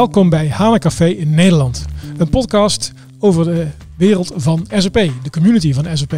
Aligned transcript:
Welkom 0.00 0.28
bij 0.28 0.48
Hana 0.48 0.78
Café 0.78 1.06
in 1.06 1.34
Nederland. 1.34 1.84
Een 2.16 2.28
podcast 2.28 2.92
over 3.18 3.44
de 3.44 3.66
wereld 3.96 4.32
van 4.36 4.66
SAP, 4.76 4.94
de 5.22 5.30
community 5.30 5.72
van 5.72 5.96
SAP. 5.96 6.14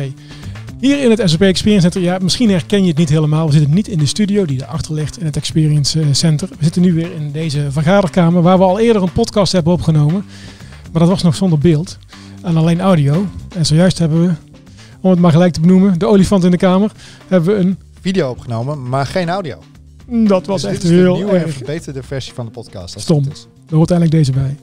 Hier 0.81 1.03
in 1.03 1.11
het 1.11 1.31
SAP 1.31 1.41
Experience 1.43 1.91
Center, 1.91 2.03
ja, 2.03 2.19
misschien 2.23 2.51
herken 2.51 2.83
je 2.83 2.89
het 2.89 2.97
niet 2.97 3.09
helemaal. 3.09 3.47
We 3.47 3.53
zitten 3.53 3.75
niet 3.75 3.89
in 3.89 3.99
de 3.99 4.07
studio 4.07 4.45
die 4.45 4.63
erachter 4.63 4.95
ligt 4.95 5.19
in 5.19 5.27
het 5.27 5.37
Experience 5.37 6.01
eh, 6.01 6.07
Center. 6.11 6.49
We 6.49 6.65
zitten 6.65 6.83
nu 6.83 6.93
weer 6.95 7.13
in 7.13 7.33
deze 7.33 7.67
vergaderkamer 7.71 8.43
waar 8.43 8.59
we 8.59 8.65
al 8.65 8.79
eerder 8.79 9.03
een 9.03 9.13
podcast 9.13 9.53
hebben 9.53 9.73
opgenomen. 9.73 10.25
Maar 10.93 11.01
dat 11.01 11.11
was 11.11 11.23
nog 11.23 11.35
zonder 11.35 11.59
beeld 11.59 11.99
en 12.43 12.57
alleen 12.57 12.81
audio. 12.81 13.27
En 13.55 13.67
zojuist 13.67 13.99
hebben 13.99 14.27
we, 14.27 14.33
om 15.01 15.11
het 15.11 15.21
maar 15.21 15.33
gelijk 15.33 15.53
te 15.53 15.61
benoemen, 15.61 15.99
de 15.99 16.07
olifant 16.07 16.45
in 16.45 16.51
de 16.51 16.57
kamer, 16.57 16.93
hebben 17.27 17.55
we 17.55 17.61
een... 17.61 17.79
Video 18.01 18.31
opgenomen, 18.31 18.89
maar 18.89 19.07
geen 19.07 19.29
audio. 19.29 19.59
Dat 20.07 20.47
was 20.47 20.63
Dus 20.63 20.71
echt 20.71 20.83
heel 20.83 21.15
nieuwe 21.15 21.31
en 21.31 21.43
erg. 21.43 21.53
verbeterde 21.53 22.03
versie 22.03 22.33
van 22.33 22.45
de 22.45 22.51
podcast. 22.51 23.01
Stom. 23.01 23.25
Het. 23.73 23.91
Er 23.91 23.97
hoort 23.97 24.11
eindelijk 24.11 24.11
deze 24.11 24.33
bij. 24.33 24.57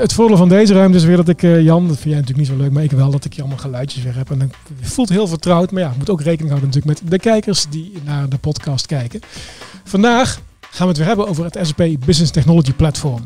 Het 0.00 0.12
voordeel 0.12 0.36
van 0.36 0.48
deze 0.48 0.74
ruimte 0.74 0.96
is 0.96 1.04
weer 1.04 1.16
dat 1.16 1.28
ik, 1.28 1.42
eh, 1.42 1.62
Jan, 1.62 1.88
dat 1.88 1.96
vind 1.96 2.08
jij 2.08 2.20
natuurlijk 2.20 2.38
niet 2.38 2.58
zo 2.58 2.62
leuk, 2.62 2.72
maar 2.72 2.82
ik 2.82 2.90
wel, 2.90 3.10
dat 3.10 3.24
ik 3.24 3.32
hier 3.32 3.40
allemaal 3.40 3.60
geluidjes 3.62 4.02
weer 4.02 4.16
heb. 4.16 4.30
En 4.30 4.52
je 4.80 4.86
voelt 4.86 5.08
heel 5.08 5.26
vertrouwd, 5.26 5.70
maar 5.70 5.82
ja, 5.82 5.92
moet 5.98 6.10
ook 6.10 6.20
rekening 6.20 6.50
houden 6.50 6.68
natuurlijk 6.68 7.00
met 7.00 7.10
de 7.10 7.18
kijkers 7.18 7.66
die 7.70 7.92
naar 8.04 8.28
de 8.28 8.38
podcast 8.38 8.86
kijken. 8.86 9.20
Vandaag 9.84 10.40
gaan 10.60 10.86
we 10.86 10.88
het 10.88 10.96
weer 10.96 11.06
hebben 11.06 11.28
over 11.28 11.44
het 11.44 11.58
SAP 11.62 11.88
Business 12.04 12.30
Technology 12.30 12.72
Platform. 12.72 13.22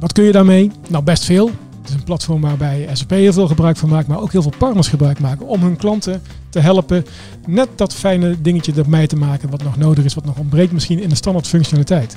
Wat 0.00 0.12
kun 0.12 0.24
je 0.24 0.32
daarmee? 0.32 0.70
Nou, 0.88 1.04
best 1.04 1.24
veel. 1.24 1.46
Het 1.80 1.88
is 1.88 1.94
een 1.94 2.04
platform 2.04 2.40
waarbij 2.40 2.88
SAP 2.92 3.10
heel 3.10 3.32
veel 3.32 3.46
gebruik 3.46 3.76
van 3.76 3.88
maakt, 3.88 4.08
maar 4.08 4.20
ook 4.20 4.32
heel 4.32 4.42
veel 4.42 4.52
partners 4.58 4.88
gebruik 4.88 5.20
maken 5.20 5.46
om 5.46 5.62
hun 5.62 5.76
klanten 5.76 6.22
te 6.48 6.60
helpen 6.60 7.04
net 7.46 7.68
dat 7.76 7.94
fijne 7.94 8.40
dingetje 8.40 8.72
erbij 8.72 9.06
te 9.06 9.16
maken 9.16 9.50
wat 9.50 9.62
nog 9.62 9.76
nodig 9.76 10.04
is, 10.04 10.14
wat 10.14 10.24
nog 10.24 10.38
ontbreekt 10.38 10.72
misschien 10.72 11.02
in 11.02 11.08
de 11.08 11.14
standaard 11.14 11.46
functionaliteit. 11.46 12.16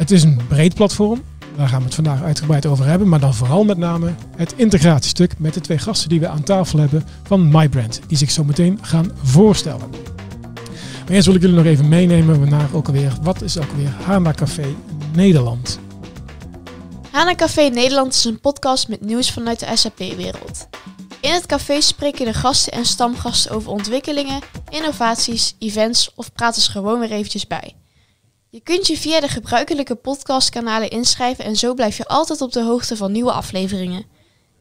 Het 0.00 0.10
is 0.10 0.22
een 0.22 0.40
breed 0.48 0.74
platform. 0.74 1.22
Daar 1.56 1.68
gaan 1.68 1.78
we 1.78 1.84
het 1.84 1.94
vandaag 1.94 2.22
uitgebreid 2.22 2.66
over 2.66 2.86
hebben. 2.86 3.08
Maar 3.08 3.20
dan 3.20 3.34
vooral 3.34 3.64
met 3.64 3.78
name 3.78 4.14
het 4.36 4.54
integratiestuk 4.56 5.38
met 5.38 5.54
de 5.54 5.60
twee 5.60 5.78
gasten 5.78 6.08
die 6.08 6.20
we 6.20 6.28
aan 6.28 6.42
tafel 6.42 6.78
hebben 6.78 7.04
van 7.22 7.48
MyBrand. 7.48 8.00
Die 8.06 8.16
zich 8.16 8.30
zo 8.30 8.44
meteen 8.44 8.78
gaan 8.82 9.12
voorstellen. 9.22 9.90
Maar 11.04 11.10
eerst 11.10 11.26
wil 11.26 11.34
ik 11.34 11.40
jullie 11.40 11.56
nog 11.56 11.64
even 11.64 11.88
meenemen 11.88 12.48
naar 12.48 12.68
ook 12.72 12.86
alweer, 12.86 13.12
wat 13.22 13.42
is 13.42 13.58
ook 13.58 13.72
weer 13.76 13.94
Hana 14.04 14.32
Café 14.32 14.74
Nederland. 15.14 15.78
Hana 17.10 17.34
Café 17.34 17.62
Nederland 17.62 18.14
is 18.14 18.24
een 18.24 18.40
podcast 18.40 18.88
met 18.88 19.00
nieuws 19.00 19.32
vanuit 19.32 19.60
de 19.60 19.76
SAP-wereld. 19.76 20.68
In 21.20 21.32
het 21.32 21.46
café 21.46 21.80
spreken 21.80 22.24
de 22.24 22.34
gasten 22.34 22.72
en 22.72 22.84
stamgasten 22.84 23.50
over 23.50 23.70
ontwikkelingen, 23.70 24.40
innovaties, 24.68 25.54
events 25.58 26.12
of 26.14 26.32
praten 26.32 26.62
ze 26.62 26.70
gewoon 26.70 27.00
weer 27.00 27.12
eventjes 27.12 27.46
bij. 27.46 27.74
Je 28.50 28.60
kunt 28.60 28.86
je 28.86 28.96
via 28.96 29.20
de 29.20 29.28
gebruikelijke 29.28 29.94
podcastkanalen 29.94 30.90
inschrijven 30.90 31.44
en 31.44 31.56
zo 31.56 31.74
blijf 31.74 31.96
je 31.96 32.06
altijd 32.06 32.40
op 32.40 32.52
de 32.52 32.62
hoogte 32.62 32.96
van 32.96 33.12
nieuwe 33.12 33.32
afleveringen. 33.32 34.04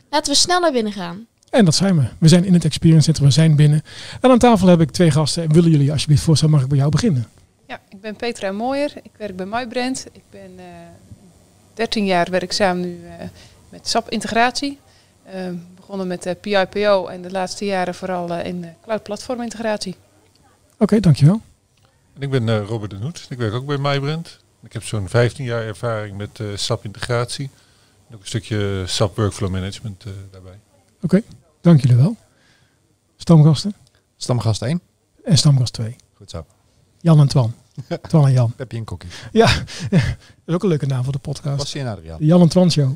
Laten 0.10 0.32
we 0.34 0.38
snel 0.38 0.60
naar 0.60 0.72
binnen 0.72 0.94
gaan. 0.94 1.28
En 1.50 1.66
dat 1.66 1.76
zijn 1.76 1.98
we. 1.98 2.08
We 2.20 2.28
zijn 2.28 2.46
in 2.46 2.54
het 2.54 2.66
Experience 2.66 3.04
Center, 3.04 3.24
we 3.24 3.32
zijn 3.32 3.56
binnen. 3.56 3.82
En 4.22 4.30
aan 4.30 4.40
tafel 4.40 4.68
heb 4.68 4.82
ik 4.82 4.92
twee 4.92 5.12
gasten. 5.12 5.44
En 5.44 5.54
willen 5.54 5.72
jullie 5.72 5.92
alsjeblieft 5.92 6.24
voorstellen, 6.24 6.54
mag 6.54 6.64
ik 6.64 6.70
bij 6.70 6.78
jou 6.78 6.90
beginnen? 6.92 7.28
Ja, 7.68 7.82
ik 7.90 8.02
ben 8.02 8.16
Petra 8.16 8.52
Mooier. 8.52 8.92
Ik 9.04 9.12
werk 9.18 9.36
bij 9.36 9.46
MyBrand. 9.46 10.06
Ik 10.12 10.24
ben 10.30 10.52
eh 10.58 10.66
13 11.74 12.06
jaar 12.06 12.30
werkzaam 12.30 12.80
nu 12.80 13.00
eh, 13.06 13.26
met 13.70 13.88
SAP-integratie. 13.88 14.78
Eh, 15.24 15.48
begonnen 15.76 16.08
met 16.08 16.26
eh, 16.26 16.36
PIPO 16.42 17.08
en 17.08 17.22
de 17.22 17.32
laatste 17.32 17.66
jaren 17.66 17.96
vooral 17.96 18.34
eh, 18.34 18.46
in 18.46 18.64
eh, 18.64 18.70
cloud 18.84 19.04
platform 19.04 19.42
integratie. 19.42 19.96
Oké, 20.78 21.00
dankjewel. 21.00 21.42
En 22.20 22.26
ik 22.26 22.32
ben 22.32 22.50
eh, 22.50 22.68
Robert 22.68 22.92
de 22.92 22.98
Noet. 22.98 23.26
Ik 23.30 23.38
werk 23.38 23.54
ook 23.54 23.66
bij 23.66 23.78
MyBrand. 23.78 24.40
Ik 24.62 24.74
heb 24.74 24.84
zo'n 24.84 25.10
15 25.10 25.46
jaar 25.46 25.64
ervaring 25.64 26.18
met 26.18 26.40
eh, 26.40 26.48
SAP 26.56 26.86
integratie. 26.86 27.50
En 28.08 28.16
ook 28.16 28.22
een 28.22 28.28
stukje 28.28 28.84
SAP 28.88 29.16
workflow 29.16 29.50
management 29.50 30.04
eh, 30.06 30.12
daarbij. 30.32 30.60
Oké, 31.02 31.22
dank 31.62 31.82
jullie 31.82 31.96
wel. 31.96 32.18
Stamgasten 33.18 33.74
Stamgast 34.18 34.62
1. 34.62 34.82
en 35.24 35.38
stamgast 35.38 35.74
2. 35.74 35.96
Goed 36.14 36.30
zo. 36.30 36.46
Jan 37.00 37.20
en 37.20 37.28
Twan. 37.28 37.54
Twan 38.10 38.26
en 38.26 38.32
Jan. 38.32 38.54
Pepje 38.56 38.78
en 38.78 38.84
Cookie. 38.84 39.10
Ja, 39.32 39.48
dat 39.90 40.02
is 40.46 40.54
ook 40.54 40.64
een 40.64 40.70
leuke 40.70 40.86
naam 40.86 41.04
voor 41.04 41.14
de 41.14 41.20
podcast. 41.20 41.58
Bassie 41.58 41.82
en 41.82 41.88
Adriaan. 41.88 42.18
De 42.20 42.26
Jan 42.26 42.42
en 42.42 42.50
Twan 42.50 42.72
Show. 42.72 42.96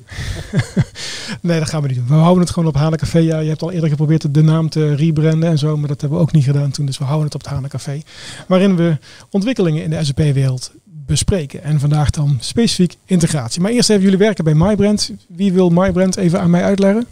nee, 1.42 1.60
dat 1.60 1.70
gaan 1.70 1.82
we 1.82 1.88
niet 1.88 1.98
doen. 1.98 2.08
We 2.08 2.14
houden 2.14 2.44
het 2.44 2.52
gewoon 2.52 2.70
op 2.70 2.76
Hana 2.76 2.96
Café. 2.96 3.20
Ja, 3.20 3.40
je 3.40 3.50
hebt 3.50 3.62
al 3.62 3.72
eerder 3.72 3.90
geprobeerd 3.90 4.34
de 4.34 4.42
naam 4.42 4.70
te 4.70 4.96
rebranden 4.96 5.50
en 5.50 5.58
zo, 5.58 5.78
maar 5.78 5.88
dat 5.88 6.02
hebben 6.02 6.20
we 6.20 6.26
ook 6.26 6.32
niet 6.32 6.44
gedaan 6.44 6.72
toen. 6.72 6.86
Dus 6.86 6.98
we 6.98 7.04
houden 7.04 7.26
het 7.26 7.36
op 7.36 7.42
het 7.42 7.50
Hana 7.50 7.68
Café. 7.68 8.02
Waarin 8.48 8.76
we 8.76 8.98
ontwikkelingen 9.30 9.84
in 9.84 9.90
de 9.90 10.04
SAP-wereld 10.04 10.72
bespreken. 10.84 11.64
En 11.64 11.80
vandaag 11.80 12.10
dan 12.10 12.38
specifiek 12.40 12.96
integratie. 13.06 13.62
Maar 13.62 13.72
eerst 13.72 13.90
even 13.90 14.04
jullie 14.04 14.18
werken 14.18 14.44
bij 14.44 14.54
MyBrand. 14.54 15.12
Wie 15.28 15.54
wil 15.54 15.70
MyBrand 15.70 16.18
even 16.18 16.42
aan 16.42 16.50
mij 16.50 16.64
uitleggen? 16.64 17.08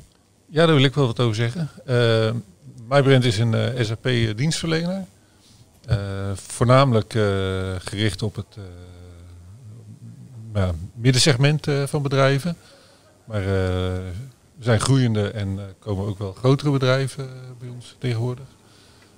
Ja, 0.46 0.66
daar 0.66 0.76
wil 0.76 0.84
ik 0.84 0.96
wel 0.96 1.06
wat 1.06 1.20
over 1.20 1.36
zeggen. 1.36 1.70
Eh 1.86 2.30
MyBrand 2.92 3.26
is 3.26 3.38
een 3.38 3.54
eh, 3.54 3.84
SAP 3.84 4.10
dienstverlener. 4.36 4.96
Eh, 4.96 5.02
voornamelijk 6.34 7.14
eh, 7.16 7.24
gericht 7.80 8.22
op 8.22 8.36
het 8.36 8.58
eh, 8.58 8.64
ja, 10.54 10.72
middensegment 10.94 11.68
eh, 11.68 11.84
van 11.84 12.02
bedrijven. 12.02 12.56
Maar 13.26 13.42
eh, 13.42 13.48
we 14.56 14.64
zijn 14.64 14.80
groeiende 14.80 15.30
en 15.30 15.60
eh, 15.60 15.66
komen 15.80 16.06
ook 16.06 16.18
wel 16.18 16.34
grotere 16.34 16.72
bedrijven 16.72 17.24
eh, 17.24 17.32
bij 17.60 17.70
ons 17.70 17.96
tegenwoordig. 18.00 18.46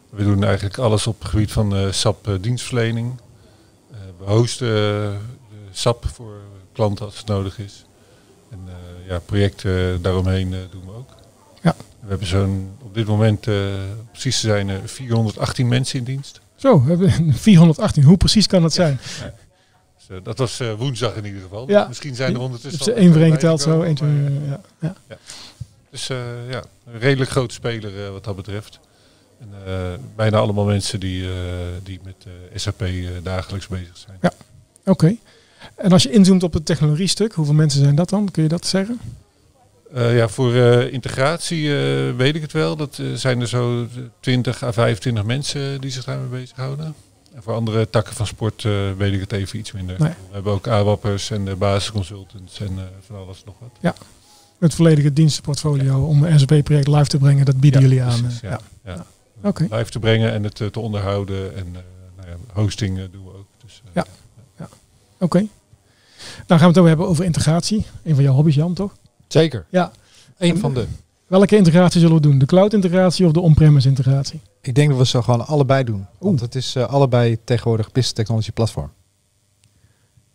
We 0.09 0.24
doen 0.24 0.44
eigenlijk 0.44 0.78
alles 0.78 1.07
op 1.07 1.19
het 1.19 1.29
gebied 1.29 1.51
van 1.51 1.75
eh, 1.75 1.91
SAP 1.91 2.28
eh, 2.28 2.34
dienstverlening. 2.41 3.19
Eh, 3.91 3.97
we 4.18 4.25
hosten 4.25 4.68
eh, 4.68 4.74
de 5.50 5.69
SAP 5.72 6.06
voor 6.13 6.41
klanten 6.72 7.06
als 7.06 7.18
het 7.18 7.28
nodig 7.28 7.59
is. 7.59 7.85
En 8.50 8.59
eh, 8.68 9.07
ja, 9.07 9.19
projecten 9.19 10.01
daaromheen 10.01 10.53
eh, 10.53 10.59
doen 10.72 10.85
we 10.85 10.91
ook. 10.91 11.09
Ja. 11.62 11.75
We 12.00 12.09
hebben 12.09 12.28
zo'n, 12.28 12.72
op 12.81 12.94
dit 12.94 13.07
moment, 13.07 13.47
eh, 13.47 13.56
precies 14.12 14.40
te 14.40 14.47
zijn, 14.47 14.69
eh, 14.69 14.75
418 14.85 15.68
mensen 15.68 16.00
in 16.00 16.06
dienst. 16.06 16.41
Zo, 16.63 16.84
we 16.84 16.90
hebben 16.90 17.34
418. 17.34 18.03
Hoe 18.03 18.18
precies 18.18 18.47
kan 18.47 18.62
dat 18.62 18.74
zijn? 18.74 19.00
Dus, 20.07 20.19
dat 20.24 20.38
was 20.38 20.59
eh, 20.59 20.74
woensdag 20.74 21.16
in 21.16 21.25
ieder 21.25 21.41
geval. 21.41 21.69
Ja. 21.69 21.88
Misschien 21.88 22.16
zijn 22.16 22.34
er 22.34 22.40
ondertussen 22.40 22.94
al 22.94 23.00
één 23.00 23.13
voor 23.13 23.22
één 23.22 23.31
geteld 23.31 23.62
zo? 23.62 23.78
Maar, 23.78 23.88
eh, 23.88 24.47
ja. 24.79 24.96
ja. 25.09 25.18
Dus 25.90 26.09
eh, 26.09 26.18
ja, 26.50 26.63
een 26.85 27.00
redelijk 27.00 27.29
grote 27.29 27.53
speler 27.53 28.06
eh, 28.06 28.12
wat 28.12 28.24
dat 28.24 28.35
betreft. 28.35 28.79
En, 29.40 29.50
bijna 30.16 30.38
allemaal 30.38 30.66
mensen 30.66 31.00
die, 31.00 31.28
die 31.84 32.00
met 32.03 32.16
SAP 32.56 32.84
dagelijks 33.24 33.68
bezig 33.68 33.97
zijn. 33.97 34.18
Ja. 34.22 34.31
Oké. 34.85 35.16
En 35.75 35.91
als 35.91 36.03
je 36.03 36.12
inzoomt 36.12 36.44
op 36.44 36.53
het 36.53 36.66
technologie-stuk, 36.66 37.34
hoeveel 37.34 37.53
mensen 37.53 37.80
zijn 37.80 37.95
dat 37.95 38.09
dan? 38.09 38.31
Kun 38.31 38.44
je 38.44 38.50
dat 38.50 38.66
zeggen? 38.66 39.00
Eh, 39.94 40.16
ja, 40.18 40.28
voor 40.28 40.54
eh, 40.54 40.94
integratie 40.94 41.70
eh, 41.70 42.16
weet 42.16 42.36
ik 42.36 42.42
het 42.42 42.52
wel. 42.52 42.76
Dat 42.76 43.02
zijn 43.14 43.42
er 43.42 43.48
zo 43.48 43.88
20 44.20 44.64
à 44.64 44.72
25 44.72 45.24
mensen 45.24 45.81
die 45.81 45.92
zich 45.92 46.04
daarmee 46.04 46.28
bezighouden. 46.28 46.96
En 47.34 47.44
voor 47.44 47.54
andere 47.54 47.90
takken 47.90 48.14
van 48.14 48.28
sport 48.28 48.64
weet 48.98 49.14
ik 49.14 49.20
het 49.20 49.31
even 49.31 49.59
iets 49.59 49.72
minder. 49.72 49.96
Nee. 50.00 50.09
We 50.09 50.34
hebben 50.34 50.52
ook 50.54 50.68
AWAP'ers 50.68 51.31
en 51.31 51.46
de 51.46 51.56
basisconsultants 51.56 52.59
en 52.59 52.80
van 53.06 53.16
alles 53.16 53.44
nog 53.46 53.56
wat. 53.59 53.96
Het 54.59 54.74
volledige 54.74 55.14
dienstenportfolio 55.14 56.06
om 56.06 56.24
een 56.24 56.40
SAP-project 56.40 56.88
live 56.88 57.08
te 57.08 57.18
brengen, 57.18 57.46
dat 57.46 57.60
bieden 57.60 57.81
Ja, 57.81 57.88
jullie 57.88 58.04
aan. 58.04 58.22
precies, 58.22 58.40
ja. 58.40 58.60
ja. 58.86 58.94
ja. 58.94 59.06
Oké. 59.50 59.68
Live 59.70 59.92
te 59.92 60.00
brengen 60.00 60.31
en 60.31 60.44
het 60.44 60.56
te 60.56 60.80
onderhouden. 60.80 61.56
En 61.56 61.72
nou 61.72 62.28
ja, 62.28 62.36
hosting 62.54 63.12
doen 63.12 63.24
we 63.24 63.30
ook. 63.30 63.48
Dus, 63.66 63.81
Ja. 63.94 64.06
Oké. 65.20 65.48
Dan 66.46 66.60
gaan 66.60 66.68
we 66.68 66.74
het 66.74 66.78
ook 66.78 66.88
hebben 66.88 67.08
over 67.08 67.25
integratie. 67.25 67.86
Een 68.04 68.16
van 68.16 68.24
jouw 68.24 68.34
hobby's, 68.34 68.56
Jan, 68.56 68.74
toch? 68.74 68.94
Zeker. 69.41 69.66
Ja. 69.69 69.91
Eén 70.38 70.57
van 70.57 70.73
de. 70.73 70.85
Welke 71.27 71.55
integratie 71.57 71.99
zullen 71.99 72.16
we 72.16 72.21
doen? 72.21 72.38
De 72.38 72.45
cloud-integratie 72.45 73.25
of 73.25 73.31
de 73.31 73.39
on-premise 73.39 73.88
integratie? 73.88 74.39
Ik 74.61 74.75
denk 74.75 74.89
dat 74.89 74.97
we 74.97 75.05
ze 75.05 75.23
gewoon 75.23 75.47
allebei 75.47 75.83
doen. 75.83 76.05
Want 76.19 76.39
het 76.39 76.55
is 76.55 76.75
eh, 76.75 76.85
allebei 76.85 77.38
tegenwoordig 77.44 77.85
Business 77.85 78.13
Technology 78.13 78.51
Platform. 78.51 78.91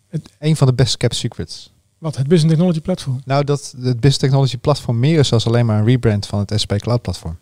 Het- 0.08 0.30
Een 0.38 0.56
van 0.56 0.66
de 0.66 0.72
best 0.72 0.96
kept 0.96 1.14
secrets. 1.14 1.72
Wat? 1.98 2.16
Het 2.16 2.26
Business 2.28 2.54
Technology 2.54 2.80
Platform. 2.80 3.20
Nou, 3.24 3.44
dat 3.44 3.60
het 3.76 3.82
Business 3.94 4.16
Technology 4.18 4.56
Platform 4.58 4.98
meer 4.98 5.18
is 5.18 5.28
dan 5.28 5.40
alleen 5.44 5.66
maar 5.66 5.78
een 5.78 5.84
rebrand 5.86 6.26
van 6.26 6.38
het 6.38 6.52
SAP 6.60 6.78
Cloud 6.78 7.02
Platform. 7.02 7.36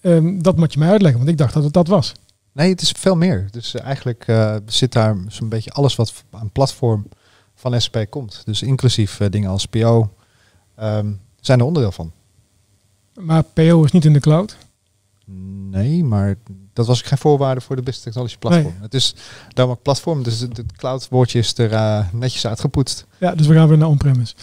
Ehm, 0.00 0.38
dat 0.38 0.56
moet 0.56 0.72
je 0.72 0.78
mij 0.78 0.90
uitleggen, 0.90 1.18
want 1.18 1.30
ik 1.30 1.38
dacht 1.38 1.54
dat 1.54 1.64
het 1.64 1.72
dat 1.72 1.88
was. 1.88 2.12
Nee, 2.52 2.68
het 2.70 2.80
is 2.82 2.90
veel 2.90 3.16
meer. 3.16 3.48
Dus 3.50 3.74
eh, 3.74 3.84
eigenlijk 3.84 4.24
eh, 4.26 4.56
zit 4.66 4.92
daar 4.92 5.16
zo'n 5.28 5.48
beetje 5.48 5.70
alles 5.72 5.96
wat 5.96 6.24
aan 6.30 6.50
platform 6.50 7.06
van 7.54 7.80
SAP 7.80 8.06
komt. 8.10 8.42
Dus 8.44 8.62
inclusief 8.62 9.16
dingen 9.30 9.50
als 9.50 9.66
PO 9.66 10.10
ehm, 10.76 11.12
zijn 11.40 11.58
er 11.58 11.64
onderdeel 11.64 11.92
van. 11.92 12.12
Maar 13.20 13.42
PO 13.42 13.84
is 13.84 13.92
niet 13.92 14.04
in 14.04 14.12
de 14.12 14.20
cloud. 14.20 14.56
Nee, 15.70 16.04
maar 16.04 16.36
dat 16.72 16.86
was 16.86 16.98
ook 16.98 17.06
geen 17.06 17.18
voorwaarde 17.18 17.60
voor 17.60 17.76
de 17.76 17.82
Business 17.82 18.04
Technology 18.04 18.36
Platform. 18.38 18.74
Het 18.82 18.94
is 18.94 19.14
daarom 19.48 19.74
ook 19.74 19.82
platform, 19.82 20.22
dus 20.22 20.40
het, 20.40 20.62
cloud 20.76 21.08
woordje 21.08 21.38
is 21.38 21.58
er 21.58 21.72
eh, 21.72 22.04
netjes 22.12 22.46
uitgepoetst. 22.46 23.06
Ja, 23.18 23.34
dus 23.34 23.46
we 23.46 23.54
gaan 23.54 23.68
weer 23.68 23.78
naar 23.78 23.88
on-premise. 23.88 24.34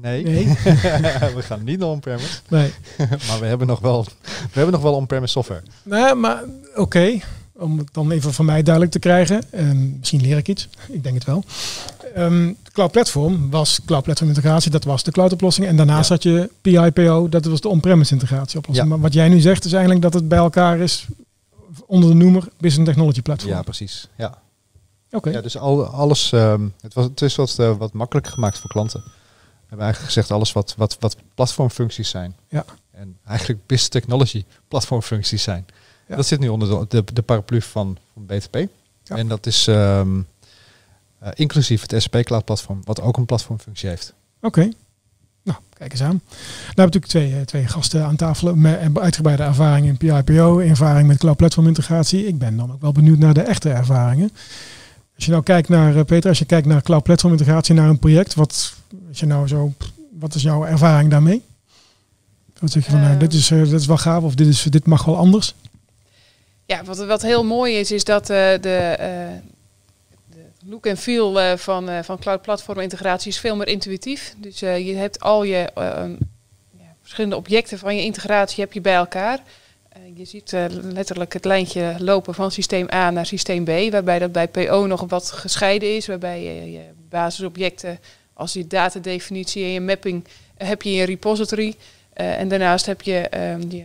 Nee, 0.00 0.24
Nee. 0.24 0.46
we 1.36 1.42
gaan 1.42 1.64
niet 1.64 1.78
naar 1.78 1.88
on-premise, 1.88 2.40
Nee. 2.48 2.72
maar 3.28 3.40
we 3.40 3.46
hebben 3.46 3.66
nog 3.66 3.80
wel, 3.80 4.04
we 4.24 4.52
hebben 4.52 4.72
nog 4.72 4.82
wel 4.82 4.94
on-premise 4.94 5.32
software. 5.32 5.62
Nee, 5.82 6.14
maar 6.14 6.44
oké. 6.74 7.18
om 7.52 7.78
het 7.78 7.88
dan 7.92 8.10
even 8.10 8.32
van 8.34 8.44
mij 8.44 8.62
duidelijk 8.62 8.92
te 8.92 8.98
krijgen. 8.98 9.42
En 9.50 9.96
misschien 9.98 10.20
leer 10.20 10.36
ik 10.36 10.48
iets, 10.48 10.68
ik 10.88 11.02
denk 11.02 11.14
het 11.14 11.24
wel. 11.24 11.44
Ehm, 12.14 12.52
cloud 12.80 12.92
Platform 12.92 13.50
was 13.50 13.80
Cloud 13.84 14.02
Platform 14.02 14.28
integratie, 14.28 14.70
dat 14.70 14.84
was 14.84 15.02
de 15.02 15.10
cloud 15.10 15.32
oplossing. 15.32 15.66
En 15.66 15.76
daarnaast 15.76 16.08
Ja. 16.08 16.14
had 16.14 16.22
je 16.22 16.50
PIPO, 16.60 17.28
dat 17.28 17.44
was 17.44 17.60
de 17.60 17.68
on-premise 17.68 18.12
integratie 18.12 18.58
oplossing. 18.58 18.88
Ja. 18.88 18.94
Maar 18.94 19.02
wat 19.02 19.12
jij 19.12 19.28
nu 19.28 19.40
zegt 19.40 19.64
is 19.64 19.72
eigenlijk 19.72 20.02
dat 20.02 20.14
het 20.14 20.28
bij 20.28 20.38
elkaar 20.38 20.78
is 20.78 21.06
onder 21.86 22.08
de 22.08 22.14
noemer 22.14 22.48
Business 22.58 22.90
Technology 22.90 23.22
Platform. 23.22 23.52
Ja, 23.52 23.62
precies. 23.62 24.08
Ja. 24.16 24.38
Oké, 25.10 25.30
Ja, 25.30 25.40
dus 25.40 25.56
al, 25.58 25.84
alles, 25.86 26.32
ehm, 26.32 26.68
het, 26.80 26.94
was, 26.94 27.04
het 27.04 27.22
is 27.22 27.34
wat, 27.36 27.58
eh, 27.58 27.76
wat 27.76 27.92
makkelijker 27.92 28.32
gemaakt 28.32 28.58
voor 28.58 28.70
klanten. 28.70 29.00
We 29.00 29.10
hebben 29.68 29.86
eigenlijk 29.86 30.12
gezegd 30.14 30.30
alles 30.30 30.52
wat, 30.52 30.74
wat, 30.76 30.96
wat 31.00 31.16
platformfuncties 31.34 32.08
zijn. 32.08 32.36
Ja. 32.48 32.64
En 32.90 33.16
eigenlijk 33.26 33.60
business 33.66 33.88
technology 33.90 34.44
platformfuncties 34.68 35.42
zijn. 35.42 35.66
Ja. 36.08 36.16
Dat 36.16 36.26
zit 36.26 36.40
nu 36.40 36.48
onder 36.48 36.68
de, 36.68 36.84
de, 36.88 37.12
de 37.12 37.22
paraplu 37.22 37.62
van, 37.62 37.98
van 38.12 38.26
BTP. 38.26 38.54
Ja. 39.04 39.16
En 39.16 39.28
dat 39.28 39.46
is 39.46 39.66
ehm, 39.66 40.18
eh, 40.18 40.24
inclusief 41.34 41.80
het 41.86 42.02
SP 42.04 42.16
Cloud 42.22 42.44
platform, 42.44 42.80
wat 42.84 43.00
ook 43.00 43.16
een 43.16 43.24
platformfunctie 43.26 43.88
heeft. 43.88 44.14
Oké. 44.40 44.68
Nou, 45.42 45.58
kijk 45.74 45.92
eens 45.92 46.02
aan. 46.02 46.20
Nou 46.26 46.36
hebben 46.66 46.74
we 46.74 46.82
natuurlijk 46.82 47.12
twee, 47.12 47.34
eh, 47.34 47.40
twee 47.40 47.66
gasten 47.66 48.04
aan 48.04 48.16
tafel 48.16 48.54
met 48.54 48.98
uitgebreide 48.98 49.42
ervaring 49.42 49.86
in 49.86 49.96
PIPO, 49.96 50.58
ervaring 50.58 51.08
met 51.08 51.18
cloud 51.18 51.36
platform 51.36 51.66
integratie. 51.66 52.26
Ik 52.26 52.38
ben 52.38 52.56
dan 52.56 52.72
ook 52.72 52.80
wel 52.80 52.92
benieuwd 52.92 53.18
naar 53.18 53.34
de 53.34 53.42
echte 53.42 53.70
ervaringen. 53.70 54.30
Als 55.14 55.24
je 55.24 55.30
nou 55.30 55.42
kijkt 55.42 55.68
naar, 55.68 55.96
eh, 55.96 56.04
Peter, 56.04 56.28
als 56.28 56.38
je 56.38 56.44
kijkt 56.44 56.66
naar 56.66 56.82
cloud 56.82 57.02
platform 57.02 57.32
integratie, 57.32 57.74
naar 57.74 57.88
een 57.88 57.98
project, 57.98 58.34
wat, 58.34 58.74
als 59.08 59.20
je 59.20 59.26
nou 59.26 59.48
zo, 59.48 59.72
wat 60.18 60.34
is 60.34 60.42
jouw 60.42 60.64
ervaring 60.64 61.10
daarmee? 61.10 61.42
Wat 62.58 62.70
zeg 62.70 62.84
je 62.84 62.90
van, 62.90 63.00
nou, 63.00 63.12
Eh, 63.12 63.18
dit, 63.18 63.32
is, 63.32 63.50
eh, 63.50 63.58
dit 63.58 63.72
is 63.72 63.86
wel 63.86 63.98
gaaf 63.98 64.22
of 64.22 64.34
dit, 64.34 64.46
is, 64.46 64.62
dit 64.62 64.86
mag 64.86 65.04
wel 65.04 65.16
anders? 65.16 65.54
Ja, 66.66 66.84
wat, 66.84 66.98
wat 67.06 67.22
heel 67.22 67.44
mooi 67.44 67.74
is, 67.74 67.92
is 67.92 68.04
dat 68.04 68.30
eh, 68.30 68.36
de, 68.60 68.76
eh, 68.98 69.08
de 69.08 69.40
look 70.64 70.86
en 70.86 70.96
feel 70.96 71.40
eh, 71.40 71.56
van, 71.56 71.88
eh, 71.88 72.02
van 72.02 72.18
cloud 72.18 72.42
platform 72.42 72.80
integratie 72.80 73.30
is 73.30 73.38
veel 73.38 73.56
meer 73.56 73.68
intuïtief. 73.68 74.34
Dus 74.36 74.62
eh, 74.62 74.86
je 74.86 74.94
hebt 74.94 75.20
al 75.20 75.42
je 75.42 75.70
eh, 75.74 75.82
ja, 76.78 76.94
verschillende 77.00 77.36
objecten 77.36 77.78
van 77.78 77.96
je 77.96 78.02
integratie 78.02 78.64
heb 78.64 78.72
je 78.72 78.80
bij 78.80 78.94
elkaar. 78.94 79.42
Je 80.14 80.24
ziet 80.24 80.52
letterlijk 80.82 81.32
het 81.32 81.44
lijntje 81.44 81.94
lopen 81.98 82.34
van 82.34 82.50
systeem 82.50 82.88
A 82.92 83.10
naar 83.10 83.26
systeem 83.26 83.64
B, 83.64 83.92
waarbij 83.92 84.18
dat 84.18 84.32
bij 84.32 84.48
PO 84.48 84.86
nog 84.86 85.04
wat 85.08 85.30
gescheiden 85.30 85.96
is, 85.96 86.06
waarbij 86.06 86.42
je, 86.42 86.72
je 86.72 86.82
basisobjecten 87.08 87.98
als 88.32 88.52
je 88.52 88.66
datadefinitie 88.66 89.64
en 89.64 89.70
je 89.70 89.80
mapping 89.80 90.24
heb 90.56 90.82
je 90.82 90.90
in 90.90 90.96
je 90.96 91.04
repository. 91.04 91.74
En 92.12 92.48
daarnaast 92.48 92.86
heb 92.86 93.02
je 93.02 93.18
ehm, 93.18 93.60
je 93.68 93.84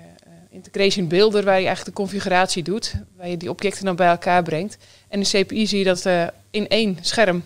integration 0.50 1.08
builder 1.08 1.44
waar 1.44 1.60
je 1.60 1.66
eigenlijk 1.66 1.98
de 1.98 2.04
configuratie 2.04 2.64
doet, 2.64 2.94
waar 3.18 3.30
je 3.30 3.38
die 3.38 3.50
objecten 3.50 3.86
dan 3.86 3.96
bij 3.96 4.08
elkaar 4.08 4.44
brengt. 4.44 4.78
En 5.16 5.22
in 5.22 5.44
CPI 5.46 5.68
zie 5.68 5.78
je 5.78 5.84
dat 5.84 6.06
eh, 6.06 6.28
in 6.52 6.68
één 6.68 6.98
scherm 7.02 7.44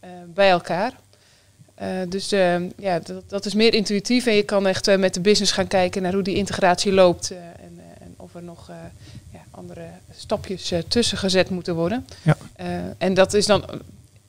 eh, 0.00 0.10
bij 0.34 0.50
elkaar. 0.50 0.92
Eh, 1.74 1.88
dus 2.08 2.32
eh, 2.32 2.56
ja, 2.76 2.98
dat, 2.98 3.22
dat 3.28 3.46
is 3.46 3.54
meer 3.54 3.74
intuïtief 3.74 4.26
en 4.26 4.34
je 4.34 4.42
kan 4.42 4.66
echt 4.66 4.96
met 4.96 5.14
de 5.14 5.20
business 5.20 5.52
gaan 5.52 5.66
kijken 5.66 6.02
naar 6.02 6.12
hoe 6.12 6.22
die 6.22 6.36
integratie 6.36 6.92
loopt 6.92 7.30
en, 7.30 7.80
en 8.00 8.14
of 8.16 8.34
er 8.34 8.42
nog 8.42 8.70
ja, 9.32 9.40
andere 9.50 9.86
stapjes 10.16 10.72
tussen 10.88 11.18
gezet 11.18 11.50
moeten 11.50 11.74
worden. 11.74 12.06
Ja. 12.22 12.36
En 12.98 13.14
dat 13.14 13.34
is 13.34 13.46
dan 13.46 13.64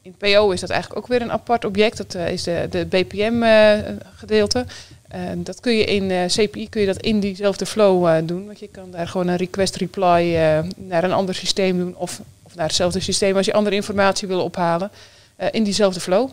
in 0.01 0.15
PO 0.17 0.51
is 0.51 0.59
dat 0.59 0.69
eigenlijk 0.69 1.01
ook 1.01 1.07
weer 1.07 1.21
een 1.21 1.31
apart 1.31 1.65
object. 1.65 1.97
Dat 1.97 2.15
is 2.15 2.43
de, 2.43 2.67
de 2.69 2.85
BPM-gedeelte. 2.85 4.65
Eh, 5.07 5.21
dat 5.37 5.59
kun 5.59 5.73
je 5.73 5.83
in 5.83 6.27
CPI 6.27 6.69
kun 6.69 6.81
je 6.81 6.87
dat 6.87 7.01
in 7.01 7.19
diezelfde 7.19 7.65
flow 7.65 8.27
doen. 8.27 8.45
Want 8.45 8.59
je 8.59 8.67
kan 8.67 8.91
daar 8.91 9.07
gewoon 9.07 9.27
een 9.27 9.35
request 9.35 9.75
reply 9.75 10.35
naar 10.75 11.03
een 11.03 11.13
ander 11.13 11.35
systeem 11.35 11.77
doen. 11.77 11.95
Of, 11.95 12.21
of 12.49 12.55
naar 12.55 12.65
hetzelfde 12.65 12.99
systeem 12.99 13.35
als 13.35 13.45
je 13.45 13.53
andere 13.53 13.75
informatie 13.75 14.27
wil 14.27 14.43
ophalen. 14.43 14.91
eh, 15.35 15.47
in 15.51 15.63
diezelfde 15.63 15.99
flow. 15.99 16.29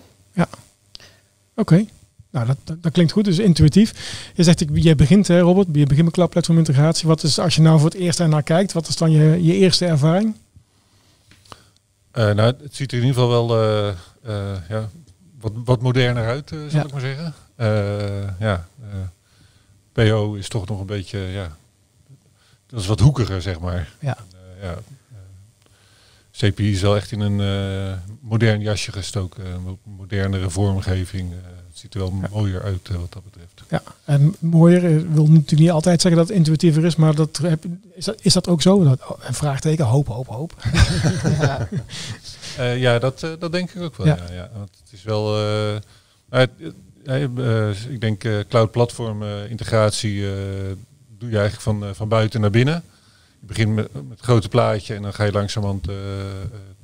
Oké. 1.54 1.84
Nou, 2.30 2.46
dat, 2.46 2.56
dat, 2.64 2.82
dat 2.82 2.92
klinkt 2.92 3.12
goed, 3.12 3.24
dus 3.24 3.38
intuïtief. 3.38 3.92
Je 4.34 4.42
zegt, 4.42 4.60
ik, 4.60 4.68
je 4.72 4.94
begint, 4.94 5.28
hè, 5.28 5.40
Robert, 5.40 5.68
je 5.72 5.86
begint 5.86 6.04
met 6.04 6.14
cloud 6.14 6.30
platform 6.30 6.58
integratie. 6.58 7.08
Wat 7.08 7.22
is, 7.22 7.38
als 7.38 7.54
je 7.54 7.62
nou 7.62 7.78
voor 7.80 7.88
het 7.90 7.98
eerst 7.98 8.18
naar 8.18 8.42
kijkt, 8.42 8.72
wat 8.72 8.88
is 8.88 8.96
dan 8.96 9.10
je, 9.10 9.44
je 9.44 9.54
eerste 9.54 9.86
ervaring? 9.86 10.36
Eh, 12.10 12.30
nou, 12.30 12.54
het 12.62 12.74
ziet 12.74 12.92
er 12.92 12.98
in 12.98 13.04
ieder 13.04 13.20
geval 13.22 13.46
wel 13.46 13.62
eh, 13.62 13.88
eh, 14.22 14.58
ja, 14.68 14.88
wat, 15.40 15.52
wat 15.64 15.82
moderner 15.82 16.26
uit, 16.26 16.52
eh, 16.52 16.58
zal 16.58 16.80
Ja. 16.80 16.84
ik 16.86 16.92
maar 16.92 17.00
zeggen. 17.00 17.34
Eh, 17.56 18.38
ja, 18.40 18.66
eh, 18.82 18.98
PO 19.92 20.34
is 20.34 20.48
toch 20.48 20.66
nog 20.68 20.80
een 20.80 20.86
beetje, 20.86 21.18
ja, 21.18 21.56
dat 22.66 22.80
is 22.80 22.86
wat 22.86 23.00
hoekiger, 23.00 23.42
zeg 23.42 23.60
maar. 23.60 23.92
Ja. 24.00 24.16
Eh, 24.16 24.62
ja, 24.68 24.74
CPI 26.38 26.70
is 26.72 26.80
wel 26.80 26.96
echt 26.96 27.12
in 27.12 27.20
een 27.20 27.40
eh, 27.40 27.92
modern 28.20 28.60
jasje 28.60 28.92
gestoken, 28.92 29.46
een 29.46 29.62
mo- 29.62 29.78
modernere 29.84 30.50
vormgeving. 30.50 31.30
eh, 31.32 31.36
het 31.68 31.78
ziet 31.78 31.94
er 31.94 32.00
wel 32.00 32.12
Ja. 32.22 32.28
mooier 32.32 32.62
uit 32.62 32.88
eh, 32.88 32.96
wat 32.96 33.12
dat 33.12 33.24
betreft. 33.24 33.62
Ja, 33.68 33.82
en 34.04 34.34
mooier 34.38 34.84
eh, 34.84 35.02
wil 35.12 35.26
natuurlijk 35.26 35.60
niet 35.60 35.70
altijd 35.70 36.00
zeggen 36.00 36.20
dat 36.20 36.28
het 36.28 36.38
intuïtiever 36.38 36.84
is, 36.84 36.96
maar 36.96 37.14
dat 37.14 37.36
heb, 37.42 37.64
is, 37.94 38.04
dat, 38.04 38.16
is 38.20 38.32
dat 38.32 38.48
ook 38.48 38.62
zo? 38.62 38.84
Dat, 38.84 39.00
oh, 39.08 39.18
een 39.24 39.34
vraagteken, 39.34 39.84
hoop, 39.84 40.06
hoop, 40.06 40.26
hoop. 40.26 40.54
Eh, 42.58 42.78
ja, 42.80 42.98
dat, 42.98 43.22
eh, 43.22 43.30
dat 43.38 43.52
denk 43.52 43.70
ik 43.70 43.82
ook 43.82 43.96
wel. 43.96 44.06
Ja. 44.06 44.16
Ja. 44.28 44.34
Ja, 44.34 44.50
Want 44.56 44.70
het 44.84 44.92
is 44.92 45.02
wel. 45.02 45.36
eh, 45.38 45.76
nou, 46.30 46.48
het- 46.48 46.50
eh, 47.04 47.68
eh, 47.68 47.76
ik 47.88 48.00
denk 48.00 48.24
eh, 48.24 48.34
cloud 48.48 48.70
platform 48.70 49.22
eh, 49.22 49.50
integratie 49.50 50.26
eh, 50.26 50.32
doe 51.18 51.30
je 51.30 51.38
eigenlijk 51.38 51.60
van, 51.62 51.84
eh, 51.84 51.90
van 51.92 52.08
buiten 52.08 52.40
naar 52.40 52.50
binnen. 52.50 52.82
Je 53.40 53.46
begint 53.46 53.74
met, 53.74 53.92
met 53.94 54.02
het 54.08 54.20
grote 54.20 54.48
plaatje 54.48 54.94
en 54.94 55.02
dan 55.02 55.14
ga 55.14 55.24
je 55.24 55.32
langzamerhand 55.32 55.88
eh, 55.88 55.94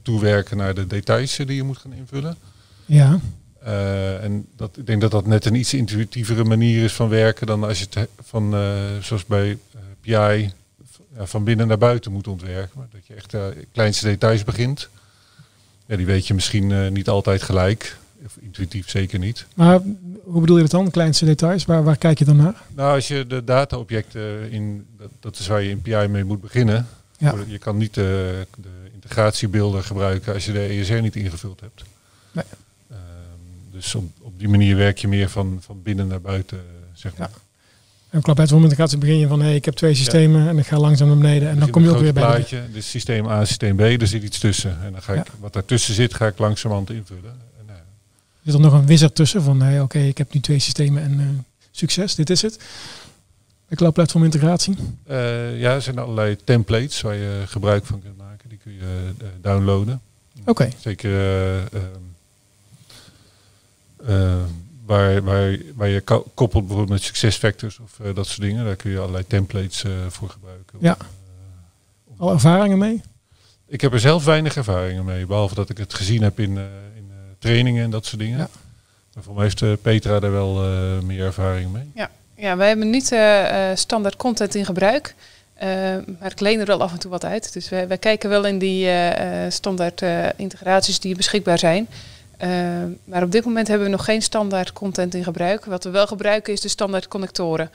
toewerken 0.03 0.57
naar 0.57 0.75
de 0.75 0.87
details 0.87 1.37
die 1.37 1.55
je 1.55 1.63
moet 1.63 1.79
gaan 1.79 1.93
invullen. 1.93 2.37
Ja, 2.87 3.19
Eh, 3.63 4.25
en 4.25 4.47
dat, 4.57 4.77
ik 4.77 4.87
denk 4.87 5.01
dat 5.01 5.11
dat 5.11 5.27
net 5.27 5.45
een 5.45 5.55
iets 5.55 5.75
intuïtievere 5.75 6.45
manier 6.45 6.85
is 6.85 6.93
van 6.93 7.09
werken 7.09 7.47
dan 7.47 7.65
als 7.65 7.79
je 7.79 7.85
het 7.85 7.95
he- 7.95 8.07
van, 8.23 8.55
eh, 8.55 8.71
zoals 9.01 9.25
bij 9.27 9.59
eh, 9.75 9.81
PI, 10.01 10.53
van 11.19 11.45
binnen 11.45 11.67
naar 11.69 11.79
buiten 11.79 12.13
moet 12.13 12.29
ontwerpen. 12.29 12.79
Maar 12.79 12.87
dat 12.93 13.07
je 13.07 13.15
echt 13.15 13.35
uh, 13.35 13.45
kleinste 13.73 14.05
details 14.07 14.45
begint. 14.45 14.89
Ja, 15.87 15.97
die 15.97 16.07
weet 16.07 16.27
je 16.27 16.35
misschien 16.35 16.93
niet 16.93 17.09
altijd 17.09 17.43
gelijk. 17.43 17.97
Of 18.25 18.37
intuïtief 18.41 18.91
zeker 18.91 19.19
niet. 19.19 19.47
maar 19.55 19.81
hoe 20.25 20.41
bedoel 20.41 20.57
je 20.57 20.63
dat 20.63 20.71
dan? 20.71 20.91
Kleinste 20.91 21.25
details, 21.25 21.65
waar, 21.65 21.85
waar 21.85 21.97
kijk 21.97 22.19
je 22.19 22.25
dan 22.25 22.37
naar? 22.37 22.63
Nou, 22.75 22.95
als 22.95 23.09
je 23.09 23.27
de 23.27 23.45
dataobjecten 23.45 24.51
in, 24.51 24.87
dat, 24.99 25.11
dat 25.21 25.39
is 25.39 25.47
waar 25.47 25.63
je 25.63 25.71
in 25.71 25.83
PI 25.83 26.07
mee 26.09 26.25
moet 26.25 26.41
beginnen. 26.41 26.87
Ja. 27.19 27.35
Je 27.47 27.59
kan 27.59 27.77
niet 27.77 27.95
de, 27.95 28.47
de 28.57 28.69
integratiebeelden 28.95 29.85
gebruiken 29.85 30.35
als 30.35 30.45
je 30.47 30.53
de 30.53 30.61
ESR 30.61 30.93
niet 30.95 31.17
ingevuld 31.17 31.61
hebt. 31.61 31.83
Nee. 32.33 32.45
Ehm, 32.91 32.99
dus 33.71 33.95
op, 33.95 34.05
op 34.21 34.39
die 34.39 34.49
manier 34.49 34.77
werk 34.77 34.99
je 34.99 35.09
meer 35.09 35.29
van, 35.29 35.59
van 35.61 35.83
binnen 35.83 36.07
naar 36.07 36.21
buiten, 36.21 36.59
eh, 36.59 36.65
zeg 36.95 37.17
maar. 37.17 37.31
En 38.11 38.21
cloud 38.21 38.37
platform 38.37 38.63
integratie 38.63 38.99
begin 38.99 39.19
je 39.19 39.27
van, 39.27 39.41
hey, 39.43 39.55
ik 39.55 39.65
heb 39.65 39.75
twee 39.75 39.95
systemen 39.95 40.49
en 40.49 40.59
ik 40.59 40.67
ga 40.67 40.79
langzaam 40.79 41.09
naar 41.09 41.17
beneden 41.17 41.49
en 41.49 41.59
dan 41.59 41.71
kom 41.71 41.83
je 41.83 41.91
ook 41.91 41.99
weer 41.99 42.13
bij 42.13 42.23
plaatje, 42.23 42.63
dus 42.73 42.91
systeem 42.91 43.27
A, 43.29 43.45
systeem 43.45 43.77
B, 43.77 43.81
er 43.81 44.07
zit 44.07 44.23
iets 44.23 44.39
tussen. 44.39 44.79
En 44.83 44.93
dan 44.93 45.03
ga 45.03 45.13
ik, 45.13 45.27
Ja. 45.27 45.33
wat 45.41 45.53
daartussen 45.53 45.95
zit, 45.95 46.15
ga 46.15 46.27
ik 46.27 46.39
langzamerhand 46.39 46.91
invullen. 46.91 47.35
Zit 48.45 48.55
er 48.55 48.61
nog 48.61 48.73
een 48.73 48.87
wizard 48.87 49.15
tussen 49.15 49.43
van, 49.43 49.61
hey, 49.63 49.81
oké, 49.81 49.99
ik 49.99 50.19
heb 50.19 50.33
nu 50.33 50.41
twee 50.41 50.59
systemen 50.59 51.03
en 51.03 51.21
eh, 51.21 51.27
succes, 51.71 52.15
dit 52.15 52.31
is 52.31 52.43
het. 52.43 52.59
De 53.69 53.77
cloud 53.77 53.95
platform 53.95 54.25
integratie. 54.25 54.77
eh, 55.07 55.61
ja, 55.61 55.75
er 55.75 55.83
zijn 55.83 55.99
allerlei 55.99 56.37
templates 56.45 57.01
waar 57.01 57.15
je 57.15 57.43
gebruik 57.47 57.87
van 57.87 58.03
kunt 58.03 58.17
maken. 58.17 58.49
Die 58.49 58.59
kun 58.63 58.73
je 58.73 59.11
eh, 59.21 59.27
downloaden. 59.41 60.01
Oké, 60.45 60.69
Zeker 60.81 61.11
eh, 61.11 61.57
ehm, 61.59 61.67
eh, 64.07 64.35
waar, 64.87 65.23
waar, 65.23 65.59
waar 65.75 65.89
je 65.89 66.01
ko- 66.01 66.27
koppelt 66.35 66.67
bijvoorbeeld 66.67 66.99
met 66.99 67.03
succesfactors 67.03 67.79
of 67.79 68.15
dat 68.15 68.27
soort 68.27 68.41
dingen. 68.41 68.65
Daar 68.65 68.77
kun 68.77 68.91
je 68.91 68.99
allerlei 68.99 69.25
templates 69.27 69.85
voor 70.09 70.29
gebruiken. 70.29 70.79
Ja. 70.81 70.97
Om, 72.05 72.15
al 72.19 72.33
ervaringen 72.33 72.79
mee? 72.79 73.01
Ik 73.67 73.81
heb 73.81 73.93
er 73.93 74.01
zelf 74.01 74.25
weinig 74.25 74.57
ervaringen 74.57 75.05
mee, 75.05 75.27
behalve 75.27 75.55
dat 75.55 75.71
ik 75.71 75.79
het 75.79 75.95
gezien 75.95 76.23
heb 76.23 76.41
in, 76.41 76.59
in 76.97 77.02
trainingen 77.43 77.85
en 77.85 77.91
dat 77.91 78.07
soort 78.07 78.21
dingen. 78.21 78.39
Ja. 78.39 78.49
Maar 79.15 79.25
voor 79.25 79.35
mij 79.35 79.43
heeft 79.43 79.63
eh, 79.63 79.73
Petra 79.83 80.21
daar 80.21 80.33
wel 80.33 80.65
eh, 80.65 81.01
meer 81.01 81.25
ervaring 81.25 81.73
mee. 81.73 82.09
Ja, 82.37 82.57
wij 82.57 82.69
hebben 82.69 82.91
niet 82.91 83.13
eh, 83.13 83.71
eh, 83.71 83.77
standaard 83.77 84.17
content 84.17 84.55
in 84.55 84.65
gebruik. 84.65 85.15
maar 86.21 86.31
ik 86.31 86.41
leen 86.41 86.61
er 86.61 86.67
wel 86.67 86.83
af 86.83 86.93
en 86.93 86.99
toe 86.99 87.11
wat 87.11 87.25
uit. 87.25 87.53
Dus 87.53 87.69
wij, 87.69 87.89
wij 87.89 87.99
kijken 87.99 88.29
wel 88.31 88.45
in 88.45 88.59
die 88.59 88.87
eh, 88.87 89.45
eh, 89.45 89.53
standaard 89.53 90.03
eh, 90.03 90.27
integraties 90.37 91.01
die 91.01 91.17
beschikbaar 91.17 91.59
zijn. 91.59 91.89
Maar 93.05 93.23
op 93.23 93.33
dit 93.33 93.45
moment 93.45 93.69
hebben 93.69 93.87
we 93.87 93.93
nog 93.93 94.05
geen 94.05 94.23
standaard 94.23 94.73
content 94.73 95.15
in 95.15 95.25
gebruik. 95.25 95.65
Wat 95.65 95.85
we 95.85 95.91
wel 95.91 96.07
gebruiken 96.07 96.53
is 96.53 96.61
de 96.61 96.69
standaard 96.69 97.09
connectoren. 97.09 97.71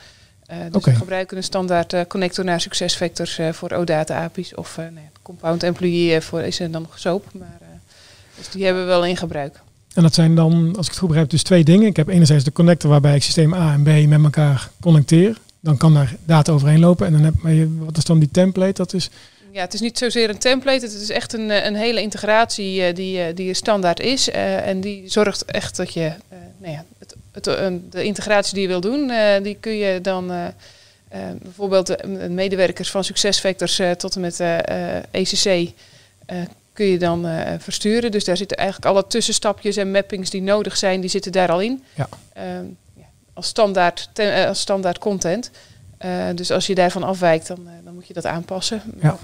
Eh, 0.47 0.57
dus 0.57 0.75
Oké. 0.75 0.91
we 0.91 0.95
gebruiken 0.95 1.37
een 1.37 1.43
standaard 1.43 1.93
eh, 1.93 2.01
connector 2.07 2.45
naar 2.45 2.61
SuccessFactors 2.61 3.37
eh, 3.37 3.51
voor 3.53 3.71
OData 3.71 4.23
API's. 4.23 4.55
Of 4.55 4.77
eh, 4.77 4.85
nee, 4.93 5.09
Compound 5.21 5.63
Employee 5.63 6.21
voor 6.21 6.41
is 6.41 6.59
er 6.59 6.71
dan 6.71 6.81
nog 6.81 6.99
SOAP. 6.99 7.25
Maar, 7.33 7.57
dus 8.37 8.49
die 8.49 8.65
hebben 8.65 8.83
we 8.83 8.87
wel 8.87 9.05
in 9.05 9.17
gebruik. 9.17 9.59
En 9.97 10.03
dat 10.03 10.13
zijn 10.13 10.35
dan, 10.35 10.73
als 10.75 10.85
ik 10.85 10.91
het 10.91 10.99
goed 10.99 11.07
begrijp, 11.07 11.29
dus 11.29 11.43
twee 11.43 11.63
dingen. 11.63 11.87
Ik 11.87 11.95
heb 11.95 12.07
enerzijds 12.07 12.43
de 12.43 12.51
connector 12.51 12.89
waarbij 12.89 13.15
ik 13.15 13.23
systeem 13.23 13.53
A 13.53 13.73
en 13.73 13.83
B 13.83 14.07
met 14.07 14.23
elkaar 14.23 14.69
connecteer. 14.81 15.37
Dan 15.59 15.77
kan 15.77 15.93
daar 15.93 16.15
data 16.25 16.51
overheen 16.51 16.79
lopen. 16.79 17.05
En 17.05 17.11
dan 17.11 17.23
heb 17.23 17.33
je, 17.43 17.77
wat 17.79 17.97
is 17.97 18.03
dan 18.03 18.19
die 18.19 18.31
template? 18.31 18.73
Dat 18.73 18.93
is 18.93 19.09
Ja, 19.51 19.61
het 19.61 19.73
is 19.73 19.79
niet 19.79 19.97
zozeer 19.97 20.29
een 20.29 20.37
template. 20.37 20.85
Het 20.85 20.93
is 20.93 21.09
echt 21.09 21.33
een, 21.33 21.51
eh, 21.51 21.65
een 21.65 21.75
hele 21.75 22.01
integratie 22.01 22.87
uh, 22.87 22.95
die, 22.95 23.17
uh, 23.17 23.35
die 23.35 23.53
standaard 23.53 23.99
is. 23.99 24.29
en 24.29 24.81
die 24.81 25.03
zorgt 25.09 25.45
echt 25.45 25.75
dat 25.75 25.93
je 25.93 26.11
nou 26.57 26.73
ja, 26.73 26.85
het, 26.99 27.15
het, 27.31 27.43
de 27.91 28.03
integratie 28.03 28.53
die 28.53 28.61
je 28.61 28.67
wil 28.67 28.81
doen, 28.81 29.11
die 29.43 29.57
kun 29.59 29.75
je 29.77 30.01
dan 30.01 30.31
bijvoorbeeld 31.41 31.87
de 31.87 32.29
medewerkers 32.29 32.91
van 32.91 33.03
SuccesFactors 33.03 33.81
tot 33.97 34.15
en 34.15 34.21
met 34.21 34.39
ECC 35.11 35.71
kun 36.77 36.85
je 36.85 36.99
dan 36.99 37.27
versturen. 37.59 38.11
Dus 38.11 38.25
daar 38.25 38.37
zitten 38.37 38.57
eigenlijk 38.57 38.91
alle 38.91 39.07
tussenstapjes 39.07 39.77
en 39.77 39.91
mappings 39.91 40.29
die 40.29 40.41
nodig 40.41 40.77
zijn, 40.77 41.01
die 41.01 41.09
zitten 41.09 41.31
daar 41.31 41.51
al 41.51 41.61
in. 41.61 41.83
Ja. 41.93 42.07
Ehm, 42.33 42.65
ja, 42.93 43.05
als, 43.33 43.47
standaard, 43.47 44.09
als 44.47 44.59
standaard 44.59 44.97
content. 44.97 45.51
dus 46.35 46.51
als 46.51 46.67
je 46.67 46.75
daarvan 46.75 47.03
afwijkt, 47.03 47.47
dan, 47.47 47.67
dan 47.83 47.93
moet 47.93 48.07
je 48.07 48.13
dat 48.13 48.25
aanpassen. 48.25 48.81
Ja 49.01 49.17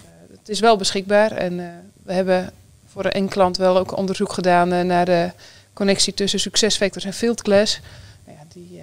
het 0.44 0.52
is 0.52 0.60
wel 0.60 0.78
beschikbaar 0.78 1.32
en 1.32 1.58
we 2.04 2.14
hebben 2.14 2.52
voor 2.86 3.06
een 3.10 3.28
klant 3.28 3.58
wel 3.58 3.78
ook 3.78 3.98
onderzoek 3.98 4.34
gedaan 4.34 4.88
naar 4.88 5.06
de 5.06 5.32
connectie 5.74 6.14
tussen 6.14 6.40
succesfactors 6.40 7.06
en 7.06 7.14
fieldglass. 7.14 7.80
Nou 8.26 8.38
ja, 8.38 8.46
die 8.54 8.82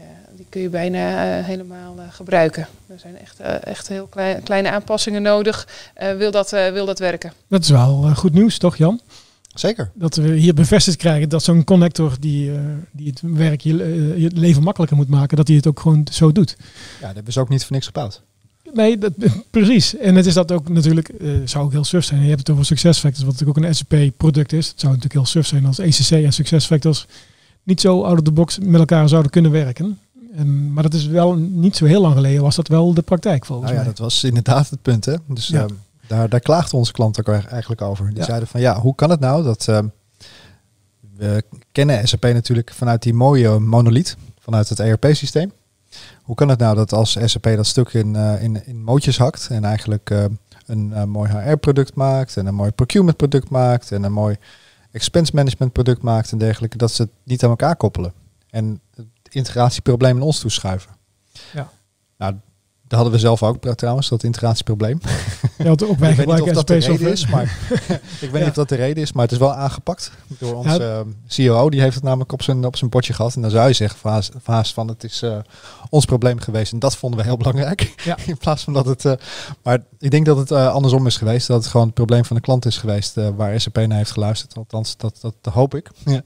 kun 0.51 0.61
je 0.61 0.69
bijna 0.69 1.25
helemaal 1.43 1.97
gebruiken. 2.11 2.69
Er 2.87 2.99
zijn 2.99 3.19
echt, 3.19 3.41
echt 3.41 3.89
heel 3.89 4.07
klein, 4.07 4.43
kleine 4.43 4.71
aanpassingen 4.71 5.23
nodig. 5.23 5.69
wil, 6.17 6.31
dat, 6.31 6.51
wil 6.51 6.87
dat 6.87 6.99
werken? 6.99 7.33
Dat 7.49 7.63
is 7.63 7.69
wel 7.69 8.15
goed 8.15 8.33
nieuws, 8.33 8.59
toch 8.59 8.77
Jan? 8.77 9.01
Zeker. 9.55 9.91
Dat 9.95 10.15
we 10.15 10.33
hier 10.33 10.55
bevestigd 10.55 10.97
krijgen 10.97 11.29
dat 11.29 11.43
zo'n 11.43 11.65
connector 11.65 12.17
die, 12.21 12.53
die 12.91 13.09
het 13.09 13.21
werk 13.23 13.61
je, 13.61 13.77
je 14.17 14.31
leven 14.35 14.63
makkelijker 14.63 14.97
moet 14.97 15.09
maken, 15.09 15.37
dat 15.37 15.47
hij 15.47 15.57
het 15.57 15.67
ook 15.67 15.81
gewoon 15.81 16.07
zo 16.13 16.33
doet. 16.33 16.57
Ja, 17.01 17.07
dat 17.07 17.15
hebben 17.15 17.33
ze 17.33 17.41
ook 17.41 17.49
niet 17.49 17.65
voor 17.65 17.73
niks 17.73 17.87
gebouwd. 17.87 18.23
Nee, 18.73 18.99
dat, 18.99 19.13
precies. 19.51 19.97
En 19.97 20.15
het 20.15 20.27
is 20.27 20.35
dat 20.35 20.53
ook 20.53 20.69
natuurlijk, 20.69 21.11
uh, 21.21 21.33
zou 21.45 21.65
ook 21.65 21.73
heel 21.73 21.85
suf 21.85 22.05
zijn. 22.05 22.23
Je 22.23 22.29
hebt 22.29 22.39
het 22.39 22.51
over 22.51 22.65
SuccessFactors, 22.65 23.25
wat 23.25 23.33
natuurlijk 23.33 23.59
ook 23.59 23.65
een 23.65 23.75
SAP-product 23.75 24.53
is. 24.53 24.69
Het 24.69 24.81
zou 24.81 24.93
natuurlijk 24.93 25.21
heel 25.21 25.31
suf 25.31 25.47
zijn 25.47 25.67
als 25.67 25.79
ECC 25.79 26.25
en 26.25 26.33
SuccessFactors 26.33 27.07
niet 27.63 27.81
zo 27.81 28.03
out 28.03 28.19
of 28.19 28.25
the 28.25 28.33
box 28.33 28.59
met 28.59 28.81
elkaar 28.81 29.09
zouden 29.09 29.31
kunnen 29.31 29.51
werken. 29.51 29.99
En, 30.35 30.73
maar 30.73 30.83
dat 30.83 30.95
is 30.95 31.07
wel 31.07 31.35
niet 31.35 31.77
zo 31.77 31.85
heel 31.85 32.01
lang 32.01 32.15
geleden, 32.15 32.43
was 32.43 32.57
dat 32.57 32.69
wel 32.69 32.95
de 32.95 33.03
praktijk 33.03 33.47
volgens 33.47 33.71
nou 33.71 33.81
ja, 33.81 33.87
mij. 33.87 33.95
dat 33.95 34.05
was 34.05 34.25
inderdaad 34.25 34.71
het 34.71 34.83
punt. 34.83 35.05
Hè? 35.05 35.15
Dus 35.27 35.47
ja. 35.47 35.63
um, 35.63 35.79
daar, 36.07 36.29
daar 36.29 36.41
klaagde 36.41 36.77
onze 36.77 36.93
klant 36.93 37.19
ook 37.19 37.29
eigenlijk 37.29 37.83
over. 37.83 38.09
Die 38.09 38.17
ja. 38.17 38.25
zeiden 38.25 38.49
van 38.49 38.61
ja, 38.61 38.81
hoe 38.81 38.95
kan 38.95 39.11
het 39.11 39.21
nou 39.21 39.45
dat 39.45 39.67
um, 39.67 39.93
we 41.17 41.45
kennen 41.73 42.09
SAP 42.09 42.23
natuurlijk 42.23 42.73
vanuit 42.73 43.03
die 43.03 43.15
mooie 43.15 43.59
monolith, 43.59 44.17
vanuit 44.39 44.69
het 44.69 44.81
ERP-systeem. 44.81 45.53
Hoe 46.23 46.35
kan 46.35 46.49
het 46.49 46.59
nou 46.59 46.75
dat 46.75 46.93
als 46.93 47.19
SAP 47.25 47.43
dat 47.43 47.67
stuk 47.67 47.93
in, 47.93 48.15
uh, 48.15 48.43
in, 48.43 48.67
in 48.67 48.83
mootjes 48.83 49.19
hakt 49.19 49.49
en 49.51 49.65
eigenlijk 49.65 50.11
uh, 50.11 50.25
een 50.67 50.91
uh, 50.95 51.05
mooi 51.05 51.31
HR-product 51.31 51.95
maakt 51.95 52.37
en 52.37 52.47
een 52.47 52.55
mooi 52.55 52.71
procurement-product 52.71 53.49
maakt 53.49 53.93
en 53.93 54.03
een 54.03 54.13
mooi 54.13 54.37
expense 54.91 55.33
management-product 55.35 56.03
maakt 56.03 56.33
en 56.33 56.39
dergelijke, 56.39 56.77
dat 56.77 56.93
ze 56.93 57.03
het 57.03 57.11
niet 57.23 57.45
aan 57.45 57.51
elkaar 57.51 57.77
koppelen 57.77 58.13
en 58.51 58.81
integratieprobleem 59.35 60.17
in 60.17 60.23
ons 60.23 60.39
toeschuiven? 60.39 60.91
Ja. 61.53 61.71
Nou, 62.19 62.35
dat 62.91 62.99
hadden 62.99 63.13
we 63.13 63.19
zelf 63.19 63.43
ook 63.43 63.75
trouwens, 63.75 64.09
dat 64.09 64.23
integratieprobleem. 64.23 65.01
Ja, 65.59 65.71
ook 65.71 65.99
wij 65.99 66.11
ik 66.11 66.17
weet 66.17 66.27
niet 66.27 66.41
of 66.41 66.51
dat 66.51 66.67
de 66.67 66.77
reden 66.77 67.13
is, 67.13 67.27
maar 67.27 67.59
ik 68.21 68.31
weet 68.31 68.41
niet 68.41 68.49
of 68.49 68.55
dat 68.55 68.69
de 68.69 68.75
reden 68.75 69.03
is, 69.03 69.13
maar 69.13 69.23
het 69.23 69.33
is 69.33 69.39
wel 69.39 69.55
aangepakt 69.55 70.13
door 70.39 70.55
onze 70.55 70.83
ja. 70.83 71.05
CEO. 71.27 71.71
Die 71.71 71.81
heeft 71.81 71.95
het 71.95 72.05
namelijk 72.05 72.33
op 72.33 72.43
zijn, 72.43 72.65
op 72.65 72.77
zijn 72.77 72.91
bordje 72.91 73.13
gehad. 73.13 73.35
En 73.35 73.43
dan 73.43 73.51
zou 73.51 73.69
je 73.69 73.75
zeggen 73.75 73.99
van 73.99 74.23
haast 74.43 74.73
van 74.73 74.89
het 74.89 75.05
is 75.05 75.23
uh, 75.23 75.39
ons 75.89 76.05
probleem 76.05 76.41
geweest. 76.41 76.73
En 76.73 76.79
dat 76.79 76.97
vonden 76.97 77.19
we 77.21 77.25
heel 77.25 77.37
belangrijk. 77.37 77.95
Ja. 78.05 78.17
In 78.27 78.37
plaats 78.37 78.65
van 78.65 78.73
dat 78.73 78.87
het... 78.87 79.05
Uh, 79.05 79.13
maar 79.63 79.79
ik 79.99 80.11
denk 80.11 80.27
dat 80.27 80.37
het 80.37 80.51
uh, 80.51 80.73
andersom 80.73 81.07
is 81.07 81.17
geweest. 81.17 81.47
Dat 81.47 81.57
het 81.57 81.71
gewoon 81.71 81.87
het 81.87 81.95
probleem 81.95 82.25
van 82.25 82.37
de 82.37 82.43
klant 82.43 82.67
is 82.67 82.77
geweest 82.77 83.15
waar 83.15 83.61
SAP 83.61 83.77
naar 83.77 83.97
heeft 83.97 84.11
geluisterd. 84.11 84.57
Althans, 84.57 84.97
dat, 84.97 85.19
dat, 85.21 85.35
dat 85.41 85.53
hoop 85.53 85.75
ik. 85.75 85.91
Ja. 86.05 86.23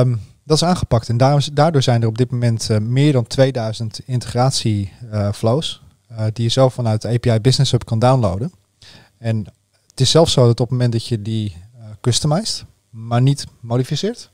Um, 0.00 0.20
dat 0.50 0.62
is 0.62 0.68
aangepakt. 0.68 1.08
En 1.08 1.16
daardoor 1.52 1.82
zijn 1.82 2.02
er 2.02 2.08
op 2.08 2.18
dit 2.18 2.30
moment 2.30 2.68
uh, 2.70 2.78
meer 2.78 3.12
dan 3.12 3.26
2000 3.26 4.00
integratieflows. 4.04 5.82
Uh, 6.12 6.24
die 6.32 6.44
je 6.44 6.50
zo 6.50 6.68
vanuit 6.68 7.02
de 7.02 7.08
API 7.08 7.40
Business 7.40 7.70
Hub 7.70 7.84
kan 7.84 7.98
downloaden. 7.98 8.52
En 9.18 9.44
het 9.90 10.00
is 10.00 10.10
zelfs 10.10 10.32
zo 10.32 10.46
dat 10.46 10.60
op 10.60 10.68
het 10.68 10.70
moment 10.70 10.92
dat 10.92 11.06
je 11.06 11.22
die 11.22 11.56
uh, 11.76 11.84
customized, 12.00 12.64
maar 12.90 13.22
niet 13.22 13.46
modificeert, 13.60 14.30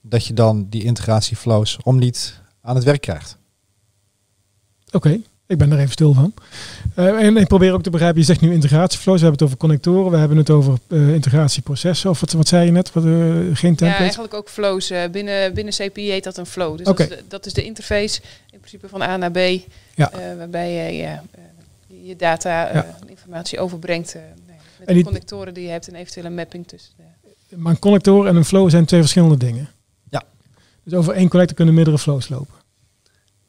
dat 0.00 0.26
je 0.26 0.34
dan 0.34 0.66
die 0.68 0.84
integratieflows 0.84 1.78
om 1.82 1.98
niet 1.98 2.40
aan 2.60 2.74
het 2.74 2.84
werk 2.84 3.00
krijgt. 3.00 3.36
Oké. 4.90 5.20
Ik 5.48 5.58
ben 5.58 5.72
er 5.72 5.78
even 5.78 5.92
stil 5.92 6.12
van. 6.14 6.34
Uh, 6.96 7.24
en 7.24 7.36
ik 7.36 7.46
probeer 7.46 7.72
ook 7.72 7.82
te 7.82 7.90
begrijpen, 7.90 8.20
je 8.20 8.26
zegt 8.26 8.40
nu 8.40 8.52
integratieflows, 8.52 9.20
we 9.20 9.26
hebben 9.26 9.32
het 9.32 9.42
over 9.42 9.56
connectoren, 9.56 10.10
we 10.10 10.16
hebben 10.16 10.36
het 10.36 10.50
over 10.50 10.78
uh, 10.88 11.14
integratieprocessen, 11.14 12.10
of 12.10 12.20
wat, 12.20 12.32
wat 12.32 12.48
zei 12.48 12.64
je 12.64 12.70
net? 12.70 12.92
Wat, 12.92 13.04
uh, 13.04 13.10
geen 13.36 13.52
template? 13.52 13.92
Ja, 13.92 13.98
eigenlijk 13.98 14.34
ook 14.34 14.48
flows. 14.48 14.92
binnen, 15.10 15.54
binnen 15.54 15.74
CPI 15.74 16.10
heet 16.10 16.24
dat 16.24 16.36
een 16.36 16.46
flow. 16.46 16.78
Dus 16.78 16.86
okay. 16.86 17.08
dat, 17.08 17.16
is 17.16 17.22
de, 17.22 17.28
dat 17.28 17.46
is 17.46 17.52
de 17.52 17.64
interface 17.64 18.20
in 18.50 18.58
principe 18.58 18.88
van 18.88 19.02
A 19.02 19.16
naar 19.16 19.30
B, 19.30 19.38
ja. 19.94 20.10
waarbij 20.36 20.72
je 20.72 20.96
ja, 20.96 21.22
je 21.86 22.16
data 22.16 22.72
ja. 22.72 22.96
informatie 23.06 23.58
overbrengt 23.58 24.16
met 24.78 24.88
en 24.88 24.94
de 24.94 25.04
connectoren 25.04 25.54
die 25.54 25.64
je 25.64 25.70
hebt 25.70 25.88
en 25.88 25.94
eventueel 25.94 26.26
een 26.26 26.34
mapping 26.34 26.66
tussen. 26.66 26.92
De... 27.48 27.56
Maar 27.56 27.72
een 27.72 27.78
connector 27.78 28.26
en 28.26 28.36
een 28.36 28.44
flow 28.44 28.70
zijn 28.70 28.84
twee 28.84 29.00
verschillende 29.00 29.36
dingen? 29.36 29.68
Ja. 30.10 30.22
Dus 30.82 30.94
over 30.94 31.14
één 31.14 31.28
connector 31.28 31.56
kunnen 31.56 31.74
meerdere 31.74 31.98
flows 31.98 32.28
lopen? 32.28 32.57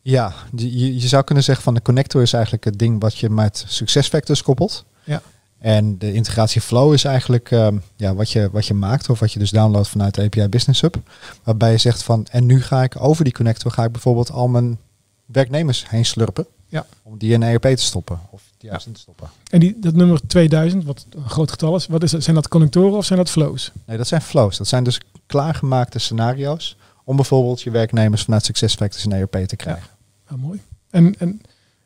Ja, 0.01 0.34
je, 0.56 1.00
je 1.00 1.08
zou 1.08 1.24
kunnen 1.24 1.44
zeggen 1.44 1.63
van 1.63 1.74
de 1.74 1.82
connector 1.82 2.22
is 2.22 2.34
eigenlijk 2.34 2.63
het 2.63 2.79
ding 2.79 3.01
wat 3.01 3.18
je 3.18 3.29
met 3.29 3.65
SuccessFactors 3.68 4.41
koppelt. 4.41 4.86
Ja. 5.03 5.22
En 5.60 5.98
de 5.98 6.13
integratie 6.13 6.62
flow 6.62 6.94
is 6.94 7.03
eigenlijk 7.03 7.51
um, 7.51 7.84
ja, 7.96 8.15
wat, 8.15 8.32
je, 8.32 8.50
wat 8.51 8.65
je 8.65 8.74
maakt 8.74 9.10
of 9.10 9.20
wat 9.20 9.34
je 9.34 9.39
dus 9.39 9.50
downloadt 9.50 9.88
vanuit 9.88 10.15
de 10.15 10.24
API 10.24 10.48
Business 10.48 10.82
Hub. 10.82 10.96
Waarbij 11.44 11.72
je 11.72 11.77
zegt 11.77 12.03
van 12.03 12.27
en 12.32 12.46
nu 12.46 12.62
ga 12.62 12.84
ik 12.84 12.96
over 13.03 13.24
die 13.24 13.34
connector 13.34 13.72
ga 13.72 13.84
ik 13.84 13.91
bijvoorbeeld 13.91 14.32
al 14.32 14.48
mijn 14.48 14.77
werknemers 15.25 15.89
heen 15.89 16.06
slurpen. 16.06 16.46
Ja. 16.68 16.86
Om 17.03 17.18
die 17.18 17.34
in 17.34 17.44
ERP 17.44 17.62
te 17.62 17.84
stoppen 17.84 18.20
of 18.29 18.41
juist 18.58 18.82
ja. 18.82 18.88
in 18.88 18.94
te 18.94 19.00
stoppen. 19.00 19.29
En 19.50 19.60
die, 19.60 19.79
dat 19.79 19.94
nummer 19.94 20.20
2000, 20.27 20.84
wat 20.84 21.06
een 21.10 21.29
groot 21.29 21.51
getal 21.51 21.75
is, 21.75 21.88
wat 21.88 22.03
is 22.03 22.12
dat, 22.12 22.24
zijn 22.24 22.36
dat 22.36 22.48
connectoren 22.48 22.98
of 22.98 23.06
zijn 23.06 23.20
dat 23.20 23.29
flows? 23.29 23.72
Nee, 23.86 23.98
dat 23.98 24.08
zijn 24.08 24.22
flows. 24.22 24.58
Dat 24.58 24.68
zijn 24.68 24.84
dus 24.84 25.01
klaargemaakte 25.25 26.00
scenario's 26.00 26.77
om 27.10 27.16
bijvoorbeeld 27.16 27.62
je 27.62 27.72
werknemers 27.72 28.24
vanuit 28.24 28.46
SuccessFactors 28.46 29.06
in 29.06 29.12
ERP 29.12 29.36
te 29.46 29.56
krijgen. 29.56 29.89
Ja. 30.30 30.36
Mooi. 30.36 30.62
En, 30.89 31.20
en 31.20 31.42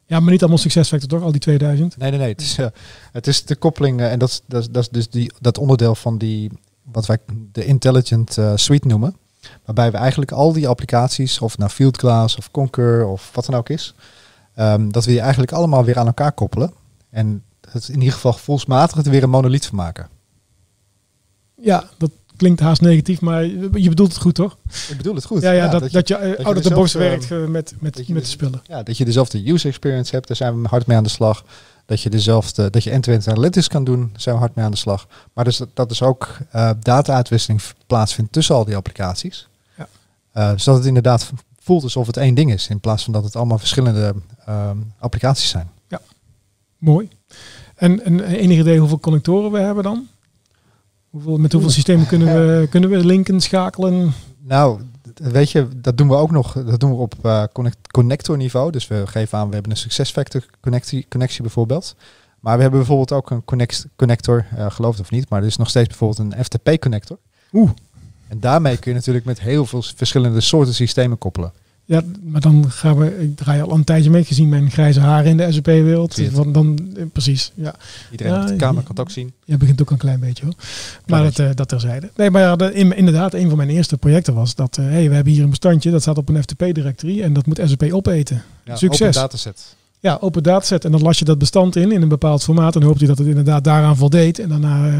ja, 0.05 0.19
maar 0.19 0.31
niet 0.31 0.41
allemaal 0.41 0.59
succesfactor 0.59 1.09
toch, 1.09 1.21
al 1.21 1.31
die 1.31 1.41
2000? 1.41 1.97
Nee, 1.97 2.09
nee, 2.09 2.19
nee. 2.19 2.31
Het 2.31 2.41
is, 2.41 2.57
uh, 2.57 2.67
het 3.11 3.27
is 3.27 3.45
de 3.45 3.55
koppeling 3.55 3.99
uh, 3.99 4.11
en 4.11 4.19
dat, 4.19 4.43
dat, 4.45 4.67
dat 4.71 4.83
is 4.83 4.89
dus 4.89 5.09
die, 5.09 5.31
dat 5.41 5.57
onderdeel 5.57 5.95
van 5.95 6.17
die, 6.17 6.51
wat 6.91 7.05
wij 7.05 7.17
de 7.51 7.65
Intelligent 7.65 8.37
uh, 8.37 8.51
Suite 8.55 8.87
noemen. 8.87 9.15
Waarbij 9.65 9.91
we 9.91 9.97
eigenlijk 9.97 10.31
al 10.31 10.53
die 10.53 10.67
applicaties, 10.67 11.39
of 11.39 11.57
nou 11.57 11.71
Fieldglass 11.71 12.37
of 12.37 12.51
Concur 12.51 13.05
of 13.05 13.31
wat 13.33 13.45
dan 13.45 13.55
ook 13.55 13.69
is, 13.69 13.95
um, 14.55 14.91
dat 14.91 15.05
we 15.05 15.11
die 15.11 15.19
eigenlijk 15.19 15.51
allemaal 15.51 15.83
weer 15.83 15.99
aan 15.99 16.07
elkaar 16.07 16.31
koppelen. 16.31 16.73
En 17.09 17.43
het 17.69 17.87
in 17.87 17.99
ieder 17.99 18.13
geval 18.13 18.33
gevoelsmatig 18.33 18.97
het 18.97 19.07
weer 19.07 19.23
een 19.23 19.29
monolith 19.29 19.65
van 19.65 19.75
maken. 19.75 20.09
Ja, 21.55 21.89
dat, 21.97 22.11
klinkt 22.37 22.59
haast 22.59 22.81
negatief, 22.81 23.21
maar 23.21 23.45
je 23.45 23.89
bedoelt 23.89 24.13
het 24.13 24.21
goed, 24.21 24.35
toch? 24.35 24.57
Ik 24.89 24.97
bedoel 24.97 25.15
het 25.15 25.25
goed. 25.25 25.41
Ja, 25.41 25.51
ja, 25.51 25.63
ja 25.63 25.69
dat, 25.69 25.81
dat, 25.81 25.91
je, 25.91 25.97
dat 25.97 26.07
je 26.07 26.37
uh, 26.39 26.45
out 26.45 26.57
of 26.57 26.63
the 26.63 26.73
box 26.73 26.93
werkt 26.93 27.31
uh, 27.31 27.45
met, 27.45 27.75
met, 27.79 28.07
met 28.07 28.23
de 28.23 28.29
spullen. 28.29 28.61
Ja, 28.67 28.83
dat 28.83 28.97
je 28.97 29.05
dezelfde 29.05 29.51
user 29.51 29.69
experience 29.69 30.15
hebt, 30.15 30.27
daar 30.27 30.37
zijn 30.37 30.61
we 30.61 30.67
hard 30.67 30.87
mee 30.87 30.97
aan 30.97 31.03
de 31.03 31.09
slag. 31.09 31.45
Dat 31.85 32.01
je 32.01 32.09
dezelfde, 32.09 32.69
dat 32.69 32.83
je 32.83 32.89
end-to-end 32.89 33.27
analytics 33.27 33.67
kan 33.67 33.83
doen, 33.83 33.99
daar 33.99 34.21
zijn 34.21 34.35
we 34.35 34.41
hard 34.41 34.55
mee 34.55 34.65
aan 34.65 34.71
de 34.71 34.77
slag. 34.77 35.07
Maar 35.33 35.43
dus 35.43 35.61
dat, 35.73 35.91
is 35.91 36.01
ook 36.01 36.37
uh, 36.55 36.71
data-uitwisseling 36.79 37.61
plaatsvindt 37.87 38.31
tussen 38.31 38.55
al 38.55 38.65
die 38.65 38.75
applicaties. 38.75 39.47
Ja. 39.77 39.87
Uh, 40.35 40.57
zodat 40.57 40.77
het 40.77 40.87
inderdaad 40.87 41.31
voelt 41.59 41.83
alsof 41.83 42.07
het 42.07 42.17
één 42.17 42.35
ding 42.35 42.53
is, 42.53 42.67
in 42.67 42.79
plaats 42.79 43.03
van 43.03 43.13
dat 43.13 43.23
het 43.23 43.35
allemaal 43.35 43.57
verschillende 43.57 44.13
um, 44.49 44.93
applicaties 44.99 45.49
zijn. 45.49 45.69
Ja, 45.87 46.01
mooi. 46.77 47.09
En, 47.75 48.05
en 48.05 48.23
enig 48.23 48.57
idee 48.57 48.79
hoeveel 48.79 48.99
connectoren 48.99 49.51
we 49.51 49.59
hebben 49.59 49.83
dan? 49.83 50.07
Hoeveel, 51.13 51.37
met 51.37 51.51
hoeveel 51.51 51.69
systemen 51.69 52.05
kunnen 52.05 52.27
we, 52.27 52.67
kunnen 52.67 52.89
we 52.89 53.05
linken, 53.05 53.41
schakelen? 53.41 54.13
Nou, 54.39 54.81
weet 55.15 55.51
je, 55.51 55.67
dat 55.75 55.97
doen 55.97 56.07
we 56.07 56.15
ook 56.15 56.31
nog. 56.31 56.53
Dat 56.53 56.79
doen 56.79 56.89
we 56.89 56.95
op 56.95 57.15
uh, 57.23 57.43
connect, 57.51 57.91
connector 57.91 58.37
niveau. 58.37 58.71
Dus 58.71 58.87
we 58.87 59.07
geven 59.07 59.37
aan, 59.37 59.47
we 59.47 59.53
hebben 59.53 59.71
een 59.71 59.77
SuccessFactor 59.77 60.45
connectie, 60.61 61.05
connectie 61.09 61.41
bijvoorbeeld. 61.41 61.95
Maar 62.39 62.55
we 62.55 62.61
hebben 62.61 62.79
bijvoorbeeld 62.79 63.11
ook 63.11 63.29
een 63.29 63.45
connect, 63.45 63.87
connector, 63.95 64.45
uh, 64.57 64.71
geloof 64.71 64.91
het 64.91 65.01
of 65.01 65.11
niet, 65.11 65.29
maar 65.29 65.41
er 65.41 65.47
is 65.47 65.57
nog 65.57 65.69
steeds 65.69 65.87
bijvoorbeeld 65.87 66.19
een 66.19 66.43
FTP 66.43 66.81
connector. 66.81 67.17
Oeh. 67.51 67.69
En 68.27 68.39
daarmee 68.39 68.77
kun 68.77 68.91
je 68.91 68.97
natuurlijk 68.97 69.25
met 69.25 69.39
heel 69.39 69.65
veel 69.65 69.81
verschillende 69.81 70.41
soorten 70.41 70.73
systemen 70.73 71.17
koppelen. 71.17 71.53
Ja, 71.85 72.01
maar 72.23 72.41
dan 72.41 72.71
gaan 72.71 72.97
we, 72.97 73.19
ik 73.19 73.35
draai 73.37 73.61
al 73.61 73.71
een 73.71 73.83
tijdje 73.83 74.09
mee 74.09 74.23
gezien 74.23 74.49
mijn 74.49 74.71
grijze 74.71 74.99
haren 74.99 75.29
in 75.29 75.37
de 75.37 75.51
SAP-wereld. 75.51 76.33
Dan, 76.33 76.51
dan, 76.51 76.79
precies, 77.11 77.51
ja. 77.55 77.75
Iedereen 78.11 78.33
ja, 78.33 78.41
op 78.41 78.47
de 78.47 78.55
kamer 78.55 78.83
kan 78.83 78.91
het 78.91 78.99
ook 78.99 79.11
zien. 79.11 79.33
Je 79.43 79.57
begint 79.57 79.81
ook 79.81 79.91
een 79.91 79.97
klein 79.97 80.19
beetje 80.19 80.45
hoor. 80.45 80.53
Maar 81.05 81.23
dat, 81.23 81.39
uh, 81.39 81.49
dat 81.53 81.67
terzijde. 81.67 82.09
Nee, 82.15 82.29
maar 82.29 82.41
ja, 82.41 82.55
de, 82.55 82.73
in, 82.73 82.95
inderdaad, 82.95 83.33
een 83.33 83.47
van 83.47 83.57
mijn 83.57 83.69
eerste 83.69 83.97
projecten 83.97 84.33
was 84.33 84.55
dat, 84.55 84.77
uh, 84.77 84.85
hey, 84.85 85.09
we 85.09 85.15
hebben 85.15 85.33
hier 85.33 85.43
een 85.43 85.49
bestandje, 85.49 85.91
dat 85.91 86.01
staat 86.01 86.17
op 86.17 86.29
een 86.29 86.43
FTP-directory 86.43 87.21
en 87.21 87.33
dat 87.33 87.45
moet 87.45 87.61
SAP 87.63 87.83
opeten. 87.91 88.43
Ja, 88.63 88.75
Succes. 88.75 89.15
dataset. 89.15 89.75
ja, 89.99 90.17
open 90.21 90.43
dataset. 90.43 90.85
En 90.85 90.91
dan 90.91 91.01
las 91.01 91.19
je 91.19 91.25
dat 91.25 91.37
bestand 91.37 91.75
in, 91.75 91.91
in 91.91 92.01
een 92.01 92.07
bepaald 92.07 92.43
formaat. 92.43 92.75
En 92.75 92.83
hoopte 92.83 93.01
je 93.01 93.07
dat 93.07 93.17
het 93.17 93.27
inderdaad 93.27 93.63
daaraan 93.63 93.97
voldeed. 93.97 94.39
En 94.39 94.49
daarna 94.49 94.87
eh, 94.87 94.99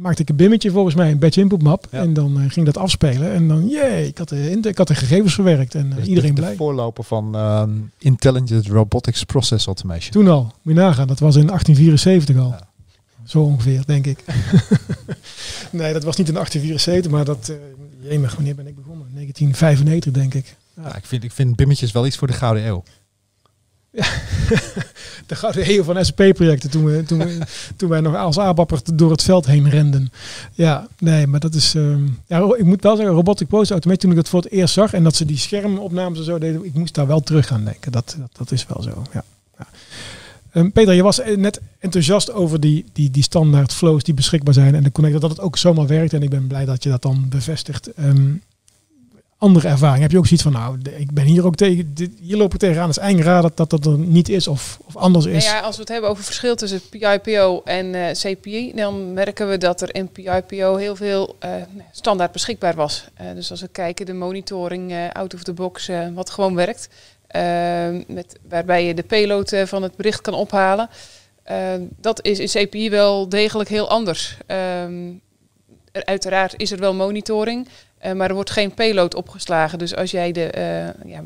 maakte 0.00 0.22
ik 0.22 0.28
een 0.28 0.36
bimmetje 0.36 0.70
volgens 0.70 0.94
mij, 0.94 1.10
een 1.10 1.18
batch 1.18 1.36
input 1.36 1.62
map. 1.62 1.86
Ja. 1.90 1.98
En 2.00 2.12
dan 2.12 2.40
eh, 2.40 2.50
ging 2.50 2.66
dat 2.66 2.76
afspelen. 2.76 3.32
En 3.32 3.48
dan, 3.48 3.68
jee, 3.68 4.06
ik 4.06 4.18
had 4.18 4.28
de, 4.28 4.50
in- 4.50 4.64
ik 4.64 4.78
had 4.78 4.88
de 4.88 4.94
gegevens 4.94 5.34
verwerkt. 5.34 5.74
En 5.74 5.90
eh, 5.90 5.96
Dus 5.96 6.06
iedereen 6.06 6.28
de, 6.34 6.40
de 6.40 6.40
blij. 6.46 6.56
voorloper 6.56 7.04
van 7.04 7.34
ehm, 7.34 7.70
Intelligent 7.98 8.66
Robotics 8.66 9.24
Process 9.24 9.66
Automation. 9.66 10.10
Toen 10.10 10.28
al, 10.28 10.42
moet 10.62 10.74
je 10.74 10.80
nagaan. 10.80 11.06
Dat 11.06 11.18
was 11.18 11.36
in 11.36 11.46
1874 11.46 12.36
al. 12.36 12.48
Ja. 12.50 12.68
Zo 13.24 13.40
ongeveer, 13.42 13.82
denk 13.86 14.06
ik. 14.06 14.18
nee, 15.70 15.92
dat 15.92 16.04
was 16.04 16.16
niet 16.16 16.28
in 16.28 16.34
1874, 16.34 17.10
maar 17.10 17.24
dat... 17.24 17.52
Jemig, 18.02 18.34
wanneer 18.34 18.54
ben 18.54 18.66
ik 18.66 18.74
begonnen? 18.76 19.06
1995, 19.14 20.12
denk 20.12 20.34
ik. 20.34 20.56
Ja, 20.76 20.96
ik, 20.96 21.04
vind, 21.06 21.24
ik 21.24 21.32
vind 21.32 21.56
bimmetjes 21.56 21.92
wel 21.92 22.06
iets 22.06 22.16
voor 22.16 22.26
de 22.26 22.32
Gouden 22.32 22.66
Eeuw. 22.66 22.82
de 25.26 25.34
gouden 25.34 25.70
eeuw 25.70 25.82
van 25.82 26.04
SP-projecten 26.04 26.70
toen, 26.70 26.84
we, 26.84 27.02
toen, 27.02 27.42
toen 27.76 27.88
wij 27.88 28.00
nog 28.00 28.16
als 28.16 28.38
aapapper 28.38 28.80
door 28.94 29.10
het 29.10 29.22
veld 29.22 29.46
heen 29.46 29.70
renden. 29.70 30.12
Ja, 30.52 30.88
nee, 30.98 31.26
maar 31.26 31.40
dat 31.40 31.54
is... 31.54 31.74
ehm, 31.74 32.06
ja, 32.26 32.54
ik 32.56 32.64
moet 32.64 32.82
wel 32.82 32.96
zeggen, 32.96 33.14
Robotic 33.14 33.48
Process 33.48 33.70
Automation, 33.70 34.02
toen 34.02 34.10
ik 34.10 34.16
dat 34.16 34.28
voor 34.28 34.42
het 34.42 34.52
eerst 34.52 34.74
zag 34.74 34.92
en 34.92 35.04
dat 35.04 35.16
ze 35.16 35.24
die 35.24 35.38
schermopnames 35.38 36.18
en 36.18 36.24
zo 36.24 36.38
deden, 36.38 36.64
ik 36.64 36.74
moest 36.74 36.94
daar 36.94 37.06
wel 37.06 37.20
terug 37.20 37.52
aan 37.52 37.64
denken. 37.64 37.92
Dat, 37.92 38.16
dat, 38.32 38.52
is 38.52 38.66
wel 38.66 38.82
zo, 38.82 39.02
ja. 39.12 39.24
ja. 39.58 39.66
Ehm, 40.52 40.70
Peter, 40.70 40.94
je 40.94 41.02
was 41.02 41.20
eh, 41.20 41.36
net 41.36 41.60
enthousiast 41.78 42.32
over 42.32 42.60
die, 42.60 42.84
die, 42.92 43.10
die 43.10 43.22
standaard 43.22 43.72
flows 43.72 44.02
die 44.02 44.14
beschikbaar 44.14 44.54
zijn 44.54 44.74
en 44.74 44.82
de 44.82 44.92
connector, 44.92 45.20
dat 45.20 45.30
het 45.30 45.40
ook 45.40 45.56
zomaar 45.56 45.86
werkt 45.86 46.12
en 46.12 46.22
ik 46.22 46.30
ben 46.30 46.46
blij 46.46 46.64
dat 46.64 46.82
je 46.82 46.88
dat 46.88 47.02
dan 47.02 47.26
bevestigt. 47.28 47.92
Ehm, 47.94 48.32
andere 49.40 49.68
ervaring? 49.68 50.02
Heb 50.02 50.10
je 50.10 50.18
ook 50.18 50.26
zoiets 50.26 50.44
van, 50.44 50.52
nou, 50.52 50.78
ik 50.96 51.12
ben 51.12 51.24
hier 51.24 51.46
ook 51.46 51.54
tegen, 51.54 51.94
dit, 51.94 52.10
hier 52.20 52.36
lopen 52.36 52.58
tegenaan, 52.58 52.88
is 52.88 52.98
eigenlijk 52.98 53.28
raar 53.28 53.42
dat 53.42 53.56
dat, 53.56 53.70
dat 53.70 53.86
er 53.86 53.98
niet 53.98 54.28
is 54.28 54.48
of, 54.48 54.78
of 54.84 54.96
anders 54.96 55.24
is. 55.24 55.44
Nou 55.44 55.56
ja, 55.56 55.62
als 55.62 55.74
we 55.74 55.80
het 55.80 55.90
hebben 55.90 56.10
over 56.10 56.24
verschil 56.24 56.56
tussen 56.56 56.80
PIPO 56.88 57.62
en 57.64 57.94
eh, 57.94 58.10
CPI, 58.12 58.72
dan 58.74 59.12
merken 59.12 59.48
we 59.48 59.58
dat 59.58 59.80
er 59.80 59.94
in 59.94 60.08
PIPO 60.08 60.76
heel 60.76 60.96
veel 60.96 61.36
eh, 61.38 61.50
standaard 61.92 62.32
beschikbaar 62.32 62.74
was. 62.74 63.04
Eh, 63.14 63.26
dus 63.34 63.50
als 63.50 63.60
we 63.60 63.68
kijken, 63.68 64.06
de 64.06 64.12
monitoring 64.12 65.10
out 65.12 65.34
of 65.34 65.42
the 65.42 65.52
box, 65.52 65.90
wat 66.14 66.30
gewoon 66.30 66.54
werkt, 66.54 66.88
met, 68.06 68.38
waarbij 68.48 68.84
je 68.84 68.94
de 68.94 69.02
payload 69.02 69.56
van 69.64 69.82
het 69.82 69.96
bericht 69.96 70.20
kan 70.20 70.34
ophalen. 70.34 70.88
dat 72.00 72.24
is 72.24 72.38
in 72.38 72.66
CPI 72.66 72.90
wel 72.90 73.28
degelijk 73.28 73.68
heel 73.68 73.88
anders. 73.88 74.36
Ehm, 74.46 75.12
er, 75.92 76.04
uiteraard 76.04 76.54
is 76.56 76.70
er 76.70 76.78
wel 76.78 76.94
monitoring, 76.94 77.68
eh, 78.00 78.12
maar 78.12 78.28
er 78.28 78.34
wordt 78.34 78.50
geen 78.50 78.74
payload 78.74 79.14
opgeslagen. 79.14 79.78
Dus 79.78 79.96
als 79.96 80.10
jij 80.10 80.32
de, 80.32 80.44
eh, 80.44 81.10
ja, 81.10 81.24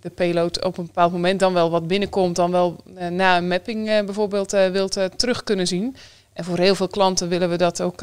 de 0.00 0.10
payload 0.10 0.64
op 0.64 0.78
een 0.78 0.86
bepaald 0.86 1.12
moment 1.12 1.40
dan 1.40 1.52
wel 1.52 1.70
wat 1.70 1.86
binnenkomt, 1.86 2.36
dan 2.36 2.50
wel 2.50 2.76
eh, 2.96 3.08
na 3.08 3.36
een 3.36 3.48
mapping 3.48 3.86
bijvoorbeeld 3.86 4.50
wilt 4.50 4.98
terug 5.16 5.44
kunnen 5.44 5.66
zien. 5.66 5.96
En 6.32 6.44
voor 6.44 6.58
heel 6.58 6.74
veel 6.74 6.88
klanten 6.88 7.28
willen 7.28 7.50
we 7.50 7.56
dat 7.56 7.80
ook 7.80 8.00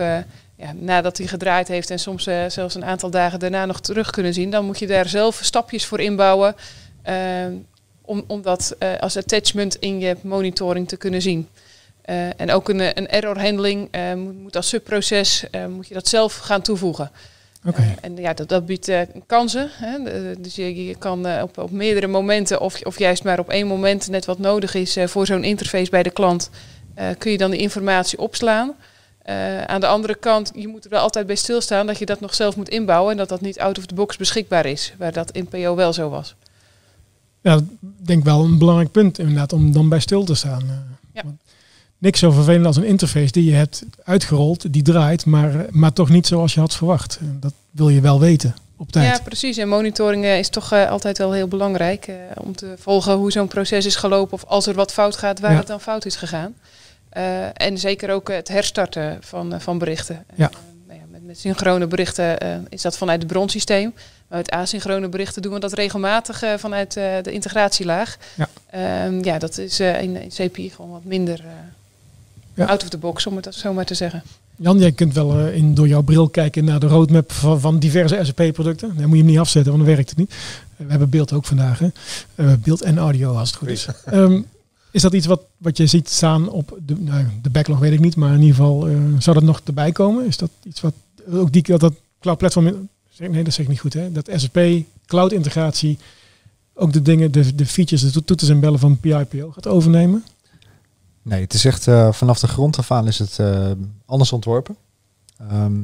ja, 0.56 0.74
nadat 0.76 1.18
hij 1.18 1.28
gedraaid 1.28 1.68
heeft 1.68 1.90
en 1.90 2.00
soms 2.00 2.24
zelfs 2.48 2.76
een 2.76 2.86
aantal 2.86 3.10
dagen 3.10 3.40
daarna 3.40 3.66
nog 3.66 3.82
terug 3.82 4.10
kunnen 4.10 4.34
zien. 4.34 4.50
Dan 4.50 4.66
moet 4.66 4.80
je 4.80 4.88
daar 4.88 5.08
zelf 5.08 5.40
stapjes 5.44 5.86
voor 5.86 6.00
inbouwen 6.00 6.56
om, 8.02 8.42
dat 8.42 8.76
als 9.00 9.18
attachment 9.18 9.76
in 9.76 10.00
je 10.00 10.18
monitoring 10.22 10.88
te 10.88 10.98
kunnen 10.98 11.22
zien. 11.22 11.48
En 12.38 12.52
ook 12.52 12.70
een, 12.70 12.98
een 12.98 13.08
error 13.08 13.40
handling 13.40 13.90
moet, 14.16 14.40
moet 14.40 14.56
als 14.56 14.68
subproces 14.70 15.46
moet 15.70 15.88
je 15.88 15.94
dat 15.94 16.08
zelf 16.08 16.38
gaan 16.38 16.62
toevoegen. 16.62 17.12
Eh, 17.64 17.86
en 18.02 18.16
ja, 18.16 18.34
dat, 18.34 18.50
dat 18.50 18.66
biedt 18.66 18.88
eh, 18.88 19.02
kansen. 19.26 19.70
Hè? 19.72 20.04
De- 20.04 20.36
dus 20.40 20.56
je, 20.56 20.86
je 20.86 20.96
kan 20.96 21.26
eh, 21.26 21.42
op, 21.44 21.58
op 21.58 21.72
meerdere 21.72 22.08
momenten, 22.08 22.62
of, 22.62 22.82
of 22.82 23.00
juist 23.00 23.24
maar 23.24 23.40
op 23.40 23.50
één 23.50 23.68
moment 23.68 24.10
net 24.10 24.26
wat 24.26 24.40
nodig 24.40 24.74
is 24.74 24.98
voor 25.06 25.26
zo'n 25.26 25.44
interface 25.44 25.90
bij 25.90 26.04
de 26.04 26.10
klant, 26.10 26.50
kun 27.18 27.32
je 27.32 27.38
dan 27.38 27.52
die 27.52 27.60
informatie 27.60 28.20
opslaan. 28.20 28.74
Aan 29.66 29.80
de 29.80 29.88
andere 29.88 30.16
kant, 30.16 30.52
je 30.56 30.68
moet 30.68 30.84
er 30.84 30.90
wel 30.90 31.00
altijd 31.00 31.26
bij 31.26 31.36
stilstaan 31.36 31.88
dat 31.88 32.00
je 32.00 32.06
dat 32.06 32.20
nog 32.20 32.36
zelf 32.36 32.56
moet 32.56 32.70
inbouwen 32.70 33.12
en 33.12 33.18
dat 33.18 33.30
dat 33.30 33.42
niet 33.42 33.60
out 33.60 33.78
of 33.78 33.86
the 33.86 33.96
box 33.96 34.18
beschikbaar 34.18 34.66
is, 34.66 34.94
waar 34.98 35.14
dat 35.14 35.32
in 35.32 35.48
PO 35.48 35.76
wel 35.76 35.94
zo 35.94 36.10
was. 36.10 36.36
Ja, 37.42 37.56
ik 37.56 38.06
denk 38.06 38.24
wel 38.24 38.44
een 38.44 38.58
belangrijk 38.58 38.92
punt 38.92 39.20
inderdaad 39.20 39.54
om 39.54 39.72
dan 39.72 39.90
bij 39.90 40.00
stil 40.00 40.24
te 40.24 40.36
staan. 40.36 40.64
Ja. 41.14 41.22
Want 41.24 41.42
Niks 42.04 42.20
zo 42.20 42.32
vervelend 42.32 42.66
als 42.66 42.78
een 42.78 42.84
interface 42.84 43.32
die 43.32 43.46
je 43.46 43.56
hebt 43.56 43.84
uitgerold, 44.04 44.74
die 44.74 44.82
draait, 44.82 45.26
maar, 45.26 45.66
maar 45.70 45.94
toch 45.94 46.10
niet 46.10 46.28
zoals 46.28 46.54
je 46.54 46.60
had 46.60 46.76
verwacht. 46.76 47.20
Dat 47.40 47.54
wil 47.72 47.90
je 47.90 48.02
wel 48.02 48.20
weten 48.20 48.56
op 48.78 48.92
tijd. 48.92 49.18
Ja, 49.18 49.24
precies. 49.24 49.58
En 49.58 49.68
monitoring 49.68 50.24
eh, 50.24 50.40
is 50.40 50.50
toch 50.50 50.72
eh, 50.72 50.90
altijd 50.90 51.18
wel 51.18 51.32
heel 51.32 51.48
belangrijk 51.48 52.08
eh, 52.08 52.16
om 52.38 52.56
te 52.56 52.74
volgen 52.78 53.14
hoe 53.14 53.32
zo'n 53.32 53.48
proces 53.48 53.86
is 53.86 53.96
gelopen 53.96 54.34
of 54.34 54.44
als 54.46 54.68
er 54.68 54.74
wat 54.74 54.94
fout 54.94 55.16
gaat, 55.16 55.40
waar 55.40 55.52
Ja. 55.52 55.58
het 55.58 55.68
dan 55.68 55.82
fout 55.82 56.06
is 56.06 56.16
gegaan. 56.16 56.56
En 57.54 57.78
zeker 57.78 58.12
ook 58.12 58.28
het 58.28 58.48
herstarten 58.48 59.18
van, 59.22 59.62
van 59.62 59.78
berichten. 59.78 60.26
Ja. 60.36 60.52
Nou 60.88 61.00
ja, 61.00 61.06
met, 61.12 61.26
met 61.26 61.40
synchrone 61.40 61.88
berichten 61.88 62.38
is 62.70 62.82
dat 62.82 62.98
vanuit 62.98 63.22
het 63.22 63.32
bronsysteem. 63.32 63.94
Maar 64.28 64.38
met 64.38 64.52
asynchrone 64.52 65.10
berichten 65.10 65.42
doen 65.42 65.54
we 65.54 65.60
dat 65.60 65.74
regelmatig 65.74 66.44
vanuit 66.58 66.94
de 66.94 67.32
integratielaag. 67.32 68.18
Ja. 68.36 68.50
Ehm, 68.70 69.24
ja, 69.24 69.38
dat 69.38 69.58
is 69.58 69.80
in, 69.80 70.22
in 70.22 70.30
CPI 70.30 70.70
gewoon 70.70 70.92
wat 70.92 71.04
minder 71.04 71.44
Ja. 72.54 72.66
out 72.66 72.84
of 72.84 72.90
the 72.90 72.98
box, 72.98 73.28
om 73.28 73.36
het 73.36 73.56
zo 73.56 73.74
maar 73.74 73.86
te 73.86 73.94
zeggen. 73.94 74.24
Jan, 74.56 74.78
jij 74.80 74.92
kunt 74.92 75.14
wel 75.14 75.40
eh, 75.40 75.56
in, 75.56 75.74
door 75.74 75.88
jouw 75.88 76.02
bril 76.02 76.30
kijken 76.30 76.66
naar 76.66 76.80
de 76.80 76.88
roadmap 76.88 77.32
van, 77.32 77.60
van 77.60 77.80
diverse 77.80 78.20
SAP-producten. 78.24 78.88
Dan 78.96 79.06
moet 79.08 79.12
je 79.18 79.24
hem 79.24 79.32
niet 79.32 79.40
afzetten, 79.40 79.72
want 79.72 79.86
dan 79.86 79.96
werkt 79.96 80.10
het 80.10 80.20
niet. 80.20 80.32
Eh, 80.32 80.86
we 80.86 80.90
hebben 80.90 81.10
beeld 81.10 81.34
ook 81.34 81.46
vandaag. 81.46 81.80
Hè? 81.80 81.88
Eh, 82.36 82.54
beeld 82.64 82.82
en 82.82 82.98
audio, 82.98 83.34
als 83.36 83.50
het 83.50 83.58
goed 83.58 83.68
is. 83.68 83.88
Ehm, 84.06 84.42
is 84.92 85.02
dat 85.02 85.14
iets 85.14 85.26
wat, 85.26 85.42
wat 85.58 85.78
je 85.78 85.88
ziet 85.88 86.10
staan 86.10 86.50
op 86.50 86.78
de, 86.86 86.96
nou, 87.00 87.26
de 87.42 87.50
backlog, 87.50 87.80
weet 87.80 87.94
ik 87.94 88.00
niet. 88.00 88.16
Maar 88.16 88.34
in 88.34 88.40
ieder 88.42 88.56
geval, 88.56 88.88
eh, 88.88 88.96
zou 89.20 89.36
dat 89.36 89.46
nog 89.46 89.62
erbij 89.64 89.92
komen? 89.92 90.26
Is 90.26 90.38
dat 90.38 90.50
iets 90.64 90.82
wat, 90.82 90.94
ook 91.32 91.52
die, 91.52 91.64
dat, 91.64 91.80
dat 91.80 91.94
cloud 92.20 92.38
platform, 92.38 92.90
nee 93.18 93.44
dat 93.44 93.54
zeg 93.54 93.66
ik 93.66 93.68
niet 93.72 93.80
goed 93.80 93.94
hè. 93.94 94.12
Dat 94.12 94.30
SAP, 94.36 94.60
cloud 95.06 95.32
integratie, 95.32 95.98
ook 96.74 96.94
de 96.94 97.02
dingen, 97.02 97.32
de, 97.32 97.56
de 97.56 97.66
features, 97.66 98.02
de 98.04 98.12
to- 98.12 98.22
toeters 98.26 98.50
en 98.50 98.60
bellen 98.60 98.80
van 98.80 98.98
PIPO 99.00 99.52
gaat 99.52 99.68
overnemen? 99.68 100.24
Nee, 101.24 101.42
het 101.42 101.54
is 101.54 101.66
echt 101.66 101.88
eh, 101.88 102.12
vanaf 102.12 102.40
de 102.40 102.48
grond 102.48 102.78
af 102.78 102.92
aan 102.92 103.08
is 103.08 103.20
het 103.20 103.40
eh, 103.40 103.72
anders 104.06 104.32
ontworpen. 104.32 104.78
Ehm, 105.38 105.82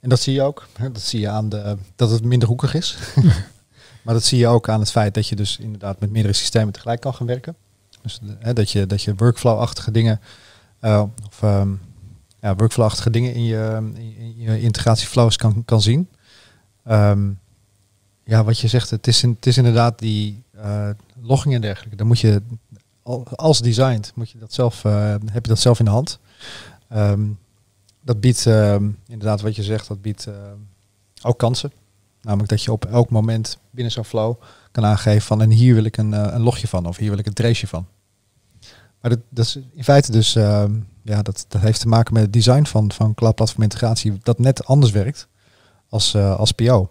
en 0.00 0.08
dat 0.08 0.20
zie 0.20 0.34
je 0.34 0.42
ook. 0.42 0.66
Dat 0.92 1.00
zie 1.02 1.20
je 1.20 1.28
aan 1.28 1.48
de, 1.48 1.76
dat 1.96 2.10
het 2.10 2.24
minder 2.24 2.48
hoekig 2.48 2.74
is. 2.74 2.96
maar 4.04 4.14
dat 4.14 4.24
zie 4.24 4.38
je 4.38 4.46
ook 4.46 4.68
aan 4.68 4.80
het 4.80 4.90
feit 4.90 5.14
dat 5.14 5.28
je 5.28 5.36
dus 5.36 5.58
inderdaad 5.58 6.00
met 6.00 6.10
meerdere 6.10 6.34
systemen 6.34 6.72
tegelijk 6.72 7.00
kan 7.00 7.14
gaan 7.14 7.26
werken. 7.26 7.56
Dus 8.02 8.20
hè, 8.38 8.52
dat 8.52 8.70
je, 8.70 8.86
dat 8.86 9.02
je 9.02 9.14
workflow-achtige 9.16 9.90
dingen 9.90 10.20
eh, 10.80 11.02
of 11.26 11.42
ehm, 11.42 11.70
ja, 12.40 12.54
workflow-achtige 12.56 13.10
dingen 13.10 13.34
in 13.34 13.44
je, 13.44 13.90
in, 13.94 14.34
je 14.36 14.60
integratieflows 14.60 15.36
kan, 15.36 15.64
kan 15.64 15.82
zien. 15.82 16.08
Ehm, 16.84 17.30
ja, 18.24 18.44
wat 18.44 18.58
je 18.58 18.68
zegt, 18.68 18.90
het 18.90 19.06
is, 19.06 19.22
in- 19.22 19.30
het 19.30 19.46
is 19.46 19.56
inderdaad 19.56 19.98
die 19.98 20.42
eh 20.52 20.88
logging 21.20 21.54
en 21.54 21.60
dergelijke. 21.60 21.96
Dan 21.96 22.06
moet 22.06 22.20
je 22.20 22.42
als 23.34 23.60
designed 23.60 24.12
moet 24.14 24.30
je 24.30 24.38
dat 24.38 24.52
zelf, 24.52 24.84
eh, 24.84 25.10
heb 25.10 25.44
je 25.44 25.48
dat 25.48 25.58
zelf 25.58 25.78
in 25.78 25.84
de 25.84 25.90
hand. 25.90 26.18
Ehm, 26.88 27.22
dat 28.00 28.20
biedt 28.20 28.46
ehm, 28.46 28.90
inderdaad 29.06 29.40
wat 29.40 29.56
je 29.56 29.62
zegt, 29.62 29.88
dat 29.88 30.02
biedt 30.02 30.26
ehm, 30.26 30.56
ook 31.22 31.38
kansen. 31.38 31.72
Namelijk 32.20 32.48
dat 32.48 32.62
je 32.62 32.72
op 32.72 32.84
elk 32.84 33.10
moment 33.10 33.58
binnen 33.70 33.92
zo'n 33.92 34.04
flow 34.04 34.34
kan 34.70 34.84
aangeven 34.84 35.22
van 35.22 35.42
en 35.42 35.50
hier 35.50 35.74
wil 35.74 35.84
ik 35.84 35.96
een, 35.96 36.14
eh, 36.14 36.32
een 36.32 36.42
logje 36.42 36.68
van 36.68 36.86
of 36.86 36.96
hier 36.96 37.10
wil 37.10 37.18
ik 37.18 37.26
een 37.26 37.32
traceje 37.32 37.66
van. 37.66 37.86
Maar 39.00 39.10
dat, 39.10 39.20
dat 39.28 39.44
is 39.44 39.58
in 39.72 39.84
feite 39.84 40.12
dus, 40.12 40.34
ehm, 40.34 40.72
ja, 41.02 41.22
dat, 41.22 41.44
dat 41.48 41.60
heeft 41.60 41.80
te 41.80 41.88
maken 41.88 42.14
met 42.14 42.22
het 42.22 42.32
design 42.32 42.64
van, 42.64 42.92
van 42.92 43.14
cloud 43.14 43.34
platform 43.34 43.62
integratie 43.62 44.18
dat 44.22 44.38
net 44.38 44.64
anders 44.64 44.92
werkt 44.92 45.28
als, 45.88 46.14
eh, 46.14 46.36
als 46.36 46.52
PO. 46.52 46.90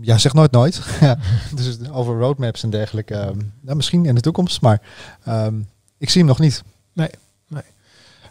Ja, 0.00 0.18
zeg 0.18 0.32
nooit 0.32 0.50
nooit. 0.50 0.80
Ja, 1.00 1.18
dus 1.54 1.88
over 1.90 2.18
roadmaps 2.18 2.62
en 2.62 2.70
dergelijke. 2.70 3.34
ja, 3.66 3.74
misschien 3.74 4.06
in 4.06 4.14
de 4.14 4.20
toekomst, 4.20 4.60
maar 4.60 4.80
ehm, 5.24 5.54
ik 5.98 6.10
zie 6.10 6.20
hem 6.20 6.28
nog 6.28 6.38
niet. 6.38 6.62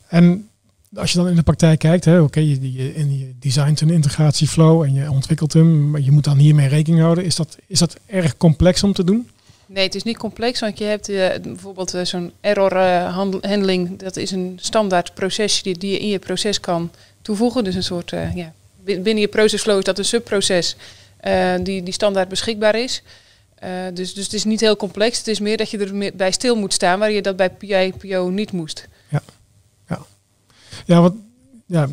En 0.07 0.49
als 0.95 1.11
je 1.11 1.17
dan 1.17 1.27
in 1.29 1.35
de 1.35 1.43
praktijk 1.43 1.79
kijkt, 1.79 2.05
hè, 2.05 2.19
oké, 2.21 2.39
je, 2.39 2.73
je, 2.73 3.33
designt 3.39 3.81
een 3.81 3.89
integratieflow 3.89 4.81
en 4.83 4.93
je 4.93 5.11
ontwikkelt 5.11 5.53
hem, 5.53 5.89
maar 5.91 6.01
je 6.01 6.11
moet 6.11 6.23
dan 6.23 6.37
hiermee 6.37 6.67
rekening 6.67 7.01
houden. 7.01 7.25
Is 7.25 7.35
dat, 7.35 7.57
is 7.67 7.79
dat 7.79 7.95
erg 8.05 8.37
complex 8.37 8.83
om 8.83 8.93
te 8.93 9.03
doen? 9.03 9.29
Nee, 9.65 9.83
het 9.83 9.95
is 9.95 10.03
niet 10.03 10.17
complex, 10.17 10.59
want 10.59 10.77
je 10.77 10.83
hebt 10.83 11.09
eh, 11.09 11.29
bijvoorbeeld 11.41 11.93
eh, 11.93 12.05
zo'n 12.05 12.31
error 12.41 12.71
eh, 12.75 13.17
handling. 13.41 13.99
Dat 13.99 14.17
is 14.17 14.31
een 14.31 14.57
standaard 14.61 15.13
proces 15.13 15.63
die, 15.63 15.77
die 15.77 15.91
je 15.91 15.99
in 15.99 16.07
je 16.07 16.19
proces 16.19 16.59
kan 16.59 16.91
toevoegen. 17.21 17.63
Dus 17.63 17.75
een 17.75 17.83
soort, 17.83 18.11
eh, 18.11 18.35
ja, 18.35 18.53
bin- 18.83 19.01
binnen 19.03 19.21
je 19.21 19.27
procesflow 19.29 19.77
is 19.77 19.83
dat 19.83 19.97
een 19.97 20.05
subproces 20.05 20.75
die, 21.63 21.83
die 21.83 21.93
standaard 21.93 22.29
beschikbaar 22.29 22.75
is. 22.75 23.03
Eh, 23.63 23.69
dus, 23.93 24.13
dus 24.13 24.23
het 24.23 24.33
is 24.33 24.43
niet 24.43 24.59
heel 24.59 24.75
complex. 24.75 25.17
Het 25.17 25.27
is 25.27 25.39
meer 25.39 25.57
dat 25.57 25.69
je 25.69 25.77
er 25.77 26.15
bij 26.15 26.31
stil 26.31 26.55
moet 26.55 26.73
staan, 26.73 26.99
waar 26.99 27.11
je 27.11 27.21
dat 27.21 27.35
bij 27.35 27.49
PIPO 27.49 28.29
niet 28.29 28.51
moest. 28.51 28.87
Ja, 30.85 31.01
wat, 31.01 31.13
ja, 31.65 31.89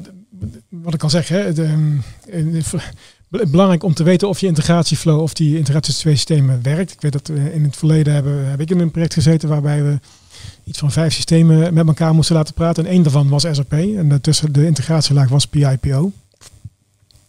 wat 0.69 0.95
ik 0.95 1.03
al 1.03 1.11
zeg, 1.11 1.31
ehm, 1.31 1.97
Belangrijk 3.29 3.83
om 3.83 3.95
te 3.95 4.03
weten 4.03 4.29
of 4.29 4.41
je 4.41 4.47
integratieflow 4.47 5.21
of 5.21 5.35
die 5.35 5.57
integratie 5.57 5.81
tussen 5.81 6.03
twee 6.03 6.15
systemen 6.15 6.63
werkt. 6.63 6.93
Ik 6.93 7.01
weet 7.01 7.13
dat 7.13 7.27
we 7.27 7.53
in 7.53 7.65
het 7.65 7.77
verleden 7.77 8.15
hebben, 8.15 8.47
heb 8.47 8.61
ik 8.61 8.71
in 8.71 8.81
een 8.81 8.91
project 8.91 9.13
gezeten 9.13 9.49
waarbij 9.49 9.83
we 9.83 9.99
iets 10.65 10.79
van 10.79 10.93
vijf 10.93 11.13
systemen 11.13 11.75
met 11.75 11.87
elkaar 11.87 12.15
moesten 12.15 12.37
laten 12.37 12.55
praten. 12.55 12.85
En 12.85 12.91
één 12.91 13.03
daarvan 13.03 13.29
was 13.29 13.43
SAP. 13.43 13.73
En 13.73 14.09
daartussen 14.09 14.53
de 14.53 14.67
integratielaag 14.67 15.29
was 15.29 15.47
PIPO. 15.47 16.13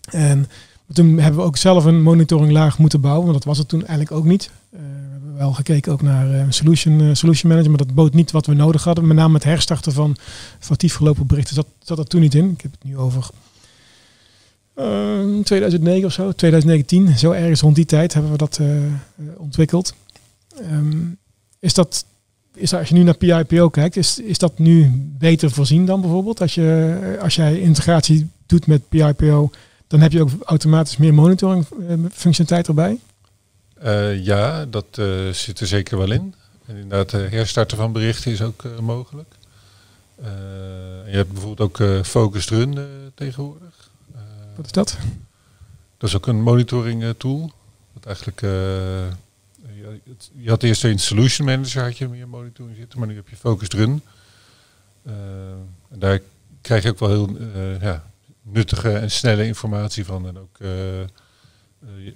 En 0.10 0.50
toen 0.94 1.18
hebben 1.18 1.40
we 1.40 1.46
ook 1.46 1.58
zelf 1.58 1.86
een 1.86 2.02
monitoringlaag 2.02 2.78
moeten 2.78 3.02
bouwen, 3.02 3.24
want 3.24 3.34
dat 3.34 3.46
was 3.46 3.58
het 3.58 3.68
toen 3.68 3.80
eigenlijk 3.80 4.12
ook 4.12 4.26
niet. 4.26 4.50
Eh, 4.70 4.80
we 4.80 5.12
hebben 5.12 5.38
wel 5.38 5.54
gekeken 5.54 5.92
ook 5.92 6.02
naar 6.02 6.34
eh, 6.34 6.46
solution, 6.50 7.02
eh, 7.02 7.10
solution 7.14 7.50
manager, 7.50 7.70
maar 7.70 7.86
dat 7.86 7.96
bood 7.96 8.14
niet 8.14 8.32
wat 8.32 8.46
we 8.46 8.54
nodig 8.54 8.84
hadden. 8.84 9.08
Met 9.08 9.18
name 9.18 9.34
het 9.34 9.44
herstarten 9.44 9.92
van 9.92 10.18
foutief 10.60 10.96
gelopen 10.96 11.28
berichten 11.28 11.56
zat, 11.56 11.68
zat 11.80 11.98
er 11.98 12.08
toen 12.08 12.22
niet 12.22 12.36
in. 12.36 12.52
Ik 12.52 12.62
heb 12.62 12.72
het 12.72 12.84
nu 12.84 12.98
over 12.98 13.30
eh, 14.74 15.40
2009 15.44 16.06
of 16.06 16.14
zo, 16.14 16.32
2019, 16.32 17.18
zo 17.18 17.32
ergens 17.32 17.62
rond 17.62 17.76
die 17.76 17.86
tijd 17.86 18.14
hebben 18.14 18.32
we 18.32 18.38
dat 18.38 18.60
ontwikkeld. 19.38 19.94
Ehm, 20.58 21.00
is 21.60 21.74
dat, 21.74 22.06
is 22.54 22.70
dat, 22.70 22.80
als 22.80 22.90
je 22.90 22.96
nu 22.96 23.04
naar 23.04 23.18
PIPO 23.18 23.70
kijkt, 23.70 23.96
is, 23.96 24.20
is 24.20 24.38
dat 24.38 24.60
nu 24.60 24.92
beter 25.18 25.52
voorzien 25.52 25.86
dan 25.86 26.02
bijvoorbeeld? 26.02 26.42
Als, 26.42 26.56
je, 26.56 27.18
als 27.22 27.36
jij 27.36 27.60
integratie 27.60 28.30
doet 28.46 28.68
met 28.68 28.90
PIPO, 28.90 29.52
dan 29.92 30.02
heb 30.02 30.12
je 30.12 30.22
ook 30.22 30.30
automatisch 30.44 30.98
meer 30.98 31.14
monitoring 31.14 31.66
eh, 31.66 31.96
functionaliteit 32.12 32.68
erbij. 32.68 33.00
Eh, 33.74 34.24
ja, 34.24 34.66
dat 34.66 34.86
eh, 34.92 35.30
zit 35.30 35.60
er 35.60 35.68
zeker 35.68 35.98
wel 35.98 36.12
in. 36.12 36.34
En 36.66 36.76
inderdaad, 36.76 37.12
herstarten 37.12 37.78
van 37.78 37.92
berichten 37.92 38.32
is 38.32 38.42
ook 38.42 38.64
mogelijk. 38.80 39.36
Je 41.06 41.18
hebt 41.18 41.32
bijvoorbeeld 41.32 41.70
ook 41.70 42.06
Focused 42.06 42.50
Run 42.50 42.78
tegenwoordig. 43.16 43.90
Wat 44.56 44.66
is 44.66 44.72
dat? 44.72 44.98
dat 45.98 46.10
is 46.10 46.16
ook 46.16 46.28
een 46.28 46.42
monitoring 46.42 47.14
tool. 47.18 47.52
Dat 47.94 48.06
eigenlijk, 48.06 48.40
je, 50.38 50.50
had 50.50 50.64
eerst 50.64 50.84
in 50.84 51.00
Solution 51.00 51.48
Manager 51.48 51.84
had 51.84 51.98
je 51.98 52.08
meer 52.08 52.28
monitoring 52.28 52.76
zitten, 52.78 53.00
maar 53.00 53.08
nu 53.08 53.16
heb 53.16 53.30
je 53.30 53.36
Focused 53.36 53.74
Run. 53.74 54.02
En 55.90 56.00
daar 56.00 56.20
krijg 56.62 56.84
je 56.84 56.90
ook 56.90 57.00
wel 57.00 57.10
heel 57.10 57.38
ja, 57.82 58.11
nuttige 58.42 58.92
en 58.92 59.12
snelle 59.12 59.46
informatie 59.46 60.06
van. 60.06 60.28
En 60.28 60.38
ook 60.38 60.58
eh, 60.60 61.02
eh, 61.02 61.08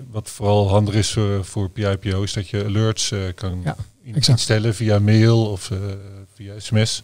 wat 0.10 0.30
vooral 0.30 0.70
handig 0.70 0.94
is 0.94 1.12
voor, 1.12 1.46
voor 1.46 1.70
PIPO 1.70 2.24
is 2.24 2.34
dat 2.34 2.50
je 2.50 2.66
alerts 2.66 3.12
eh, 3.12 3.20
kan 3.36 3.62
Ja, 3.64 3.76
instellen 4.04 4.76
via 4.76 5.00
mail 5.00 5.52
of 5.52 5.72
via 6.34 6.60
sms. 6.60 7.04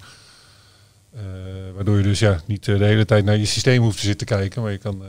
Waardoor 1.75 1.97
je 1.97 2.03
dus 2.03 2.19
ja, 2.19 2.41
niet 2.45 2.65
de 2.65 2.86
hele 2.86 3.05
tijd 3.05 3.25
naar 3.25 3.38
je 3.38 3.45
systeem 3.45 3.81
hoeft 3.81 3.99
te 3.99 4.05
zitten 4.05 4.27
kijken, 4.27 4.62
maar 4.62 4.71
je 4.71 4.77
kan 4.77 5.03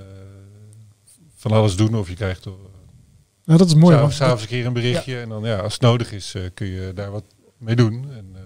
van 1.37 1.53
alles 1.53 1.77
doen 1.77 1.97
of 1.97 2.09
je 2.09 2.15
krijgt 2.15 2.47
uh, 2.47 2.53
Nou, 3.45 3.59
dat 3.59 3.67
is 3.67 3.75
mooi. 3.75 4.11
s'avonds 4.13 4.43
een 4.43 4.49
keer 4.49 4.67
een 4.67 4.73
berichtje 4.73 5.21
en 5.21 5.29
dan 5.29 5.45
ja, 5.45 5.57
als 5.57 5.73
het 5.73 5.83
nodig 5.83 6.13
is 6.13 6.35
kun 6.55 6.67
je 6.67 6.93
daar 6.95 7.11
wat 7.11 7.25
mee 7.59 7.77
doen. 7.77 8.13
En, 8.13 8.37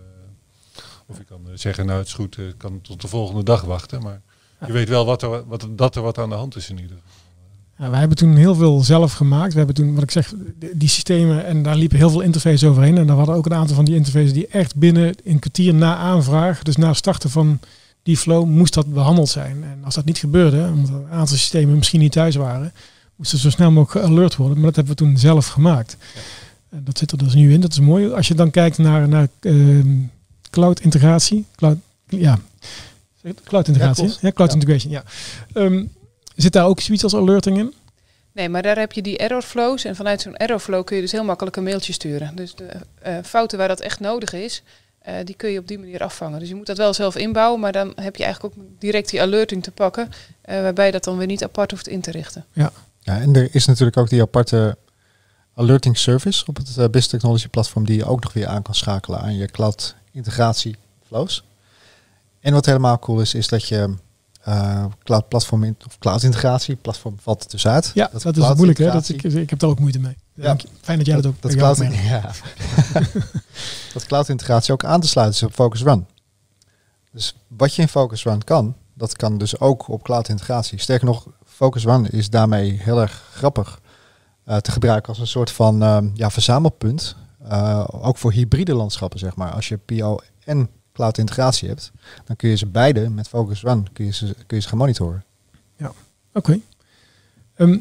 of 1.06 1.18
je 1.18 1.24
kan 1.24 1.48
zeggen, 1.54 1.86
nou 1.86 1.98
het 1.98 2.06
is 2.06 2.14
goed, 2.14 2.38
ik 2.38 2.54
kan 2.58 2.80
tot 2.80 3.00
de 3.00 3.08
volgende 3.08 3.42
dag 3.42 3.62
wachten, 3.62 4.02
maar. 4.02 4.22
Je 4.66 4.72
weet 4.72 4.88
wel 4.88 5.04
wat 5.04 5.22
er, 5.22 5.46
wat, 5.46 5.68
dat 5.70 5.96
er 5.96 6.02
wat 6.02 6.18
aan 6.18 6.28
de 6.28 6.34
hand 6.34 6.56
is 6.56 6.70
in 6.70 6.76
ieder 6.76 6.96
geval. 6.96 7.04
Ja, 7.78 7.90
wij 7.90 7.98
hebben 7.98 8.16
toen 8.16 8.34
heel 8.36 8.54
veel 8.54 8.80
zelf 8.80 9.12
gemaakt. 9.12 9.52
We 9.52 9.58
hebben 9.58 9.74
toen, 9.76 9.94
wat 9.94 10.02
ik 10.02 10.10
zeg, 10.10 10.32
die- 10.74 10.88
systemen 10.88 11.44
en 11.46 11.62
daar 11.62 11.76
liepen 11.76 11.98
heel 11.98 12.10
veel 12.10 12.20
interfaces 12.20 12.64
overheen. 12.64 12.98
En 12.98 13.06
daar 13.06 13.16
hadden 13.16 13.34
ook 13.34 13.46
een 13.46 13.54
aantal 13.54 13.76
van 13.76 13.84
die 13.84 13.94
interfaces 13.94 14.32
die 14.32 14.46
echt 14.46 14.76
binnen 14.76 15.14
een 15.24 15.38
kwartier 15.38 15.74
na 15.74 15.96
aanvraag, 15.96 16.62
dus 16.62 16.76
na 16.76 16.92
starten 16.92 17.30
van 17.30 17.60
die 18.02 18.16
flow, 18.16 18.44
moest 18.46 18.74
dat 18.74 18.92
behandeld 18.92 19.28
zijn. 19.28 19.64
En 19.64 19.78
als 19.84 19.94
dat 19.94 20.04
niet 20.04 20.18
gebeurde, 20.18 20.70
omdat 20.74 20.90
een 20.90 21.10
aantal 21.10 21.36
systemen 21.36 21.76
misschien 21.76 22.00
niet 22.00 22.12
thuis 22.12 22.34
waren, 22.34 22.72
moesten 23.16 23.38
zo 23.38 23.50
snel 23.50 23.70
mogelijk 23.70 24.06
gealert 24.06 24.36
worden. 24.36 24.56
Maar 24.56 24.66
dat 24.66 24.76
hebben 24.76 24.96
we 24.96 25.02
toen 25.04 25.18
zelf 25.18 25.46
gemaakt. 25.46 25.96
En 26.70 26.80
dat 26.84 26.98
zit 26.98 27.10
er 27.12 27.18
dus 27.18 27.34
nu 27.34 27.52
in. 27.52 27.60
Dat 27.60 27.72
is 27.72 27.80
mooi. 27.80 28.10
Als 28.12 28.28
je 28.28 28.34
dan 28.34 28.50
kijkt 28.50 28.78
naar, 28.78 29.08
naar 29.08 29.28
ehm, 29.40 29.88
cloud 30.50 30.80
integratie, 30.80 31.44
cloud, 31.56 31.76
ja? 32.08 32.38
Cloud 33.44 33.68
integratie, 33.68 34.04
Ja, 34.08 34.14
ja, 34.20 34.32
cloud 34.32 34.48
Ja. 34.48 34.54
integration, 34.54 34.92
ja. 34.92 35.02
Ehm, 35.52 35.84
zit 36.36 36.52
daar 36.52 36.66
ook 36.66 36.80
zoiets 36.80 37.04
als 37.04 37.14
alerting 37.14 37.58
in? 37.58 37.74
Nee, 38.32 38.48
maar 38.48 38.62
daar 38.62 38.78
heb 38.78 38.92
je 38.92 39.02
die 39.02 39.18
error 39.18 39.42
flows. 39.42 39.84
En 39.84 39.96
vanuit 39.96 40.20
zo'n 40.20 40.36
error 40.36 40.58
flow 40.60 40.84
kun 40.84 40.96
je 40.96 41.02
dus 41.02 41.12
heel 41.12 41.24
makkelijk 41.24 41.56
een 41.56 41.62
mailtje 41.62 41.92
sturen. 41.92 42.36
Dus 42.36 42.54
de 42.54 42.68
eh, 43.02 43.16
fouten 43.24 43.58
waar 43.58 43.68
dat 43.68 43.80
echt 43.80 44.00
nodig 44.00 44.32
is, 44.32 44.62
eh, 44.98 45.14
die 45.24 45.34
kun 45.34 45.50
je 45.50 45.58
op 45.58 45.68
die 45.68 45.78
manier 45.78 46.02
afvangen. 46.02 46.38
Dus 46.40 46.48
je 46.48 46.54
moet 46.54 46.66
dat 46.66 46.76
wel 46.76 46.94
zelf 46.94 47.16
inbouwen, 47.16 47.60
maar 47.60 47.72
dan 47.72 47.92
heb 47.94 48.16
je 48.16 48.24
eigenlijk 48.24 48.54
ook 48.58 48.64
direct 48.78 49.10
die 49.10 49.20
alerting 49.22 49.62
te 49.62 49.70
pakken. 49.70 50.08
eh, 50.42 50.60
waarbij 50.60 50.86
je 50.86 50.92
dat 50.92 51.04
dan 51.04 51.16
weer 51.16 51.26
niet 51.26 51.42
apart 51.44 51.70
hoeft 51.70 51.88
in 51.88 52.00
te 52.00 52.10
richten. 52.10 52.44
Ja, 52.52 52.72
en 53.02 53.34
er 53.36 53.48
is 53.52 53.66
natuurlijk 53.66 53.96
ook 53.96 54.08
die 54.08 54.22
aparte 54.22 54.76
alerting 55.54 55.98
service 55.98 56.44
op 56.46 56.56
het 56.56 56.66
Business 56.74 57.06
Technology 57.08 57.48
platform 57.48 57.86
die 57.86 57.96
je 57.96 58.04
ook 58.04 58.22
nog 58.22 58.32
weer 58.32 58.46
aan 58.46 58.62
kan 58.62 58.74
schakelen 58.74 59.20
aan 59.20 59.36
je 59.36 59.46
cloud 59.46 59.94
integratie 60.12 60.76
flows. 61.06 61.44
En 62.46 62.52
wat 62.52 62.66
helemaal 62.66 62.98
cool 62.98 63.20
is, 63.20 63.34
is 63.34 63.48
dat 63.48 63.68
je 63.68 63.94
eh, 64.42 64.84
cloud 65.02 65.28
platform 65.28 65.64
in, 65.64 65.76
of 65.86 65.98
cloud 65.98 66.22
integratie, 66.22 66.76
platform 66.76 67.16
valt 67.20 67.44
er 67.44 67.50
dus 67.50 67.66
uit. 67.66 67.90
Ja, 67.94 68.10
dat, 68.12 68.36
is 68.36 68.54
moeilijk 68.54 68.78
hè. 68.78 68.90
Dat, 68.90 69.08
ik, 69.08 69.22
ik 69.22 69.50
heb 69.50 69.58
daar 69.58 69.70
ook 69.70 69.78
moeite 69.78 69.98
mee. 69.98 70.16
Ja. 70.34 70.56
Fijn 70.80 70.98
dat 70.98 71.06
jij 71.06 71.16
dat, 71.16 71.26
ook 71.26 71.42
dat 71.42 71.80
ook 71.80 71.92
ja. 71.92 72.30
dat 73.92 74.06
cloud 74.06 74.28
integratie 74.28 74.72
ook 74.72 74.84
aan 74.84 75.00
te 75.00 75.08
sluiten 75.08 75.36
is 75.36 75.42
op 75.48 75.54
Focus 75.54 75.82
Run. 75.82 76.06
Dus 77.12 77.36
wat 77.48 77.74
je 77.74 77.82
in 77.82 77.88
Focus 77.88 78.22
Run 78.22 78.44
kan, 78.44 78.76
dat 78.94 79.16
kan 79.16 79.38
dus 79.38 79.60
ook 79.60 79.88
op 79.88 80.02
cloud 80.02 80.28
integratie. 80.28 80.80
Sterker 80.80 81.06
nog, 81.06 81.26
Focus 81.44 81.84
Run 81.84 82.10
is 82.10 82.30
daarmee 82.30 82.80
heel 82.82 83.00
erg 83.00 83.22
grappig 83.32 83.80
eh, 84.44 84.56
te 84.56 84.70
gebruiken 84.70 85.08
als 85.08 85.18
een 85.18 85.26
soort 85.26 85.50
van 85.50 85.82
ehm, 85.82 86.08
ja, 86.14 86.30
verzamelpunt. 86.30 87.16
Eh, 87.48 87.84
ook 87.90 88.16
voor 88.16 88.32
hybride 88.32 88.74
landschappen, 88.74 89.18
zeg 89.18 89.36
maar. 89.36 89.52
Als 89.52 89.68
je 89.68 89.76
PO 89.76 90.18
en 90.44 90.68
cloud 90.96 91.18
integratie 91.18 91.68
hebt, 91.68 91.92
dan 92.24 92.36
kun 92.36 92.48
je 92.48 92.56
ze 92.56 92.66
beide 92.66 93.08
met 93.08 93.28
Focus 93.28 93.62
Run 93.62 93.86
kun 93.92 94.04
je 94.04 94.12
ze, 94.12 94.34
kun 94.46 94.56
je 94.56 94.62
ze 94.62 94.68
gaan 94.68 94.78
monitoren. 94.78 95.24
Oké. 96.32 96.60
Ehm, 97.54 97.78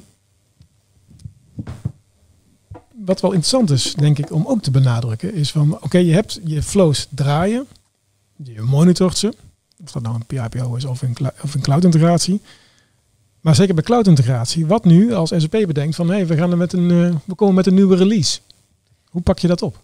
wat 3.06 3.22
wel 3.22 3.32
interessant 3.32 3.70
is, 3.70 3.94
denk 3.94 4.18
ik, 4.18 4.32
om 4.32 4.48
ook 4.48 4.62
te 4.62 4.72
benadrukken, 4.72 5.34
is 5.34 5.52
van, 5.52 5.82
oké, 5.82 5.98
je 5.98 6.14
hebt 6.14 6.40
je 6.44 6.64
flows 6.64 7.08
draaien, 7.10 7.68
je 8.36 8.62
monitort 8.62 9.18
ze, 9.18 9.34
of 9.84 9.92
dat 9.92 10.02
nou 10.02 10.16
een 10.16 10.26
PIPO 10.26 10.76
is 10.76 10.86
of 10.86 11.02
een, 11.02 11.16
of 11.42 11.54
een 11.54 11.62
cloud 11.62 11.84
integratie. 11.84 12.42
Maar 13.42 13.56
zeker 13.56 13.74
bij 13.74 13.84
cloud 13.84 14.08
integratie, 14.08 14.66
wat 14.66 14.86
nu 14.86 15.14
als 15.14 15.30
SAP 15.30 15.52
bedenkt 15.52 15.96
van, 15.96 16.08
hé, 16.08 16.16
hey, 16.16 16.28
we 16.28 16.38
gaan 16.38 16.52
er 16.52 16.58
met 16.58 16.74
een, 16.74 16.92
eh, 16.92 17.16
we 17.26 17.36
komen 17.36 17.56
met 17.56 17.68
een 17.68 17.74
nieuwe 17.74 17.96
release. 17.96 18.40
Hoe 19.10 19.22
pak 19.22 19.40
je 19.40 19.48
dat 19.48 19.62
op? 19.62 19.84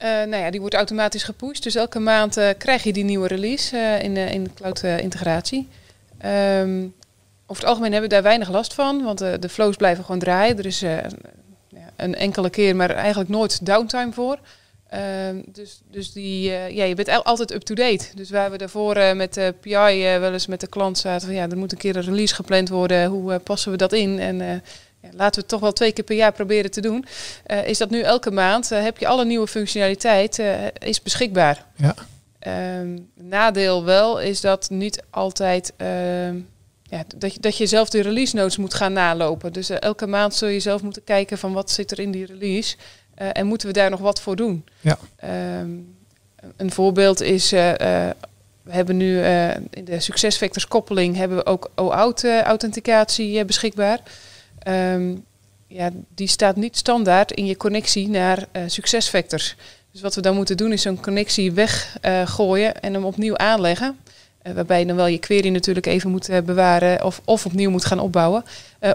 Eh, 0.00 0.08
nou 0.08 0.36
ja, 0.36 0.50
die 0.50 0.60
wordt 0.60 0.74
automatisch 0.74 1.22
gepusht. 1.22 1.62
Dus 1.62 1.74
elke 1.74 1.98
maand 1.98 2.36
eh, 2.36 2.48
krijg 2.58 2.82
je 2.82 2.92
die 2.92 3.04
nieuwe 3.04 3.26
release 3.26 3.76
eh, 3.76 4.02
in, 4.02 4.16
in 4.16 4.44
de 4.44 4.50
cloud 4.54 4.82
integratie. 4.82 5.68
Ehm, 6.18 6.86
over 7.46 7.62
het 7.62 7.64
algemeen 7.64 7.92
hebben 7.92 8.08
we 8.08 8.14
daar 8.14 8.24
weinig 8.24 8.50
last 8.50 8.74
van, 8.74 9.02
want 9.02 9.18
de 9.18 9.48
flows 9.48 9.76
blijven 9.76 10.04
gewoon 10.04 10.20
draaien. 10.20 10.58
Er 10.58 10.66
is 10.66 10.84
een 11.96 12.14
enkele 12.14 12.50
keer, 12.50 12.76
maar 12.76 12.90
eigenlijk 12.90 13.30
nooit 13.30 13.66
downtime 13.66 14.12
voor. 14.12 14.38
Ehm, 14.88 15.36
dus 15.46 15.80
dus 15.90 16.12
die, 16.12 16.50
ja, 16.50 16.84
je 16.84 16.94
bent 16.94 17.08
al- 17.08 17.24
altijd 17.24 17.52
up-to-date. 17.52 18.04
Dus 18.14 18.30
waar 18.30 18.50
we 18.50 18.58
daarvoor 18.58 19.16
met 19.16 19.34
de 19.34 19.54
PI 19.60 20.18
wel 20.18 20.32
eens 20.32 20.46
met 20.46 20.60
de 20.60 20.66
klant 20.66 20.98
zaten 20.98 21.26
van 21.26 21.36
ja, 21.36 21.48
er 21.48 21.58
moet 21.58 21.72
een 21.72 21.78
keer 21.78 21.96
een 21.96 22.02
release 22.02 22.34
gepland 22.34 22.68
worden. 22.68 23.06
Hoe 23.06 23.38
passen 23.38 23.70
we 23.70 23.76
dat 23.76 23.92
in? 23.92 24.18
En 24.18 24.62
ja, 25.02 25.08
laten 25.12 25.34
we 25.34 25.40
het 25.40 25.48
toch 25.48 25.60
wel 25.60 25.72
twee 25.72 25.92
keer 25.92 26.04
per 26.04 26.16
jaar 26.16 26.32
proberen 26.32 26.70
te 26.70 26.80
doen. 26.80 27.04
Eh, 27.44 27.66
is 27.66 27.78
dat 27.78 27.90
nu 27.90 28.00
elke 28.00 28.30
maand, 28.30 28.72
eh, 28.72 28.82
heb 28.82 28.98
je 28.98 29.06
alle 29.06 29.24
nieuwe 29.24 29.46
functionaliteit, 29.46 30.38
eh, 30.38 30.54
is 30.78 31.02
beschikbaar. 31.02 31.64
Ja. 31.76 31.94
Ehm, 32.38 32.98
nadeel 33.14 33.84
wel 33.84 34.20
is 34.20 34.40
dat 34.40 34.70
niet 34.70 35.02
altijd 35.10 35.72
ehm, 35.76 36.38
ja, 36.82 37.04
dat, 37.16 37.34
je, 37.34 37.40
dat 37.40 37.56
je 37.56 37.66
zelf 37.66 37.88
de 37.88 38.00
release 38.00 38.36
notes 38.36 38.56
moet 38.56 38.74
gaan 38.74 38.92
nalopen. 38.92 39.52
Dus 39.52 39.70
elke 39.70 40.06
maand 40.06 40.34
zul 40.34 40.48
je 40.48 40.60
zelf 40.60 40.82
moeten 40.82 41.04
kijken 41.04 41.38
van 41.38 41.52
wat 41.52 41.70
zit 41.70 41.90
er 41.90 41.98
in 41.98 42.10
die 42.10 42.26
release 42.26 42.76
en 43.14 43.46
moeten 43.46 43.68
we 43.68 43.74
daar 43.74 43.90
nog 43.90 44.00
wat 44.00 44.20
voor 44.20 44.36
doen. 44.36 44.64
Ja. 44.80 44.98
Ehm, 45.16 45.70
een 46.56 46.70
voorbeeld 46.70 47.20
is, 47.20 47.50
we 47.50 48.14
hebben 48.68 48.96
nu 48.96 49.22
in 49.70 49.84
de 49.84 50.00
SuccessFactors 50.00 50.68
koppeling 50.68 51.16
hebben 51.16 51.36
we 51.36 51.46
ook 51.46 51.70
OAuth 51.74 52.24
eh, 52.24 52.42
authenticatie 52.42 53.44
beschikbaar. 53.44 54.00
Ehm, 54.62 55.14
ja, 55.66 55.90
die 56.14 56.26
staat 56.26 56.56
niet 56.56 56.76
standaard 56.76 57.32
in 57.32 57.46
je 57.46 57.56
connectie 57.56 58.08
naar 58.08 58.46
eh 58.52 58.62
SuccessFactors. 58.66 59.56
Dus 59.92 60.00
wat 60.00 60.14
we 60.14 60.20
dan 60.20 60.34
moeten 60.34 60.56
doen 60.56 60.72
is 60.72 60.82
zo'n 60.82 61.00
connectie 61.00 61.52
weggooien 61.52 62.80
en 62.80 62.94
hem 62.94 63.04
opnieuw 63.04 63.36
aanleggen. 63.36 63.98
Eh, 64.42 64.52
waarbij 64.52 64.80
je 64.80 64.86
dan 64.86 64.96
wel 64.96 65.06
je 65.06 65.18
query 65.18 65.48
natuurlijk 65.48 65.86
even 65.86 66.10
moet 66.10 66.28
eh, 66.28 66.42
bewaren 66.42 67.04
of, 67.04 67.20
of 67.24 67.46
opnieuw 67.46 67.70
moet 67.70 67.84
gaan 67.84 67.98
opbouwen. 67.98 68.44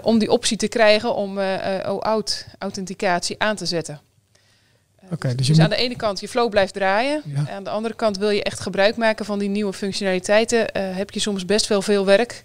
om 0.02 0.18
die 0.18 0.30
optie 0.30 0.56
te 0.56 0.68
krijgen 0.68 1.14
om 1.14 1.38
OAuth 1.86 2.46
authenticatie 2.58 3.34
aan 3.38 3.56
te 3.56 3.66
zetten. 3.66 4.00
Oké, 5.10 5.34
dus 5.34 5.46
dus 5.46 5.58
aan 5.58 5.70
de 5.70 5.76
ene 5.76 5.96
kant 5.96 6.20
je 6.20 6.28
flow 6.28 6.50
blijft 6.50 6.72
draaien. 6.72 7.22
Ja. 7.24 7.50
Aan 7.50 7.64
de 7.64 7.70
andere 7.70 7.94
kant 7.94 8.18
wil 8.18 8.30
je 8.30 8.42
echt 8.42 8.60
gebruik 8.60 8.96
maken 8.96 9.24
van 9.24 9.38
die 9.38 9.48
nieuwe 9.48 9.72
functionaliteiten. 9.72 10.66
heb 10.72 11.10
je 11.10 11.20
soms 11.20 11.44
best 11.44 11.66
wel 11.66 11.82
veel 11.82 12.04
werk. 12.04 12.44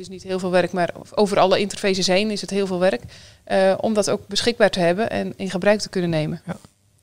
Is 0.00 0.08
niet 0.08 0.22
heel 0.22 0.38
veel 0.38 0.50
werk, 0.50 0.72
maar 0.72 0.90
over 1.14 1.38
alle 1.38 1.58
interfaces 1.58 2.06
heen 2.06 2.30
is 2.30 2.40
het 2.40 2.50
heel 2.50 2.66
veel 2.66 2.78
werk. 2.78 3.02
eh, 3.44 3.74
om 3.80 3.94
dat 3.94 4.10
ook 4.10 4.26
beschikbaar 4.28 4.70
te 4.70 4.80
hebben 4.80 5.10
en 5.10 5.32
in 5.36 5.50
gebruik 5.50 5.80
te 5.80 5.88
kunnen 5.88 6.10
nemen. 6.10 6.42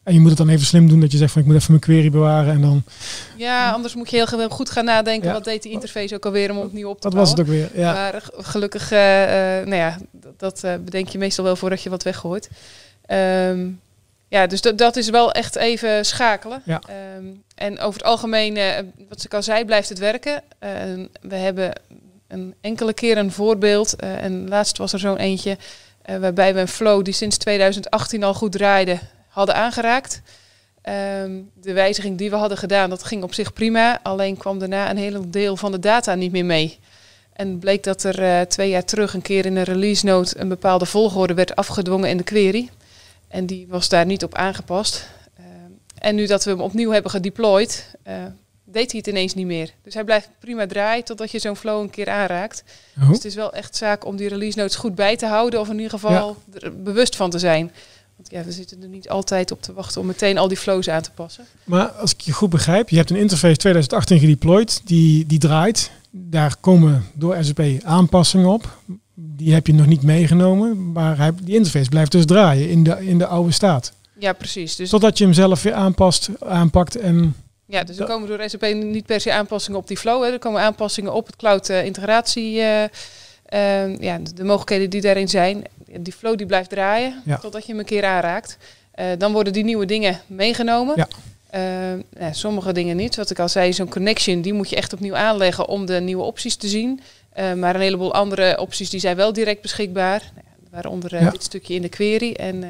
En 0.03 0.13
je 0.13 0.19
moet 0.19 0.29
het 0.29 0.37
dan 0.37 0.49
even 0.49 0.65
slim 0.65 0.89
doen 0.89 0.99
dat 0.99 1.11
je 1.11 1.17
zegt 1.17 1.31
van 1.31 1.41
ik 1.41 1.47
moet 1.47 1.55
even 1.55 1.69
mijn 1.71 1.83
query 1.83 2.09
bewaren 2.09 2.53
en 2.53 2.61
dan, 2.61 2.83
Ja, 3.35 3.71
anders 3.71 3.95
moet 3.95 4.09
je 4.09 4.15
heel 4.15 4.49
goed 4.49 4.69
gaan 4.69 4.85
nadenken. 4.85 5.27
Ja. 5.27 5.33
wat 5.33 5.43
deed 5.43 5.63
die 5.63 5.71
interface 5.71 6.15
ook 6.15 6.25
alweer 6.25 6.51
om 6.51 6.57
opnieuw 6.57 6.89
op 6.89 7.01
te 7.01 7.09
dat 7.09 7.17
was 7.17 7.33
bouwen. 7.33 7.55
het 7.55 7.65
ook 7.65 7.71
weer. 7.73 7.81
Ja. 7.83 7.93
Maar 7.93 8.23
gelukkig, 8.31 8.91
eh, 8.91 9.59
eh, 9.59 9.65
nou 9.67 9.77
ja, 9.77 9.97
dat, 10.11 10.59
dat 10.59 10.85
bedenk 10.85 11.07
je 11.09 11.17
meestal 11.17 11.43
wel 11.43 11.55
voordat 11.55 11.81
je 11.83 11.89
wat 11.89 12.03
weggooit. 12.03 12.49
Ehm, 13.05 13.67
ja, 14.27 14.47
dus 14.47 14.61
dat, 14.61 14.77
dat 14.77 14.95
is 14.95 15.09
wel 15.09 15.31
echt 15.31 15.55
even 15.55 16.05
schakelen. 16.05 16.61
Ja. 16.65 16.81
Ehm, 16.87 17.25
en 17.55 17.79
over 17.79 17.99
het 17.99 18.09
algemeen, 18.09 18.57
wat 19.09 19.23
ik 19.23 19.33
al 19.33 19.43
zei, 19.43 19.65
blijft 19.65 19.89
het 19.89 19.99
werken. 19.99 20.43
Eh, 20.59 20.69
we 21.21 21.35
hebben 21.35 21.73
een 22.27 22.55
enkele 22.61 22.93
keer 22.93 23.17
een 23.17 23.31
voorbeeld. 23.31 23.95
eh, 23.95 24.23
en 24.23 24.47
laatst 24.47 24.77
was 24.77 24.93
er 24.93 24.99
zo'n 24.99 25.17
eentje 25.17 25.57
eh, 26.01 26.17
waarbij 26.17 26.53
we 26.53 26.59
een 26.59 26.67
flow 26.67 27.03
die 27.03 27.13
sinds 27.13 27.37
2018 27.37 28.23
al 28.23 28.33
goed 28.33 28.51
draaide, 28.51 28.99
hadden 29.27 29.55
aangeraakt. 29.55 30.21
Ehm, 30.81 31.41
de 31.61 31.73
wijziging 31.73 32.17
die 32.17 32.29
we 32.29 32.35
hadden 32.35 32.57
gedaan, 32.57 32.89
dat 32.89 33.03
ging 33.03 33.23
op 33.23 33.33
zich 33.33 33.53
prima. 33.53 33.99
Alleen 34.03 34.37
kwam 34.37 34.59
daarna 34.59 34.89
een 34.89 34.97
heel 34.97 35.31
deel 35.31 35.57
van 35.57 35.71
de 35.71 35.79
data 35.79 36.15
niet 36.15 36.31
meer 36.31 36.45
mee. 36.45 36.79
En 37.33 37.59
bleek 37.59 37.83
dat 37.83 38.03
er 38.03 38.23
eh, 38.23 38.41
twee 38.41 38.69
jaar 38.69 38.85
terug 38.85 39.13
een 39.13 39.21
keer 39.21 39.45
in 39.45 39.55
een 39.55 39.63
release 39.63 40.05
note 40.05 40.39
een 40.39 40.47
bepaalde 40.47 40.85
volgorde 40.85 41.33
werd 41.33 41.55
afgedwongen 41.55 42.09
in 42.09 42.17
de 42.17 42.23
query. 42.23 42.69
En 43.27 43.45
die 43.45 43.67
was 43.69 43.89
daar 43.89 44.05
niet 44.05 44.23
op 44.23 44.35
aangepast. 44.35 45.09
Ehm, 45.37 45.71
en 45.97 46.15
nu 46.15 46.25
dat 46.25 46.43
we 46.43 46.49
hem 46.49 46.61
opnieuw 46.61 46.91
hebben 46.91 47.11
gedeployed, 47.11 47.95
deed 48.71 48.91
hij 48.91 48.99
het 48.99 49.07
ineens 49.07 49.33
niet 49.33 49.45
meer. 49.45 49.73
Dus 49.83 49.93
hij 49.93 50.03
blijft 50.03 50.29
prima 50.39 50.67
draaien 50.67 51.03
totdat 51.03 51.31
je 51.31 51.39
zo'n 51.39 51.55
flow 51.55 51.81
een 51.81 51.89
keer 51.89 52.09
aanraakt. 52.09 52.63
Oh. 52.97 53.07
Dus 53.07 53.15
het 53.15 53.25
is 53.25 53.35
wel 53.35 53.53
echt 53.53 53.75
zaak 53.75 54.05
om 54.05 54.15
die 54.15 54.27
release 54.27 54.57
notes 54.57 54.75
goed 54.75 54.95
bij 54.95 55.15
te 55.17 55.25
houden. 55.25 55.59
Of 55.59 55.67
in 55.67 55.75
ieder 55.75 55.89
geval 55.89 56.37
er 56.59 56.83
bewust 56.83 57.15
van 57.15 57.29
te 57.29 57.39
zijn. 57.39 57.71
Want 58.15 58.29
ja, 58.31 58.43
we 58.43 58.51
zitten 58.51 58.81
er 58.81 58.87
niet 58.87 59.09
altijd 59.09 59.51
op 59.51 59.61
te 59.61 59.73
wachten 59.73 60.01
om 60.01 60.07
meteen 60.07 60.37
al 60.37 60.47
die 60.47 60.57
flows 60.57 60.89
aan 60.89 61.01
te 61.01 61.11
passen. 61.11 61.45
Maar 61.63 61.87
als 61.87 62.13
ik 62.13 62.21
je 62.21 62.31
goed 62.31 62.49
begrijp, 62.49 62.89
je 62.89 62.95
hebt 62.95 63.09
een 63.09 63.17
interface 63.17 63.55
2018 63.55 64.19
gedeployed, 64.19 64.81
die, 64.85 65.25
die 65.25 65.39
draait. 65.39 65.91
Daar 66.09 66.55
komen 66.59 67.05
door 67.13 67.37
SAP 67.41 67.61
aanpassingen 67.83 68.47
op. 68.47 68.77
Die 69.13 69.53
heb 69.53 69.67
je 69.67 69.73
nog 69.73 69.85
niet 69.85 70.03
meegenomen, 70.03 70.91
maar 70.91 71.17
hij, 71.17 71.31
die 71.41 71.55
interface 71.55 71.89
blijft 71.89 72.11
dus 72.11 72.25
draaien 72.25 72.69
in 72.69 72.83
de, 72.83 73.05
in 73.05 73.17
de 73.17 73.27
oude 73.27 73.51
staat. 73.51 73.93
Ja, 74.19 74.33
precies. 74.33 74.75
Dus 74.75 74.89
Totdat 74.89 75.17
je 75.17 75.23
hem 75.23 75.33
zelf 75.33 75.63
weer 75.63 75.73
aanpast, 75.73 76.29
aanpakt 76.39 76.95
en... 76.95 77.35
Ja, 77.69 77.83
dus 77.83 77.97
er 77.99 78.05
komen 78.05 78.27
door 78.27 78.49
SAP 78.49 78.73
niet 78.73 79.05
per 79.05 79.21
se 79.21 79.31
aanpassingen 79.33 79.79
op 79.79 79.87
die 79.87 79.97
flow. 79.97 80.23
Hè. 80.23 80.31
Er 80.31 80.39
komen 80.39 80.61
aanpassingen 80.61 81.13
op 81.13 81.25
het 81.25 81.35
cloud 81.35 81.69
eh, 81.69 81.85
integratie. 81.85 82.59
eh, 82.59 82.83
eh, 83.45 83.97
ja, 83.99 84.17
de, 84.17 84.33
de 84.33 84.43
mogelijkheden 84.43 84.89
die 84.89 85.01
daarin 85.01 85.27
zijn. 85.29 85.63
Die 85.99 86.13
flow 86.13 86.37
die 86.37 86.45
blijft 86.47 86.69
draaien 86.69 87.21
Ja. 87.25 87.37
totdat 87.37 87.65
je 87.65 87.71
hem 87.71 87.79
een 87.79 87.85
keer 87.85 88.05
aanraakt. 88.05 88.57
Eh, 88.91 89.05
dan 89.17 89.31
worden 89.31 89.53
die 89.53 89.63
nieuwe 89.63 89.85
dingen 89.85 90.21
meegenomen. 90.27 90.95
Ja. 90.95 91.07
Eh, 91.49 91.99
ja, 92.19 92.33
sommige 92.33 92.71
dingen 92.71 92.95
niet. 92.95 93.15
Wat 93.15 93.29
ik 93.29 93.39
al 93.39 93.49
zei, 93.49 93.73
zo'n 93.73 93.89
connection 93.89 94.41
die 94.41 94.53
moet 94.53 94.69
je 94.69 94.75
echt 94.75 94.93
opnieuw 94.93 95.15
aanleggen 95.15 95.67
om 95.67 95.85
de 95.85 95.99
nieuwe 95.99 96.23
opties 96.23 96.55
te 96.55 96.67
zien. 96.67 96.99
Maar 97.55 97.75
een 97.75 97.81
heleboel 97.81 98.13
andere 98.13 98.59
opties 98.59 98.89
die 98.89 98.99
zijn 98.99 99.15
wel 99.15 99.33
direct 99.33 99.61
beschikbaar. 99.61 100.31
Nou 100.33 100.45
waaronder 100.71 101.21
Ja. 101.23 101.29
dit 101.29 101.43
stukje 101.43 101.73
in 101.73 101.81
de 101.81 101.89
query. 101.89 102.31
En 102.31 102.63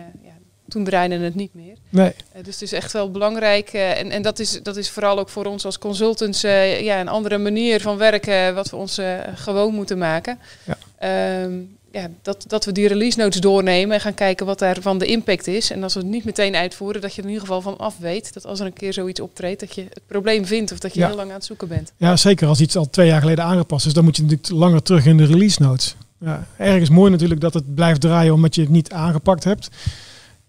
toen 0.68 0.84
draaide 0.84 1.18
het 1.18 1.36
niet 1.36 1.54
meer. 1.54 1.76
Nee, 1.90 2.14
Eh, 2.32 2.44
dus 2.44 2.54
het 2.54 2.62
is 2.64 2.72
echt 2.72 2.92
wel 2.94 3.12
belangrijk. 3.12 3.70
eh, 3.70 4.00
en 4.00 4.12
en 4.12 4.22
dat, 4.22 4.40
is, 4.40 4.60
dat 4.64 4.78
is 4.78 4.90
vooral 4.90 5.20
ook 5.20 5.30
voor 5.30 5.46
ons 5.46 5.66
als 5.66 5.78
consultants 5.80 6.44
eh, 6.44 6.82
ja, 6.82 7.00
een 7.00 7.08
andere 7.08 7.38
manier 7.38 7.82
van 7.82 7.98
werken, 7.98 8.56
wat 8.56 8.70
we 8.70 8.76
ons 8.76 9.00
gewoon 9.36 9.74
moeten 9.74 9.98
maken. 9.98 10.40
Ja. 10.64 10.78
Ehm, 11.00 11.54
ja, 11.92 12.10
dat, 12.22 12.44
dat 12.48 12.66
we 12.66 12.72
die 12.72 12.88
release 12.88 13.20
notes 13.20 13.42
doornemen 13.42 13.96
en 13.96 14.02
gaan 14.02 14.14
kijken 14.14 14.46
wat 14.46 14.60
daarvan 14.60 14.98
de 14.98 15.06
impact 15.06 15.48
is. 15.48 15.72
En 15.72 15.84
als 15.84 15.94
we 15.94 16.00
het 16.00 16.10
niet 16.10 16.24
meteen 16.24 16.56
uitvoeren, 16.56 17.02
dat 17.02 17.12
je 17.14 17.18
er 17.22 17.28
in 17.28 17.34
ieder 17.34 17.48
geval 17.48 17.62
van 17.62 17.78
af 17.78 17.98
weet. 18.00 18.34
Dat 18.34 18.46
als 18.46 18.60
er 18.60 18.66
een 18.66 18.74
keer 18.74 18.94
zoiets 18.94 19.20
optreedt, 19.20 19.60
dat 19.60 19.76
je 19.76 19.82
het 19.82 20.02
probleem 20.08 20.46
vindt 20.46 20.72
of 20.72 20.80
dat 20.80 20.94
je 20.94 21.00
Ja. 21.00 21.08
heel 21.08 21.16
lang 21.16 21.30
aan 21.30 21.36
het 21.36 21.46
zoeken 21.46 21.68
bent. 21.68 21.92
ja, 21.98 22.16
zeker 22.18 22.48
als 22.48 22.60
iets 22.60 22.76
al 22.76 22.90
twee 22.90 23.08
jaar 23.08 23.22
geleden 23.22 23.44
aangepast 23.44 23.86
is, 23.86 23.94
dan 23.94 24.04
moet 24.04 24.16
je 24.16 24.22
natuurlijk 24.24 24.50
langer 24.52 24.82
terug 24.84 25.06
in 25.06 25.18
de 25.18 25.26
release 25.26 25.62
notes. 25.62 25.96
Ja, 26.20 26.48
ergens 26.58 26.90
mooi 26.90 27.12
natuurlijk 27.12 27.42
dat 27.42 27.54
het 27.54 27.76
blijft 27.76 28.02
draaien 28.02 28.34
omdat 28.34 28.56
je 28.56 28.62
het 28.62 28.70
niet 28.70 28.92
aangepakt 28.92 29.44
hebt. 29.44 29.70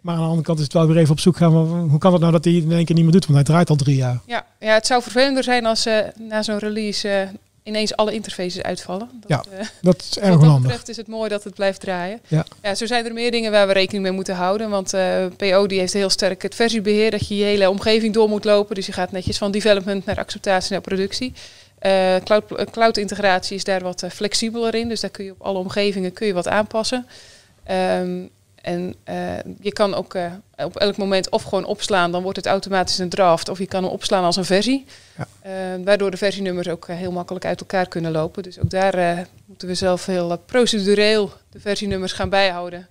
Maar 0.00 0.14
aan 0.14 0.20
de 0.20 0.26
andere 0.26 0.44
kant 0.46 0.58
is 0.58 0.64
het 0.64 0.72
wel 0.72 0.86
weer 0.86 0.96
even 0.96 1.12
op 1.12 1.20
zoek 1.20 1.36
gaan. 1.36 1.52
Hoe 1.90 1.98
kan 1.98 2.12
het 2.12 2.20
nou 2.20 2.32
dat 2.32 2.44
hij 2.44 2.52
in 2.54 2.72
één 2.72 2.84
keer 2.84 2.94
niet 2.94 3.04
meer 3.04 3.12
doet? 3.12 3.24
Want 3.26 3.34
hij 3.36 3.44
draait 3.44 3.70
al 3.70 3.76
drie 3.76 3.96
jaar. 3.96 4.20
Ja, 4.26 4.46
ja 4.58 4.74
het 4.74 4.86
zou 4.86 5.02
vervelender 5.02 5.42
zijn 5.44 5.66
als 5.66 5.86
eh, 5.86 5.98
na 6.18 6.42
zo'n 6.42 6.58
release 6.58 7.08
eh, 7.08 7.28
ineens 7.62 7.96
alle 7.96 8.12
interfaces 8.12 8.62
uitvallen. 8.62 9.08
Dat, 9.26 9.48
Ja. 9.50 9.58
eh, 9.58 9.66
Dat 9.80 10.00
is 10.10 10.18
erg 10.18 10.36
Wat 10.36 10.44
dat 10.44 10.60
betreft 10.62 10.88
is 10.88 10.96
het 10.96 11.06
mooi 11.06 11.28
dat 11.28 11.44
het 11.44 11.54
blijft 11.54 11.80
draaien. 11.80 12.20
Ja. 12.62 12.74
zo 12.74 12.86
zijn 12.86 13.06
er 13.06 13.12
meer 13.12 13.30
dingen 13.30 13.50
waar 13.50 13.66
we 13.66 13.72
rekening 13.72 14.02
mee 14.02 14.12
moeten 14.12 14.34
houden. 14.34 14.70
Want 14.70 14.94
PO 15.36 15.66
die 15.66 15.78
heeft 15.78 15.92
heel 15.92 16.10
sterk 16.10 16.42
het 16.42 16.54
versiebeheer, 16.54 17.10
dat 17.10 17.28
je 17.28 17.36
je 17.36 17.44
hele 17.44 17.70
omgeving 17.70 18.14
door 18.14 18.28
moet 18.28 18.44
lopen. 18.44 18.74
Dus 18.74 18.86
je 18.86 18.92
gaat 18.92 19.12
netjes 19.12 19.38
van 19.38 19.50
development 19.50 20.04
naar 20.04 20.18
acceptatie 20.18 20.72
naar 20.72 20.80
productie. 20.80 21.32
Cloud, 22.24 22.70
cloud 22.70 22.96
integratie 22.96 23.56
is 23.56 23.64
daar 23.64 23.80
wat 23.82 24.04
flexibeler 24.10 24.74
in. 24.74 24.88
Dus 24.88 25.00
daar 25.00 25.10
kun 25.10 25.24
je 25.24 25.30
op 25.30 25.42
alle 25.42 25.58
omgevingen 25.58 26.12
kun 26.12 26.26
je 26.26 26.32
wat 26.32 26.48
aanpassen. 26.48 27.06
Ehm, 27.64 28.20
en 28.68 28.94
eh, 29.04 29.36
je 29.60 29.72
kan 29.72 29.94
ook 29.94 30.14
eh, 30.14 30.32
op 30.56 30.76
elk 30.76 30.96
moment 30.96 31.30
of 31.30 31.42
gewoon 31.42 31.64
opslaan, 31.64 32.12
dan 32.12 32.22
wordt 32.22 32.36
het 32.36 32.46
automatisch 32.46 32.98
een 32.98 33.08
draft. 33.08 33.48
Of 33.48 33.58
je 33.58 33.66
kan 33.66 33.82
hem 33.82 33.92
opslaan 33.92 34.24
als 34.24 34.36
een 34.36 34.44
versie. 34.44 34.84
Ja. 35.16 35.26
Eh, 35.40 35.84
waardoor 35.84 36.10
de 36.10 36.16
versienummers 36.16 36.68
ook 36.68 36.86
heel 36.86 37.12
makkelijk 37.12 37.44
uit 37.44 37.60
elkaar 37.60 37.88
kunnen 37.88 38.12
lopen. 38.12 38.42
Dus 38.42 38.58
ook 38.58 38.70
daar 38.70 39.26
moeten 39.46 39.68
we 39.68 39.74
zelf 39.74 40.06
heel 40.06 40.42
procedureel 40.46 41.32
de 41.50 41.60
versienummers 41.60 42.12
gaan 42.12 42.28
bijhouden. 42.28 42.88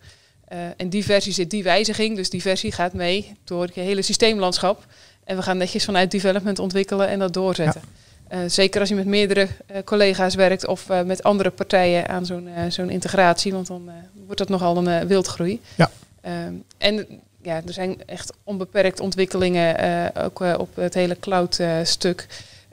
En 0.78 0.90
die 0.90 1.06
versie 1.06 1.34
zit 1.34 1.50
die 1.50 1.64
wijziging, 1.64 2.16
dus 2.16 2.30
die 2.30 2.42
versie 2.42 2.72
gaat 2.72 2.94
mee 2.94 3.38
door 3.44 3.70
je 3.74 3.82
hele 3.82 4.02
systeemlandschap. 4.02 4.86
En 5.24 5.36
we 5.36 5.42
gaan 5.42 5.58
netjes 5.58 5.86
vanuit 5.86 6.12
development 6.12 6.60
ontwikkelen 6.60 7.08
en 7.08 7.20
dat 7.20 7.34
doorzetten. 7.34 7.82
Eh, 8.28 8.40
zeker 8.48 8.80
als 8.80 8.90
je 8.90 8.96
met 8.96 9.06
meerdere 9.06 9.48
eh, 9.66 9.84
collega's 9.84 10.36
werkt 10.36 10.68
of 10.68 10.90
eh, 10.90 11.04
met 11.04 11.24
andere 11.24 11.50
partijen 11.50 12.08
aan 12.08 12.26
zo'n 12.26 12.50
zo'n 12.70 12.90
integratie, 12.90 13.52
want 13.52 13.68
dan 13.68 13.90
wordt 14.26 14.38
dat 14.38 14.50
nogal 14.50 14.88
een 14.88 15.08
wildgroei. 15.08 15.62
Ja. 15.76 15.92
Ehm, 16.22 16.54
en 16.78 17.08
ja, 17.42 17.62
er 17.66 17.74
zijn 17.74 18.02
echt 18.06 18.34
onbeperkt 18.44 19.00
ontwikkelingen 19.00 20.12
ook 20.16 20.40
op 20.40 20.76
het 20.76 20.94
hele 20.94 21.20
cloud 21.20 21.60
stuk. 21.84 22.28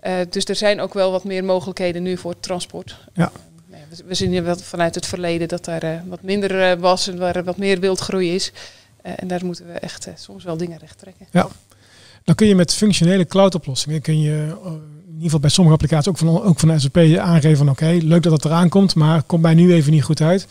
Eh, 0.04 0.14
dus 0.30 0.44
er 0.44 0.56
zijn 0.56 0.80
ook 0.80 0.94
wel 0.94 1.10
wat 1.10 1.24
meer 1.24 1.44
mogelijkheden 1.44 2.02
nu 2.02 2.16
voor 2.16 2.34
transport. 2.40 2.96
Ja. 3.12 3.24
Eh, 3.24 3.32
nou 3.66 3.82
ja, 3.82 3.96
we, 3.96 4.04
we 4.06 4.14
zien 4.14 4.44
wel 4.44 4.56
vanuit 4.56 4.94
het 4.94 5.06
verleden 5.06 5.48
dat 5.48 5.64
daar 5.64 6.02
wat 6.06 6.22
minder 6.22 6.78
was 6.78 7.08
en 7.08 7.18
waar 7.18 7.44
wat 7.44 7.56
meer 7.56 7.80
wildgroei 7.80 8.34
is. 8.34 8.52
En 9.02 9.28
daar 9.28 9.44
moeten 9.44 9.66
we 9.66 9.72
echt 9.72 10.08
soms 10.16 10.44
wel 10.44 10.56
dingen 10.56 10.78
recht 10.78 10.98
trekken. 10.98 11.26
Dan 12.24 12.34
kun 12.34 12.46
je 12.46 12.54
met 12.54 12.74
functionele 12.74 13.26
cloud 13.26 13.54
oplossingen, 13.54 14.00
kun 14.00 14.20
je 14.20 14.56
in 15.16 15.20
ieder 15.20 15.24
geval 15.24 15.40
bij 15.40 15.50
sommige 15.50 15.76
applicaties 15.76 16.08
ook 16.08 16.18
van, 16.18 16.42
ook 16.42 16.60
van 16.60 16.80
SAP 16.80 16.96
aangeven 17.18 17.56
van 17.56 17.68
oké, 17.70 17.98
leuk 18.02 18.22
dat 18.22 18.32
het 18.32 18.44
eraan 18.44 18.68
komt, 18.68 18.94
maar 18.94 19.22
komt 19.22 19.42
mij 19.42 19.54
nu 19.54 19.72
even 19.72 19.92
niet 19.92 20.02
goed 20.04 20.20
uit. 20.20 20.46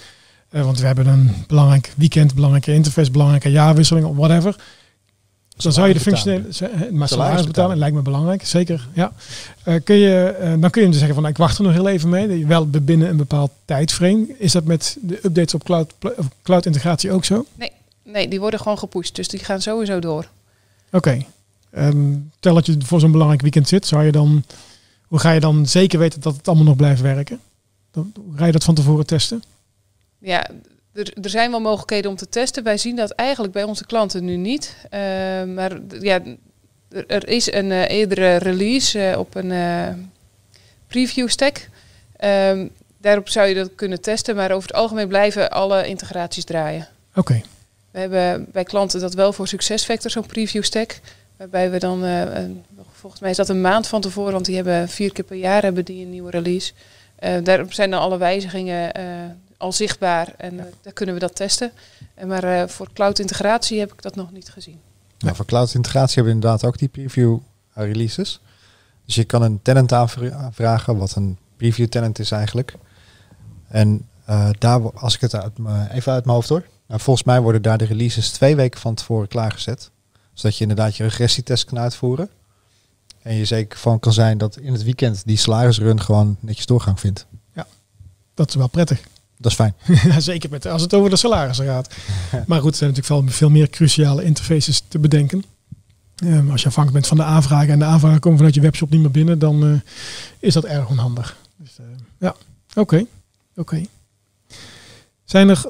Eh, 0.49 0.63
want 0.63 0.80
we 0.80 0.86
hebben 0.86 1.08
een 1.08 1.32
belangrijk 1.47 1.93
weekend, 1.97 2.34
belangrijke 2.36 2.73
interface, 2.73 3.12
belangrijke 3.12 3.52
jaarwisseling 3.52 4.06
of 4.06 4.15
whatever. 4.15 4.56
Dan 5.58 5.71
zou 5.71 5.88
je 5.88 5.93
de 5.93 5.99
functionele, 5.99 6.45
z- 6.49 6.62
eh, 6.62 6.69
maar 6.91 7.08
salaris 7.08 7.45
betalen 7.45 7.78
lijkt 7.78 7.95
me 7.95 8.02
belangrijk, 8.02 8.45
zeker. 8.45 8.88
Ja. 8.93 9.12
Eh, 9.63 9.76
kun 9.84 9.95
je, 9.95 10.23
eh, 10.39 10.54
dan 10.60 10.69
kun 10.69 10.82
je 10.82 10.88
dus 10.88 10.97
zeggen 10.97 11.15
van 11.15 11.26
ik 11.28 11.38
wacht 11.38 11.58
er 11.58 11.63
nog 11.63 11.73
heel 11.73 11.88
even 11.88 12.10
mee, 12.10 12.28
dat 12.28 12.38
je 12.38 12.45
wel 12.45 12.67
binnen 12.69 13.10
een 13.10 13.17
bepaald 13.17 13.52
tijdframe. 13.65 14.26
Is 14.38 14.52
dat 14.52 14.63
met 14.63 14.97
de 15.02 15.15
updates 15.23 15.54
op 15.54 15.63
cloud, 15.63 15.93
of 16.17 16.28
cloud 16.43 16.65
integratie 16.65 17.12
ook 17.12 17.26
zo? 17.26 17.45
Nee, 18.04 18.28
die 18.28 18.39
worden 18.39 18.60
gewoon 18.60 18.78
gepusht, 18.78 19.15
dus 19.15 19.28
die 19.28 19.39
gaan 19.39 19.62
sowieso 19.62 19.99
door. 19.99 20.28
Oké. 20.91 21.21
Ehm, 21.73 22.15
stel 22.38 22.53
dat 22.53 22.65
je 22.65 22.77
voor 22.79 22.99
zo'n 22.99 23.12
belangrijk 23.12 23.41
weekend 23.41 23.67
zit, 23.67 23.86
zou 23.86 24.03
je 24.03 24.12
dan, 24.12 24.43
hoe 25.07 25.19
ga 25.19 25.31
je 25.31 25.39
dan 25.39 25.65
zeker 25.65 25.99
weten 25.99 26.21
dat 26.21 26.36
het 26.36 26.47
allemaal 26.47 26.65
nog 26.65 26.75
blijft 26.75 27.01
werken? 27.01 27.39
Dan, 27.91 28.13
hoe 28.25 28.38
ga 28.38 28.45
je 28.45 28.51
dat 28.51 28.63
van 28.63 28.75
tevoren 28.75 29.05
testen? 29.05 29.43
Ja, 30.19 30.49
er, 30.93 31.13
er 31.21 31.29
zijn 31.29 31.51
wel 31.51 31.59
mogelijkheden 31.59 32.12
om 32.12 32.17
te 32.17 32.29
testen. 32.29 32.63
Wij 32.63 32.77
zien 32.77 32.95
dat 32.95 33.12
eigenlijk 33.12 33.53
bij 33.53 33.63
onze 33.63 33.86
klanten 33.86 34.25
nu 34.25 34.36
niet. 34.36 34.75
Eh, 34.89 34.99
maar 35.43 35.79
ja, 35.99 36.21
er, 36.93 37.07
er 37.07 37.27
is 37.27 37.51
een 37.51 37.71
eh, 37.71 37.89
eerdere 37.89 38.36
release 38.36 39.09
eh, 39.09 39.19
op 39.19 39.36
een 39.36 39.51
eh, 39.51 39.88
preview 40.88 41.29
stack. 41.29 41.69
Ehm, 42.15 42.67
daarop 42.97 43.29
zou 43.29 43.47
je 43.47 43.55
dat 43.55 43.75
kunnen 43.75 44.01
testen, 44.01 44.36
maar 44.36 44.51
over 44.51 44.67
het 44.67 44.77
algemeen 44.77 45.07
blijven 45.07 45.51
alle 45.51 45.88
integraties 45.88 46.43
draaien. 46.43 46.88
Oké. 47.15 47.41
We 47.91 47.99
hebben 47.99 48.47
bij 48.51 48.63
klanten 48.63 48.99
dat 48.99 49.13
wel 49.13 49.33
voor 49.33 49.47
SuccessFactors, 49.47 50.13
zo'n 50.13 50.25
preview 50.25 50.63
stack. 50.63 50.99
Waarbij 51.43 51.71
we 51.71 51.79
dan, 51.79 52.03
eh, 52.03 52.21
een- 52.21 52.63
volgens 52.91 53.21
mij 53.21 53.32
is 53.32 53.38
dat 53.38 53.49
een 53.49 53.62
maand 53.62 53.88
van 53.88 54.01
tevoren, 54.01 54.34
want 54.34 54.45
die 54.45 54.56
hebben 54.56 54.89
vier 54.89 55.12
keer 55.13 55.23
per 55.23 55.38
jaar 55.38 55.62
hebben 55.62 55.86
die 55.86 56.03
een 56.03 56.10
nieuwe 56.10 56.32
release. 56.32 56.73
Eh, 57.15 57.43
daarop 57.43 57.73
zijn 57.73 57.91
dan 57.91 57.99
alle 57.99 58.17
wijzigingen 58.17 58.93
eh, 58.93 59.06
al 59.58 59.71
zichtbaar 59.71 60.34
en 60.38 60.60
eh, 60.60 60.65
daar 60.82 60.93
kunnen 60.93 61.15
we 61.15 61.21
dat 61.21 61.36
testen. 61.36 61.71
En 62.13 62.27
maar 62.27 62.43
eh, 62.43 62.67
voor 62.67 62.89
cloud 62.93 63.19
integratie 63.19 63.79
heb 63.79 63.93
ik 63.93 64.01
dat 64.01 64.15
nog 64.15 64.32
niet 64.32 64.49
gezien. 64.49 64.79
Voor 65.17 65.45
cloud 65.45 65.73
integratie 65.73 66.13
hebben 66.15 66.34
we 66.34 66.39
inderdaad 66.41 66.65
ook 66.69 66.77
die 66.77 66.88
preview 66.88 67.38
eh, 67.73 67.86
releases. 67.86 68.39
Dus 69.06 69.15
je 69.15 69.23
kan 69.23 69.41
een 69.41 69.60
tenant 69.62 69.91
aanvra- 69.93 70.32
aanvragen, 70.32 70.97
wat 70.97 71.15
een 71.15 71.38
preview 71.58 71.88
tenant 71.88 72.19
is 72.19 72.32
eigenlijk. 72.32 72.73
En 73.67 74.08
eh, 74.25 74.49
daar, 74.60 74.91
als 74.93 75.15
ik 75.15 75.21
het 75.21 75.36
uit, 75.36 75.51
even 75.91 76.12
uit 76.13 76.25
mijn 76.25 76.36
hoofd 76.36 76.49
hoor. 76.49 76.65
Nou, 76.88 77.01
volgens 77.01 77.25
mij 77.25 77.41
worden 77.41 77.62
daar 77.62 77.77
de 77.77 77.86
releases 77.86 78.29
twee 78.32 78.56
weken 78.56 78.79
van 78.79 78.93
tevoren 78.95 79.27
klaargezet. 79.27 79.91
Zodat 80.34 80.58
je 80.58 80.62
inderdaad 80.62 80.96
je 80.96 81.04
regressietest 81.04 81.65
kan 81.65 81.80
uitvoeren. 81.80 82.30
En 83.22 83.36
je 83.36 83.46
zeker 83.46 83.80
van 83.80 84.00
kan 84.00 84.13
zijn 84.13 84.38
dat 84.38 84.58
in 84.58 84.74
het 84.74 84.84
weekend 84.84 85.22
die 85.26 85.38
salarisrun 85.38 86.02
gewoon 86.02 86.38
netjes 86.39 86.65
doorgang 86.65 87.00
vindt. 87.00 87.26
Dat 88.34 88.50
is 88.50 88.56
wel 88.56 88.67
prettig. 88.67 89.02
Dat 89.38 89.52
is 89.52 89.58
fijn. 89.58 89.76
Ja, 90.12 90.19
Zeker 90.19 90.50
met, 90.50 90.67
als 90.67 90.82
het 90.82 90.93
over 90.93 91.10
de 91.10 91.15
salarissen 91.15 91.65
gaat. 91.65 91.96
Maar 92.48 92.62
goed, 92.62 92.72
er 92.72 92.78
zijn 92.78 92.89
natuurlijk 92.89 93.28
veel, 93.28 93.36
veel 93.36 93.50
meer 93.50 93.69
cruciale 93.69 94.24
interfaces 94.24 94.84
te 94.88 95.00
bedenken. 95.00 95.43
Ehm, 96.15 96.52
als 96.52 96.62
je 96.62 96.67
afhankelijk 96.67 96.93
bent 96.93 97.08
van 97.08 97.17
de 97.17 97.24
aanvragen 97.24 97.69
en 97.69 97.80
de 97.80 97.86
aanvragen 97.86 98.19
komen 98.19 98.38
vanuit 98.38 98.56
je 98.56 98.62
webshop 98.62 98.89
niet 98.89 99.02
meer 99.02 99.12
binnen, 99.12 99.39
dan 99.39 99.63
eh, 99.63 99.80
is 100.39 100.54
dat 100.54 100.65
erg 100.65 100.89
onhandig. 100.89 101.38
Dus, 101.58 101.80
eh, 101.80 101.86
ja, 102.19 102.36
oké. 102.76 103.06
Oké. 103.56 103.86
Zijn 105.24 105.50
er 105.50 105.65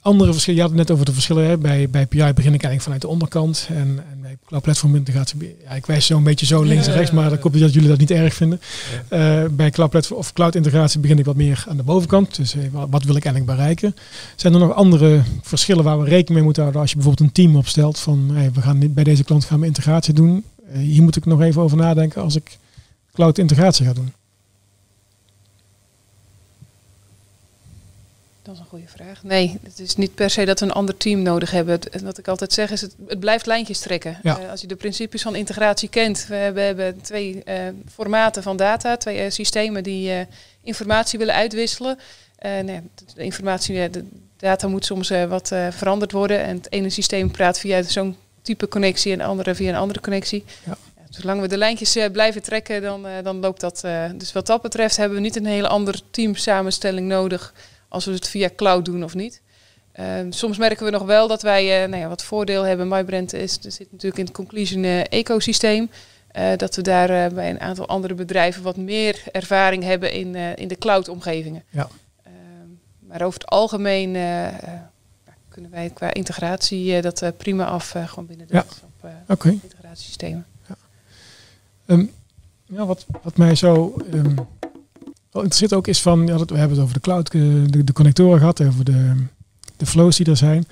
andere 0.00 0.32
verschillen? 0.32 0.60
Je 0.60 0.66
had 0.66 0.76
het 0.76 0.80
net 0.86 0.90
over 0.90 1.04
de 1.04 1.12
verschillen. 1.12 1.44
Hè? 1.44 1.58
Bij, 1.58 1.90
bij 1.90 2.06
PI 2.06 2.18
begin 2.18 2.34
ik 2.36 2.62
eigenlijk 2.62 2.82
vanuit 2.82 3.00
de 3.00 3.08
onderkant. 3.08 3.66
En, 3.70 3.76
en 4.10 4.20
bij 4.20 4.36
Cloud 4.46 4.62
Platform 4.62 4.94
Integratie, 4.96 5.56
ja, 5.64 5.70
ik 5.70 5.86
wijs 5.86 6.06
zo 6.06 6.16
een 6.16 6.22
beetje 6.22 6.46
zo 6.46 6.62
links 6.62 6.86
en 6.86 6.92
rechts, 6.94 7.10
maar 7.10 7.32
ik 7.32 7.42
hoop 7.42 7.58
dat 7.58 7.72
jullie 7.72 7.88
dat 7.88 7.98
niet 7.98 8.10
erg 8.10 8.34
vinden. 8.34 8.60
Eh, 9.08 9.44
bij 9.50 9.70
Cloud 9.70 9.90
Platform 9.90 10.18
of 10.18 10.32
Cloud 10.32 10.54
Integratie 10.54 11.00
begin 11.00 11.18
ik 11.18 11.24
wat 11.24 11.36
meer 11.36 11.64
aan 11.68 11.76
de 11.76 11.82
bovenkant. 11.82 12.36
Dus 12.36 12.54
eh, 12.54 12.60
wa- 12.72 12.88
wat 12.88 13.04
wil 13.04 13.16
ik 13.16 13.24
eigenlijk 13.24 13.56
bereiken? 13.56 13.94
Zijn 14.36 14.52
er 14.54 14.58
nog 14.60 14.74
andere 14.74 15.22
verschillen 15.42 15.84
waar 15.84 15.98
we 15.98 16.04
rekening 16.04 16.30
mee 16.34 16.42
moeten 16.42 16.62
houden 16.62 16.80
als 16.82 16.90
je 16.90 16.96
bijvoorbeeld 16.96 17.28
een 17.28 17.34
team 17.34 17.56
opstelt 17.56 17.98
van 17.98 18.30
hey, 18.32 18.50
we 18.52 18.60
gaan 18.62 18.92
bij 18.94 19.04
deze 19.04 19.24
klant 19.24 19.44
gaan 19.44 19.60
we 19.60 19.66
integratie 19.66 20.14
doen. 20.14 20.44
Eh, 20.72 20.78
hier 20.80 21.02
moet 21.02 21.16
ik 21.16 21.24
nog 21.26 21.40
even 21.40 21.62
over 21.62 21.76
nadenken 21.76 22.22
als 22.22 22.36
ik 22.36 22.58
cloud 23.14 23.38
integratie 23.38 23.86
ga 23.86 23.92
doen. 23.92 24.12
Dat 28.48 28.56
is 28.56 28.62
een 28.62 28.68
goede 28.68 28.88
vraag. 28.88 29.22
Nee, 29.22 29.58
het 29.62 29.78
is 29.78 29.96
niet 29.96 30.14
per 30.14 30.30
se 30.30 30.44
dat 30.44 30.60
we 30.60 30.66
een 30.66 30.72
ander 30.72 30.96
team 30.96 31.22
nodig 31.22 31.50
hebben. 31.50 31.80
Het, 31.90 32.02
wat 32.02 32.18
ik 32.18 32.28
altijd 32.28 32.52
zeg 32.52 32.70
is, 32.70 32.80
het, 32.80 32.94
het 33.06 33.20
blijft 33.20 33.46
lijntjes 33.46 33.78
trekken. 33.78 34.18
Ja. 34.22 34.38
Eh, 34.38 34.50
als 34.50 34.60
je 34.60 34.66
de 34.66 34.76
principes 34.76 35.22
van 35.22 35.34
integratie 35.34 35.88
kent. 35.88 36.26
We 36.26 36.34
hebben, 36.34 36.76
we 36.76 36.82
hebben 36.82 37.02
twee 37.02 37.42
eh, 37.44 37.62
formaten 37.92 38.42
van 38.42 38.56
data, 38.56 38.96
twee 38.96 39.18
eh, 39.18 39.30
systemen 39.30 39.82
die 39.82 40.26
informatie 40.62 41.18
willen 41.18 41.34
uitwisselen. 41.34 41.98
Nee, 42.42 42.80
de 43.14 43.22
informatie, 43.22 43.90
de 43.90 44.04
data 44.36 44.68
moet 44.68 44.84
soms 44.84 45.08
wat 45.28 45.48
veranderd 45.70 46.12
worden. 46.12 46.42
En 46.44 46.56
het 46.56 46.72
ene 46.72 46.90
systeem 46.90 47.30
praat 47.30 47.58
via 47.58 47.82
zo'n 47.82 48.16
type 48.42 48.68
connectie 48.68 49.12
en 49.12 49.18
de 49.18 49.24
andere 49.24 49.54
via 49.54 49.68
een 49.68 49.76
andere 49.76 50.00
connectie. 50.00 50.44
Ja. 50.64 50.76
Zolang 51.10 51.40
we 51.40 51.48
de 51.48 51.58
lijntjes 51.58 51.96
blijven 52.12 52.42
trekken, 52.42 52.82
dan, 52.82 53.06
dan 53.22 53.40
loopt 53.40 53.60
dat. 53.60 53.80
dus 54.14 54.32
wat 54.32 54.46
dat 54.46 54.62
betreft 54.62 54.96
hebben 54.96 55.16
we 55.16 55.22
niet 55.24 55.36
een 55.36 55.46
hele 55.46 55.68
andere 55.68 56.00
teamsamenstelling 56.10 57.08
nodig 57.08 57.54
als 57.88 58.04
we 58.04 58.12
het 58.12 58.28
via 58.28 58.50
cloud 58.56 58.84
doen 58.84 59.04
of 59.04 59.14
niet. 59.14 59.40
Ehm, 59.92 60.30
soms 60.30 60.58
merken 60.58 60.84
we 60.84 60.90
nog 60.90 61.02
wel 61.02 61.28
dat 61.28 61.42
wij 61.42 61.82
eh, 61.82 61.88
nou 61.88 62.02
ja, 62.02 62.08
wat 62.08 62.22
voordeel 62.22 62.62
hebben. 62.62 62.88
MyBrand 62.88 63.32
is, 63.32 63.58
er 63.64 63.72
zit 63.72 63.92
natuurlijk 63.92 64.18
in 64.18 64.24
het 64.24 64.34
conclusion 64.34 64.84
eh, 64.84 65.00
ecosysteem. 65.08 65.90
Eh, 66.28 66.56
dat 66.56 66.76
we 66.76 66.82
daar 66.82 67.32
bij 67.32 67.50
een 67.50 67.60
aantal 67.60 67.86
andere 67.88 68.14
bedrijven 68.14 68.62
wat 68.62 68.76
meer 68.76 69.22
ervaring 69.32 69.82
hebben 69.82 70.12
in, 70.12 70.34
in 70.34 70.68
de 70.68 70.78
cloud-omgevingen. 70.78 71.64
Ja. 71.70 71.88
Ehm, 72.22 72.32
maar 72.98 73.22
over 73.22 73.40
het 73.40 73.48
algemeen 73.48 74.12
kunnen 75.48 75.70
wij 75.70 75.90
qua 75.94 76.14
integratie 76.14 77.00
dat 77.00 77.32
prima 77.36 77.66
af, 77.66 77.94
gewoon 78.06 78.26
binnen 78.26 78.46
de 78.46 78.54
Ja. 78.54 78.64
op, 79.00 79.10
Oké. 79.28 79.48
integratiesystemen. 79.48 80.46
Ehm, 81.86 82.04
ja, 82.66 82.86
wat, 82.86 83.06
wat 83.22 83.36
mij 83.36 83.54
zo 83.54 83.94
ehm, 85.38 85.42
wel 85.42 85.42
interesseert 85.42 85.74
ook 85.74 85.86
is 85.86 86.00
van, 86.02 86.26
ja, 86.26 86.36
dat, 86.36 86.50
we 86.50 86.56
hebben 86.58 86.76
het 86.76 86.84
over 86.84 86.94
de 86.94 87.00
cloud, 87.00 87.34
eh, 87.34 87.40
de, 87.66 87.84
de 87.84 87.92
connectoren 87.92 88.38
gehad, 88.38 88.60
over 88.62 88.84
de, 88.84 89.12
de 89.76 89.86
flows 89.86 90.16
die 90.16 90.26
er 90.26 90.36
zijn. 90.36 90.66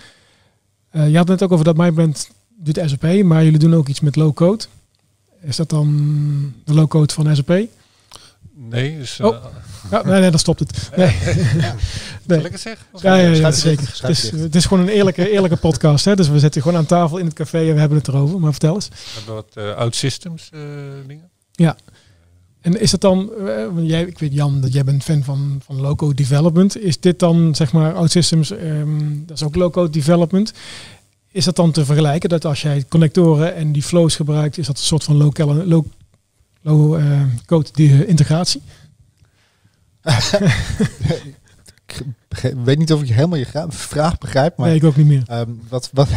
Eh, 0.90 1.08
je 1.08 1.16
had 1.16 1.28
het 1.28 1.40
net 1.40 1.42
ook 1.42 1.52
over 1.52 1.64
dat 1.64 1.76
MyBrand 1.76 2.30
doet 2.56 2.80
SAP, 2.84 3.22
maar 3.22 3.44
jullie 3.44 3.58
doen 3.58 3.74
ook 3.74 3.88
iets 3.88 4.00
met 4.00 4.16
low 4.16 4.34
code. 4.34 4.64
Is 5.42 5.56
dat 5.56 5.68
dan 5.68 6.54
de 6.64 6.74
low 6.74 6.88
code 6.88 7.12
van 7.12 7.36
SAP? 7.36 7.60
Nee, 8.54 8.98
dus... 8.98 9.20
Oh. 9.20 9.34
eh, 9.34 9.42
Ja, 9.90 10.02
nee, 10.04 10.20
nee, 10.20 10.30
dan 10.30 10.38
stopt 10.38 10.60
het. 10.60 10.90
Nee. 12.26 12.38
Zal 12.38 12.46
ik 12.46 12.52
het 12.52 12.60
zeggen? 12.60 12.86
Ja, 13.02 13.14
ja, 13.14 13.28
ja, 13.28 13.50
zeker. 13.50 13.98
Het 14.00 14.10
is, 14.10 14.30
het 14.30 14.54
is 14.54 14.66
gewoon 14.66 14.82
een 14.82 14.92
eerlijke, 14.94 15.30
eerlijke 15.30 15.56
podcast. 15.56 16.04
Hè? 16.04 16.16
Dus 16.16 16.28
we 16.28 16.38
zitten 16.38 16.62
gewoon 16.62 16.78
aan 16.78 16.86
tafel 16.86 17.18
in 17.18 17.24
het 17.24 17.34
café 17.34 17.58
en 17.68 17.74
we 17.74 17.80
hebben 17.80 17.98
het 17.98 18.08
erover. 18.08 18.40
Maar 18.40 18.50
vertel 18.50 18.74
eens. 18.74 18.88
We 18.88 18.94
hebben 19.14 19.34
wat 19.34 19.50
eh 19.54 19.76
oud 19.76 19.94
systems 19.94 20.50
eh, 20.52 20.60
dingen. 21.06 21.30
En 22.66 22.80
is 22.80 22.90
dat 22.90 23.00
dan, 23.00 23.32
eh, 23.32 23.46
want 23.74 23.88
jij, 23.88 24.02
ik 24.02 24.18
weet 24.18 24.32
Jan 24.32 24.60
dat 24.60 24.72
jij 24.72 24.84
bent 24.84 25.02
fan 25.02 25.24
van, 25.24 25.60
van 25.64 25.80
low-code 25.80 26.14
development. 26.14 26.78
Is 26.78 27.00
dit 27.00 27.18
dan, 27.18 27.54
zeg 27.54 27.72
maar, 27.72 27.94
OutSystems, 27.94 28.50
ehm 28.50 29.24
dat 29.26 29.36
is 29.36 29.42
ook 29.42 29.54
low-code 29.54 29.90
development. 29.90 30.52
Is 31.30 31.44
dat 31.44 31.56
dan 31.56 31.70
te 31.70 31.84
vergelijken 31.84 32.28
dat 32.28 32.44
als 32.44 32.62
jij 32.62 32.84
connectoren 32.88 33.54
en 33.54 33.72
die 33.72 33.82
flows 33.82 34.16
gebruikt, 34.16 34.58
is 34.58 34.66
dat 34.66 34.76
een 34.78 34.84
soort 34.84 35.04
van 35.04 35.16
low-code 35.16 35.66
low, 35.66 35.84
low, 36.62 36.94
eh, 36.94 37.22
code 37.44 37.68
die, 37.72 38.06
integratie? 38.06 38.62
Ik 41.86 42.54
weet 42.64 42.78
niet 42.78 42.92
of 42.92 43.02
ik 43.02 43.08
helemaal 43.08 43.38
je 43.38 43.66
vraag 43.68 44.18
begrijp, 44.18 44.56
maar 44.56 44.66
nee, 44.68 44.76
ik 44.76 44.84
ook 44.84 44.96
niet 44.96 45.06
meer. 45.06 45.22
ehm, 45.26 45.50
wat, 45.68 45.90
wat 45.92 46.08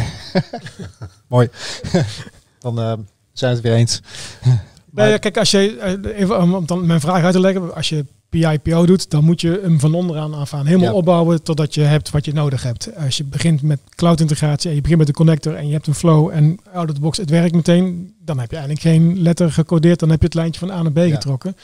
mooi. 1.28 1.48
Dan 2.58 2.78
ehm, 2.78 3.00
zijn 3.32 3.50
we 3.50 3.56
het 3.56 3.60
weer 3.60 3.74
eens. 3.74 4.00
Maar- 4.90 5.08
Nee, 5.08 5.18
kijk, 5.18 5.36
als 5.38 5.50
je, 5.50 5.76
eh, 5.76 6.20
even 6.20 6.42
om, 6.42 6.54
om 6.54 6.66
dan 6.66 6.86
mijn 6.86 7.00
vraag 7.00 7.22
uit 7.24 7.32
te 7.34 7.40
leggen, 7.40 7.74
als 7.74 7.88
je 7.88 8.04
PIPO 8.28 8.86
doet, 8.86 9.10
dan 9.10 9.24
moet 9.24 9.40
je 9.40 9.60
hem 9.62 9.80
van 9.80 9.94
onderaan 9.94 10.34
af 10.34 10.54
aan 10.54 10.66
helemaal 10.66 10.88
Ja. 10.88 10.94
opbouwen 10.94 11.42
totdat 11.42 11.74
je 11.74 11.80
hebt 11.80 12.10
wat 12.10 12.24
je 12.24 12.32
nodig 12.32 12.62
hebt. 12.62 12.96
Als 12.96 13.16
je 13.16 13.24
begint 13.24 13.62
met 13.62 13.80
cloud 13.94 14.20
integratie 14.20 14.68
en 14.70 14.74
je 14.76 14.80
begint 14.82 14.98
met 14.98 15.08
een 15.08 15.14
connector 15.14 15.54
en 15.54 15.66
je 15.66 15.72
hebt 15.72 15.86
een 15.86 15.94
flow 15.94 16.30
en 16.32 16.58
out 16.72 16.88
of 16.88 16.94
the 16.94 17.00
box 17.00 17.16
het 17.18 17.30
werkt 17.30 17.54
meteen, 17.54 18.14
dan 18.24 18.38
heb 18.38 18.50
je 18.50 18.56
eigenlijk 18.56 18.86
geen 18.86 19.22
letter 19.22 19.52
gecodeerd, 19.52 19.98
dan 19.98 20.10
heb 20.10 20.18
je 20.20 20.24
het 20.24 20.34
lijntje 20.34 20.60
van 20.60 20.70
A 20.70 20.82
naar 20.82 20.92
B 20.92 20.96
Ja. 20.96 21.08
getrokken. 21.14 21.56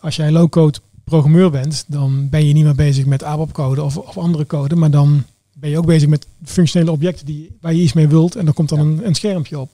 Als 0.00 0.16
jij 0.16 0.30
low-code 0.30 0.78
programmeur 1.04 1.50
bent, 1.50 1.84
dan 1.88 2.28
ben 2.30 2.46
je 2.46 2.52
niet 2.52 2.64
meer 2.64 2.74
bezig 2.74 3.06
met 3.06 3.22
ABAP-code 3.22 3.82
of, 3.82 3.96
of 3.96 4.18
andere 4.18 4.46
code, 4.46 4.76
maar 4.76 4.90
dan 4.90 5.24
ben 5.52 5.70
je 5.70 5.78
ook 5.78 5.86
bezig 5.86 6.08
met 6.08 6.26
functionele 6.44 6.90
objecten 6.90 7.26
die, 7.26 7.50
waar 7.60 7.74
je 7.74 7.82
iets 7.82 7.92
mee 7.92 8.08
wilt 8.08 8.36
en 8.36 8.44
dan 8.44 8.54
komt 8.54 8.68
dan 8.68 8.78
Ja. 8.78 8.84
een, 8.84 9.06
een 9.06 9.14
schermpje 9.14 9.58
op. 9.58 9.70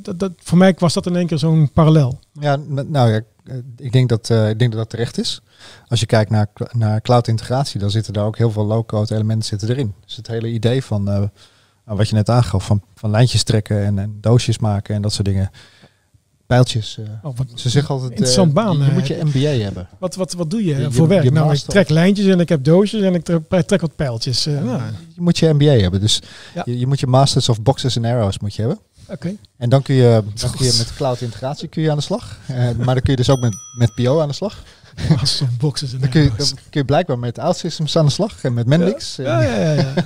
Dat, 0.00 0.18
dat, 0.18 0.32
voor 0.36 0.58
mij 0.58 0.74
was 0.78 0.92
dat 0.94 1.06
in 1.06 1.16
één 1.16 1.26
keer 1.26 1.38
zo'n 1.38 1.70
parallel. 1.72 2.18
Ja, 2.40 2.56
nou 2.86 3.10
ja, 3.10 3.20
eh, 3.44 3.56
ik 3.76 3.92
denk 3.92 4.08
dat, 4.08 4.30
eh, 4.30 4.48
ik 4.48 4.58
denk 4.58 4.70
dat 4.70 4.80
dat 4.80 4.90
terecht 4.90 5.18
is. 5.18 5.40
Als 5.88 6.00
je 6.00 6.06
kijkt 6.06 6.30
naar, 6.30 6.46
naar 6.72 7.00
cloud 7.00 7.28
integratie, 7.28 7.80
dan 7.80 7.90
zitten 7.90 8.12
daar 8.12 8.24
ook 8.24 8.38
heel 8.38 8.50
veel 8.50 8.64
low-code 8.64 9.14
elementen 9.14 9.48
zitten 9.48 9.68
erin. 9.70 9.94
Dus 10.04 10.16
het 10.16 10.26
hele 10.26 10.48
idee 10.48 10.84
van 10.84 11.08
eh, 11.08 11.14
nou, 11.84 11.98
wat 11.98 12.08
je 12.08 12.14
net 12.14 12.28
aangaf, 12.30 12.64
van, 12.66 12.82
van 12.94 13.10
lijntjes 13.10 13.42
trekken 13.42 13.84
en, 13.84 13.98
en 13.98 14.18
doosjes 14.20 14.58
maken 14.58 14.94
en 14.94 15.02
dat 15.02 15.12
soort 15.12 15.26
dingen. 15.26 15.50
Pijltjes. 16.46 16.98
Oh, 17.22 17.36
wat, 17.36 17.46
Ze 17.54 17.68
zeggen 17.68 17.94
altijd, 17.94 18.10
Interessant 18.10 18.52
baan, 18.52 18.78
je, 18.78 18.84
je 18.84 18.90
moet 18.92 19.06
je 19.06 19.18
MBA 19.24 19.62
hebben. 19.64 19.88
Wat, 19.98 20.14
wat, 20.14 20.32
wat 20.32 20.50
doe 20.50 20.64
je, 20.64 20.76
Je- 20.76 20.90
voor 20.90 21.08
werk? 21.08 21.22
je 21.22 21.30
nou, 21.30 21.52
ik 21.52 21.58
trek 21.58 21.88
lijntjes 21.88 22.26
en 22.26 22.40
ik 22.40 22.48
heb 22.48 22.64
doosjes 22.64 23.02
en 23.02 23.14
ik 23.14 23.24
trek, 23.24 23.66
trek 23.66 23.80
wat 23.80 23.96
pijltjes. 23.96 24.44
Nou, 24.44 24.80
Je 25.14 25.20
moet 25.20 25.38
je 25.38 25.52
MBA 25.52 25.64
hebben. 25.64 26.00
Dus 26.00 26.22
Ja. 26.54 26.62
je 26.64 26.86
moet 26.86 27.00
je 27.00 27.06
Masters 27.06 27.48
of 27.48 27.62
Boxes 27.62 27.96
and 27.96 28.06
Arrows 28.06 28.38
moet 28.38 28.54
je 28.54 28.60
hebben. 28.62 28.78
Oké. 29.08 29.34
En 29.56 29.68
dan 29.68 29.82
kun 29.82 29.94
je, 29.94 30.22
dan 30.34 30.50
kun 30.56 30.66
je 30.66 30.74
met 30.78 30.92
cloud 30.96 31.20
integratie 31.20 31.68
kun 31.68 31.82
je 31.82 31.90
aan 31.90 31.96
de 31.96 32.02
slag. 32.02 32.38
Eh, 32.46 32.56
maar 32.56 32.94
dan 32.94 33.00
kun 33.02 33.10
je 33.10 33.16
dus 33.16 33.30
ook 33.30 33.40
met, 33.40 33.54
met 33.78 33.94
PO 33.94 34.20
aan 34.20 34.28
de 34.28 34.34
slag. 34.34 34.62
Als 35.20 35.36
zo'n 35.36 35.48
boxes 35.58 35.92
en 35.92 36.00
Dan 36.00 36.08
kun, 36.08 36.22
je, 36.22 36.28
dan 36.36 36.46
kun 36.46 36.80
je 36.80 36.84
blijkbaar 36.84 37.18
met 37.18 37.38
OutSystems 37.38 37.96
aan 37.96 38.04
de 38.06 38.10
slag. 38.12 38.42
En 38.44 38.54
met 38.54 38.66
Mendix. 38.66 39.18
En- 39.18 39.24
Ja, 39.24 39.42
ja, 39.42 39.56
ja. 39.56 39.72
ja. 39.72 39.94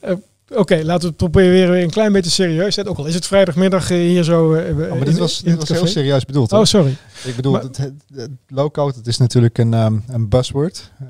Eh, 0.00 0.14
Oké, 0.58 0.74
laten 0.82 1.00
we 1.00 1.06
het 1.06 1.16
proberen 1.16 1.70
weer 1.70 1.82
een 1.82 1.90
klein 1.90 2.12
beetje 2.12 2.30
serieus. 2.30 2.74
te 2.74 2.88
Ook 2.88 2.98
al 2.98 3.06
is 3.06 3.14
het 3.14 3.26
vrijdagmiddag 3.26 3.90
eh, 3.90 3.96
hier 3.96 4.22
zo. 4.22 4.54
eh, 4.54 4.70
Oh, 4.70 4.76
maar 4.88 4.98
in- 4.98 5.04
dit 5.04 5.18
was, 5.18 5.40
dit 5.42 5.56
was 5.56 5.68
heel 5.68 5.86
serieus 5.86 6.24
bedoeld. 6.24 6.52
Oh, 6.52 6.64
sorry. 6.64 6.96
Ik 7.24 7.36
bedoel, 7.36 7.52
maar- 7.52 7.62
het, 7.62 7.76
het, 7.76 7.92
het 8.14 8.30
low-code 8.48 8.96
het 8.96 9.06
is 9.06 9.16
natuurlijk 9.18 9.58
een, 9.58 9.74
ehm, 9.74 9.98
een 10.08 10.28
buzzword. 10.28 10.90
Ehm 11.00 11.08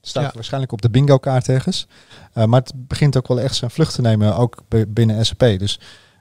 staat 0.00 0.22
Ja. 0.24 0.30
waarschijnlijk 0.34 0.72
op 0.72 0.82
de 0.82 0.90
bingo 0.90 1.18
kaart 1.18 1.48
ergens. 1.48 1.86
Eh, 2.32 2.44
maar 2.44 2.60
het 2.60 2.72
begint 2.74 3.16
ook 3.16 3.28
wel 3.28 3.40
echt 3.40 3.54
zijn 3.56 3.70
vlucht 3.70 3.94
te 3.94 4.00
nemen, 4.00 4.36
ook 4.36 4.56
binnen 4.88 5.26
SAP. 5.26 5.38
Dus 5.58 5.80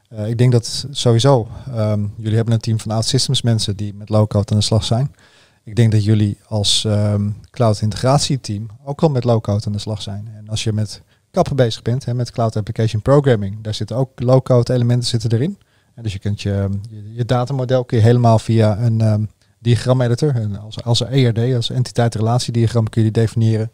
eh, 0.10 0.30
ik 0.30 0.38
denk 0.38 0.52
dat 0.52 0.86
sowieso, 0.92 1.48
ehm, 1.74 2.06
jullie 2.16 2.36
hebben 2.36 2.54
een 2.54 2.60
team 2.60 2.80
van 2.80 2.92
OutSystems 2.92 3.42
mensen 3.42 3.76
die 3.76 3.94
met 3.94 4.10
low-code 4.10 4.52
aan 4.52 4.58
de 4.58 4.64
slag 4.64 4.84
zijn. 4.84 5.16
Ik 5.64 5.76
denk 5.76 5.92
dat 5.92 6.04
jullie 6.04 6.38
als 6.48 6.86
ehm, 6.86 7.30
cloud 7.52 7.82
integratieteam 7.82 8.68
ook 8.86 9.02
al 9.02 9.10
met 9.10 9.24
low-code 9.24 9.66
aan 9.66 9.72
de 9.72 9.80
slag 9.80 10.02
zijn. 10.02 10.30
En 10.38 10.50
als 10.50 10.64
je 10.64 10.74
met 10.74 11.02
kappen 11.32 11.56
bezig 11.56 11.82
bent, 11.82 12.06
hè, 12.06 12.14
met 12.14 12.32
cloud 12.32 12.56
application 12.56 13.02
programming, 13.02 13.62
daar 13.62 13.74
zitten 13.74 13.96
ook 13.96 14.10
low-code 14.16 14.74
elementen 14.74 15.08
zitten 15.08 15.32
erin. 15.32 15.58
En 15.96 16.04
dus 16.04 16.14
je 16.14 16.20
kunt 16.20 16.42
je, 16.42 16.70
je, 16.90 17.14
je 17.14 17.26
datamodel 17.26 17.86
kun 17.86 17.98
je 17.98 18.04
helemaal 18.04 18.40
via 18.40 18.80
een 18.80 19.02
ehm 19.02 19.24
diagrameditor, 19.60 20.36
een, 20.36 20.60
als, 20.60 20.84
als 20.84 21.00
een 21.00 21.08
ERD, 21.08 21.56
als 21.56 21.70
entiteit-relatiediagram 21.70 22.90
kun 22.90 23.04
je 23.04 23.12
die 23.12 23.24
definiëren. 23.24 23.72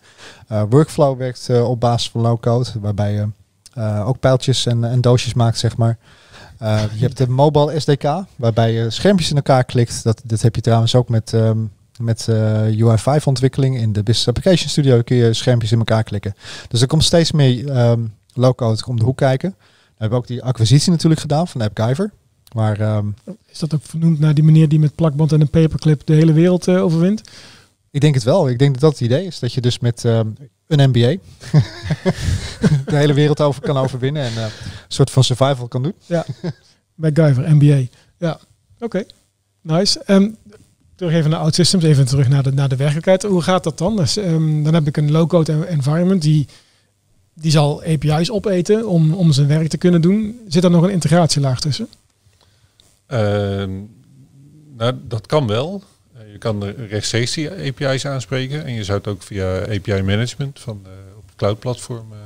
Eh, 0.47 0.63
workflow 0.69 1.17
werkt 1.17 1.49
eh, 1.49 1.69
op 1.69 1.79
basis 1.79 2.09
van 2.09 2.21
low-code, 2.21 2.69
waarbij 2.79 3.13
je 3.13 3.27
ook 4.05 4.19
pijltjes 4.19 4.65
en, 4.65 4.84
en 4.84 5.01
doosjes 5.01 5.34
maakt, 5.34 5.57
zeg 5.57 5.77
maar. 5.77 5.97
Eh, 6.64 6.84
je 6.95 7.05
hebt 7.05 7.18
de 7.18 7.30
mobile 7.30 7.80
SDK, 7.80 8.03
waarbij 8.36 8.74
je 8.74 8.89
schermpjes 8.89 9.30
in 9.30 9.36
elkaar 9.36 9.64
klikt. 9.64 10.03
Dat, 10.03 10.22
dat 10.24 10.41
heb 10.41 10.55
je 10.55 10.61
trouwens 10.61 10.95
ook 10.95 11.09
met, 11.09 11.34
ehm, 11.34 11.57
met 11.99 12.28
eh, 12.28 12.80
UI5 12.80 13.28
ontwikkeling. 13.28 13.78
In 13.78 13.93
de 13.93 14.03
Business 14.03 14.28
Application 14.28 14.70
Studio 14.70 15.01
kun 15.01 15.16
je 15.16 15.34
schermpjes 15.34 15.72
in 15.72 15.78
elkaar 15.78 16.03
klikken. 16.03 16.36
Dus 16.68 16.82
er 16.82 16.88
komt 16.88 17.03
steeds 17.03 17.32
meer 17.32 17.70
ehm, 17.70 17.99
low-code 18.34 18.86
om 18.88 18.97
de 18.97 19.03
hoek 19.03 19.18
kijken. 19.18 19.55
We 19.59 19.95
hebben 19.97 20.18
ook 20.18 20.28
die 20.28 20.43
acquisitie 20.43 20.91
natuurlijk 20.91 21.22
gedaan 21.22 21.47
van 21.47 21.61
AppGyver. 21.61 22.11
Maar 22.53 22.80
ehm, 22.80 23.07
Is 23.51 23.59
dat 23.59 23.74
ook 23.74 23.84
vernoemd 23.84 24.20
naar 24.20 24.34
die 24.34 24.43
meneer 24.43 24.70
die 24.70 24.80
met 24.80 24.95
plakband 24.95 25.32
en 25.32 25.41
een 25.41 25.49
paperclip 25.49 26.01
de 26.05 26.14
hele 26.14 26.34
wereld 26.34 26.68
eh, 26.68 26.84
overwint? 26.84 27.22
Ik 27.93 28.01
denk 28.01 28.13
het 28.13 28.23
wel. 28.23 28.49
Ik 28.49 28.59
denk 28.59 28.71
dat 28.71 28.81
dat 28.81 28.91
het 28.91 29.01
idee 29.01 29.25
is. 29.25 29.39
Dat 29.39 29.53
je 29.53 29.61
dus 29.61 29.79
met 29.79 30.05
ehm, 30.05 30.27
een 30.67 30.89
MBA 30.89 31.07
de 32.85 32.95
hele 32.95 33.13
wereld 33.13 33.41
over 33.41 33.61
kan 33.61 33.77
overwinnen. 33.77 34.23
En 34.23 34.31
eh, 34.37 34.43
een 34.43 34.51
soort 34.87 35.09
van 35.11 35.23
survival 35.23 35.67
kan 35.67 35.83
doen. 35.83 35.93
Bij 36.95 37.11
Guyver, 37.13 37.55
MBA. 37.55 37.81
Ja, 38.17 38.39
oké. 38.79 39.03
Nice. 39.61 40.03
Ehm, 40.05 40.29
terug 40.95 41.13
even 41.13 41.29
naar 41.29 41.39
OutSystems, 41.39 41.83
even 41.83 42.05
terug 42.05 42.27
naar 42.29 42.43
de, 42.43 42.51
naar 42.51 42.69
de 42.69 42.75
werkelijkheid. 42.75 43.23
Hoe 43.23 43.41
gaat 43.41 43.63
dat 43.63 43.77
dan? 43.77 43.95
Dus, 43.95 44.17
ehm, 44.17 44.63
dan 44.63 44.73
heb 44.73 44.87
ik 44.87 44.97
een 44.97 45.11
low-code 45.11 45.51
en- 45.51 45.67
environment 45.67 46.21
die, 46.21 46.47
die 47.33 47.51
zal 47.51 47.83
API's 47.83 48.29
opeten 48.29 48.87
om, 48.87 49.13
om 49.13 49.31
zijn 49.31 49.47
werk 49.47 49.67
te 49.67 49.77
kunnen 49.77 50.01
doen. 50.01 50.39
Zit 50.47 50.61
daar 50.61 50.71
nog 50.71 50.83
een 50.83 50.89
integratielaag 50.91 51.59
tussen? 51.59 51.87
Ehm, 53.05 53.71
nou, 54.77 54.93
dat 55.07 55.25
kan 55.27 55.47
wel. 55.47 55.83
Je 56.34 56.39
kan 56.39 56.63
rechtstreeks 56.63 57.34
die 57.34 57.49
API's 57.51 58.05
aanspreken. 58.05 58.65
En 58.65 58.73
je 58.73 58.84
zou 58.84 58.97
het 58.97 59.07
ook 59.07 59.23
via 59.23 59.61
API 59.61 60.01
management 60.01 60.59
van, 60.59 60.81
eh, 60.86 61.17
op 61.17 61.25
het 61.25 61.36
cloud 61.36 61.59
platform 61.59 62.11
eh, 62.11 62.17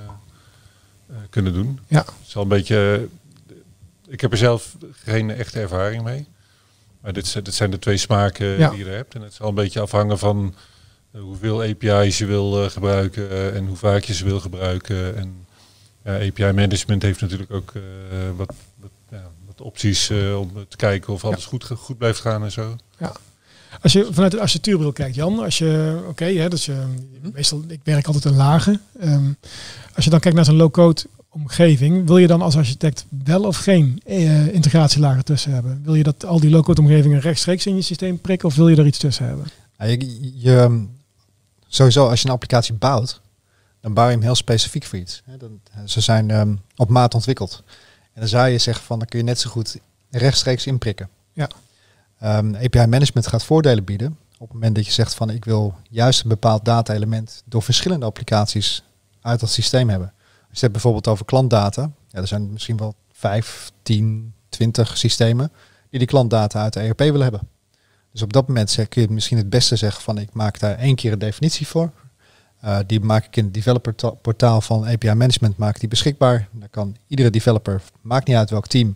eh, 1.10 1.16
kunnen 1.30 1.54
doen. 1.54 1.80
Ja. 1.88 2.00
Het 2.00 2.28
is 2.28 2.36
al 2.36 2.42
een 2.42 2.48
beetje. 2.48 3.08
Ik 4.08 4.22
heb 4.22 4.32
er 4.32 4.38
zelf 4.38 4.76
geen 4.92 5.30
echte 5.30 5.60
ervaring 5.60 6.04
mee. 6.04 6.28
Maar 7.02 7.14
dit, 7.14 7.28
zijn- 7.28 7.44
dit 7.44 7.54
zijn 7.54 7.72
de 7.72 7.80
twee 7.80 7.98
smaken 7.98 8.46
Ja. 8.58 8.70
die 8.70 8.80
je 8.80 8.86
er 8.86 8.96
hebt. 8.96 9.16
En 9.16 9.22
het 9.22 9.34
zal 9.34 9.48
een 9.50 9.56
beetje 9.56 9.80
afhangen 9.80 10.20
van 10.20 10.56
hoeveel 11.12 11.62
API's 11.64 12.18
je 12.18 12.26
wil 12.26 12.70
gebruiken 12.70 13.54
en 13.54 13.66
hoe 13.68 13.78
vaak 13.78 14.04
je 14.04 14.14
ze 14.14 14.24
wil 14.26 14.40
gebruiken. 14.40 15.16
En 15.18 15.46
ja, 16.04 16.14
API 16.28 16.52
management 16.52 17.02
heeft 17.02 17.22
natuurlijk 17.22 17.52
ook 17.52 17.74
wat, 18.36 18.54
wat, 18.76 18.92
ja, 19.10 19.32
wat 19.46 19.62
opties 19.62 20.10
om 20.12 20.52
te 20.68 20.78
kijken 20.78 21.14
of 21.14 21.26
alles 21.26 21.46
goed, 21.46 21.64
goed 21.66 21.98
blijft 21.98 22.20
gaan 22.20 22.44
en 22.44 22.52
zo. 22.52 22.76
Als 23.82 23.94
je 23.94 24.08
vanuit 24.12 24.32
de 24.32 24.40
architectuurbril 24.40 24.92
kijkt, 24.92 25.16
Jan, 25.16 25.40
als 25.40 25.58
je, 25.58 26.00
oké, 26.08 26.26
hè, 26.26 26.50
dus 26.50 26.66
je, 26.66 26.84
meestal, 27.34 27.64
ik 27.68 27.80
werk 27.84 28.08
altijd 28.08 28.26
in 28.26 28.36
lagen. 28.36 28.82
Ehm, 29.00 29.32
als 29.96 30.04
je 30.04 30.10
dan 30.12 30.20
kijkt 30.20 30.36
naar 30.36 30.46
zo'n 30.46 30.56
low-code 30.56 31.02
omgeving, 31.30 32.08
wil 32.08 32.18
je 32.18 32.28
dan 32.28 32.42
als 32.42 32.56
architect 32.58 33.06
wel 33.24 33.44
of 33.44 33.58
geen 33.58 34.02
eh, 34.06 34.48
integratielagen 34.54 35.26
tussen 35.26 35.52
hebben? 35.54 35.82
Wil 35.84 35.96
je 35.96 36.04
dat 36.04 36.26
al 36.26 36.40
die 36.40 36.50
low-code 36.50 36.82
omgevingen 36.82 37.20
rechtstreeks 37.20 37.66
in 37.66 37.76
je 37.76 37.82
systeem 37.82 38.20
prikken 38.22 38.48
of 38.48 38.56
wil 38.56 38.68
je 38.68 38.76
er 38.76 38.86
iets 38.86 38.98
tussen 38.98 39.26
hebben? 39.26 39.46
Ja, 39.78 39.86
je, 39.86 40.20
je- 40.42 40.86
sowieso, 41.68 42.08
als 42.10 42.22
je 42.22 42.28
een 42.28 42.34
applicatie 42.34 42.74
bouwt, 42.74 43.22
dan 43.82 43.94
bouw 43.94 44.06
je 44.06 44.12
hem 44.12 44.22
heel 44.22 44.36
specifiek 44.36 44.84
voor 44.84 45.00
iets. 45.00 45.22
Hè. 45.26 45.38
Dan, 45.38 45.60
ze 45.86 46.02
zijn 46.02 46.32
ehm, 46.32 46.56
op 46.76 46.90
maat 46.90 47.14
ontwikkeld. 47.14 47.64
En 48.14 48.20
dan 48.22 48.28
zou 48.30 48.48
je 48.48 48.58
zeggen 48.58 48.86
van, 48.86 49.00
dan 49.00 49.08
kun 49.08 49.20
je 49.20 49.26
net 49.26 49.40
zo 49.40 49.50
goed 49.50 49.78
rechtstreeks 50.10 50.66
inprikken. 50.68 51.10
Ja. 51.34 51.50
Ehm, 52.20 52.56
API 52.56 52.86
management 52.86 53.28
gaat 53.28 53.44
voordelen 53.44 53.84
bieden 53.84 54.18
op 54.40 54.48
het 54.48 54.54
moment 54.54 54.76
dat 54.76 54.86
je 54.86 54.92
zegt 54.92 55.14
van, 55.14 55.30
ik 55.30 55.46
wil 55.46 55.76
juist 55.90 56.24
een 56.24 56.30
bepaald 56.30 56.66
data-element 56.66 57.44
door 57.46 57.62
verschillende 57.62 58.06
applicaties 58.06 58.84
uit 59.22 59.40
dat 59.40 59.50
systeem 59.50 59.90
hebben. 59.90 60.08
Als 60.18 60.38
je 60.40 60.48
het 60.50 60.62
hebt 60.62 60.72
bijvoorbeeld 60.72 61.08
over 61.08 61.26
klantdata, 61.26 61.92
ja, 62.08 62.20
er 62.20 62.28
zijn 62.28 62.52
misschien 62.52 62.78
wel 62.78 62.96
5, 63.12 63.72
10, 63.82 64.34
20 64.50 64.98
systemen 64.98 65.52
die 65.90 66.00
die 66.00 66.08
klantdata 66.08 66.62
uit 66.62 66.74
de 66.74 66.80
ERP 66.80 67.00
willen 67.00 67.22
hebben. 67.22 67.48
Dus 68.12 68.22
op 68.22 68.34
dat 68.34 68.48
moment 68.48 68.88
kun 68.90 69.02
je 69.02 69.10
misschien 69.10 69.38
het 69.38 69.50
beste 69.50 69.76
zeggen 69.76 70.04
van 70.04 70.18
ik 70.18 70.34
maak 70.34 70.60
daar 70.60 70.78
één 70.78 70.96
keer 70.96 71.12
een 71.12 71.20
definitie 71.20 71.68
voor. 71.68 71.92
Eh, 72.68 72.80
die 72.88 73.00
maak 73.00 73.26
ik 73.26 73.36
in 73.36 73.44
het 73.44 73.54
developer 73.54 73.96
ta- 73.96 74.10
portaal 74.10 74.62
van 74.62 74.88
API 74.88 75.14
Management 75.14 75.58
maak 75.58 75.80
die 75.80 75.90
beschikbaar. 75.90 76.48
Dan 76.52 76.70
kan 76.70 76.96
iedere 77.08 77.30
developer, 77.30 77.82
maakt 78.02 78.28
niet 78.28 78.36
uit 78.36 78.50
welk 78.50 78.68
team, 78.68 78.96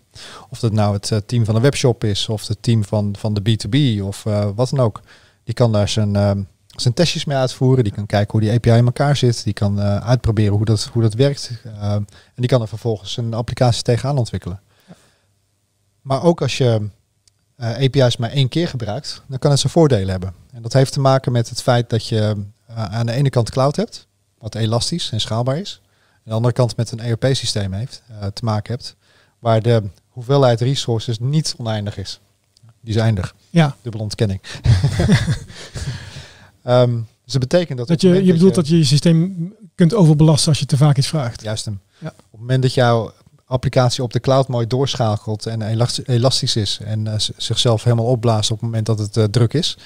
of 0.49 0.59
dat 0.59 0.71
nou 0.71 0.93
het 0.93 1.11
eh, 1.11 1.17
team 1.25 1.45
van 1.45 1.55
een 1.55 1.61
webshop 1.61 2.03
is 2.03 2.29
of 2.29 2.47
het 2.47 2.57
team 2.63 2.83
van, 2.83 3.15
van 3.17 3.33
de 3.33 3.41
B2B 3.41 4.01
of 4.03 4.25
eh, 4.25 4.49
wat 4.55 4.69
dan 4.69 4.79
ook. 4.79 5.01
Die 5.43 5.53
kan 5.53 5.71
daar 5.71 5.89
zijn, 5.89 6.15
ehm, 6.15 6.41
zijn 6.67 6.93
testjes 6.93 7.25
mee 7.25 7.37
uitvoeren. 7.37 7.83
Die 7.83 7.93
kan 7.93 8.05
kijken 8.05 8.31
hoe 8.31 8.41
die 8.41 8.51
API 8.51 8.69
in 8.71 8.85
elkaar 8.85 9.15
zit. 9.15 9.43
Die 9.43 9.53
kan 9.53 9.79
uitproberen 9.81 10.53
hoe 10.53 10.65
dat, 10.65 10.89
hoe 10.93 11.01
dat 11.01 11.13
werkt. 11.13 11.51
Eh, 11.63 11.91
en 11.93 12.07
die 12.35 12.47
kan 12.47 12.61
er 12.61 12.67
vervolgens 12.67 13.17
een 13.17 13.33
applicatie 13.33 13.83
tegenaan 13.83 14.17
ontwikkelen. 14.17 14.59
Maar 16.01 16.23
ook 16.23 16.41
als 16.41 16.57
je 16.57 16.89
API's 17.57 18.17
maar 18.17 18.29
één 18.31 18.49
keer 18.49 18.67
gebruikt, 18.67 19.21
dan 19.27 19.39
kan 19.39 19.51
het 19.51 19.59
zijn 19.59 19.73
voordelen 19.73 20.09
hebben. 20.09 20.33
En 20.53 20.61
dat 20.61 20.73
heeft 20.73 20.93
te 20.93 20.99
maken 20.99 21.31
met 21.31 21.49
het 21.49 21.61
feit 21.61 21.89
dat 21.89 22.07
je 22.07 22.35
aan 22.75 23.05
de 23.05 23.11
ene 23.11 23.29
kant 23.29 23.49
cloud 23.49 23.75
hebt, 23.75 24.07
wat 24.37 24.55
elastisch 24.55 25.11
en 25.11 25.21
schaalbaar 25.21 25.57
is. 25.57 25.81
Aan 26.13 26.21
de 26.23 26.31
andere 26.31 26.53
kant 26.53 26.77
met 26.77 26.91
een 26.91 26.99
ERP-systeem 26.99 27.73
heeft, 27.73 28.01
eh, 28.07 28.27
te 28.27 28.45
maken 28.45 28.73
hebt, 28.73 28.95
waar 29.39 29.61
de 29.61 29.83
hoeveelheid 30.09 30.61
resources 30.61 31.19
niet 31.19 31.55
oneindig 31.57 31.97
is. 31.97 32.19
Die 32.81 32.95
is 32.95 33.01
eindig. 33.01 33.35
Ja, 33.49 33.75
Dubbele 33.81 34.03
ontkenning. 34.03 34.41
Ehm, 36.63 36.99
dus 37.23 37.33
dat 37.33 37.41
betekent 37.41 37.87
dat... 37.87 38.01
je, 38.01 38.25
je 38.25 38.33
bedoelt 38.33 38.55
dat 38.55 38.67
je 38.67 38.77
je 38.77 38.83
systeem 38.83 39.53
kunt 39.75 39.93
overbelasten 39.93 40.49
als 40.49 40.59
je 40.59 40.65
te 40.65 40.77
vaak 40.77 40.97
iets 40.97 41.07
vraagt. 41.07 41.41
Juist 41.41 41.65
hem. 41.65 41.79
Ja. 41.97 42.07
Op 42.07 42.31
het 42.31 42.39
moment 42.39 42.61
dat 42.61 42.73
jouw 42.73 43.13
applicatie 43.45 44.03
op 44.03 44.13
de 44.13 44.19
cloud 44.19 44.47
mooi 44.47 44.67
doorschakelt 44.67 45.45
en 45.45 45.61
elas- 45.61 46.05
elastisch 46.05 46.55
is 46.55 46.79
en 46.83 47.07
eh, 47.07 47.13
zichzelf 47.37 47.83
helemaal 47.83 48.05
opblaast 48.05 48.51
op 48.51 48.57
het 48.57 48.65
moment 48.65 48.85
dat 48.85 48.99
het 48.99 49.17
eh, 49.17 49.23
druk 49.23 49.53
is, 49.53 49.77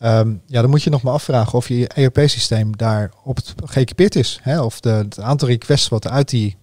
ehm, 0.00 0.34
ja, 0.46 0.60
dan 0.60 0.70
moet 0.70 0.82
je 0.82 0.90
nog 0.90 1.02
maar 1.02 1.12
afvragen 1.12 1.58
of 1.58 1.68
je 1.68 1.88
ERP-systeem 1.88 2.76
daar 2.76 3.10
op 3.24 3.36
het 3.36 3.54
geëquipeerd 3.64 4.16
is. 4.16 4.38
Hè? 4.42 4.62
Of 4.62 4.80
de, 4.80 4.90
het 4.90 5.20
aantal 5.20 5.48
requests 5.48 5.88
wat 5.88 6.08
uit 6.08 6.28
die 6.28 6.56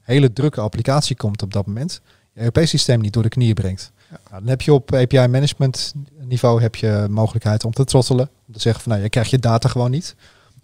hele 0.00 0.32
drukke 0.32 0.60
applicatie 0.60 1.16
komt 1.16 1.42
op 1.42 1.52
dat 1.52 1.66
moment, 1.66 2.00
je 2.32 2.40
ERP-systeem 2.40 3.00
niet 3.00 3.12
door 3.12 3.22
de 3.22 3.28
knieën 3.28 3.54
brengt. 3.54 3.92
Nou, 4.08 4.22
dan 4.40 4.48
heb 4.48 4.62
je 4.62 4.72
op 4.72 4.94
API 4.94 5.26
management 5.26 5.94
niveau 6.28 6.60
heb 6.60 6.76
je 6.76 7.06
mogelijkheid 7.10 7.64
om 7.64 7.72
te 7.72 7.84
trottelen. 7.84 8.30
Om 8.46 8.52
te 8.52 8.60
zeggen 8.60 8.82
van 8.82 8.92
nou, 8.92 9.04
je 9.04 9.10
krijgt 9.10 9.30
je 9.30 9.38
data 9.38 9.68
gewoon 9.68 9.90
niet. 9.90 10.14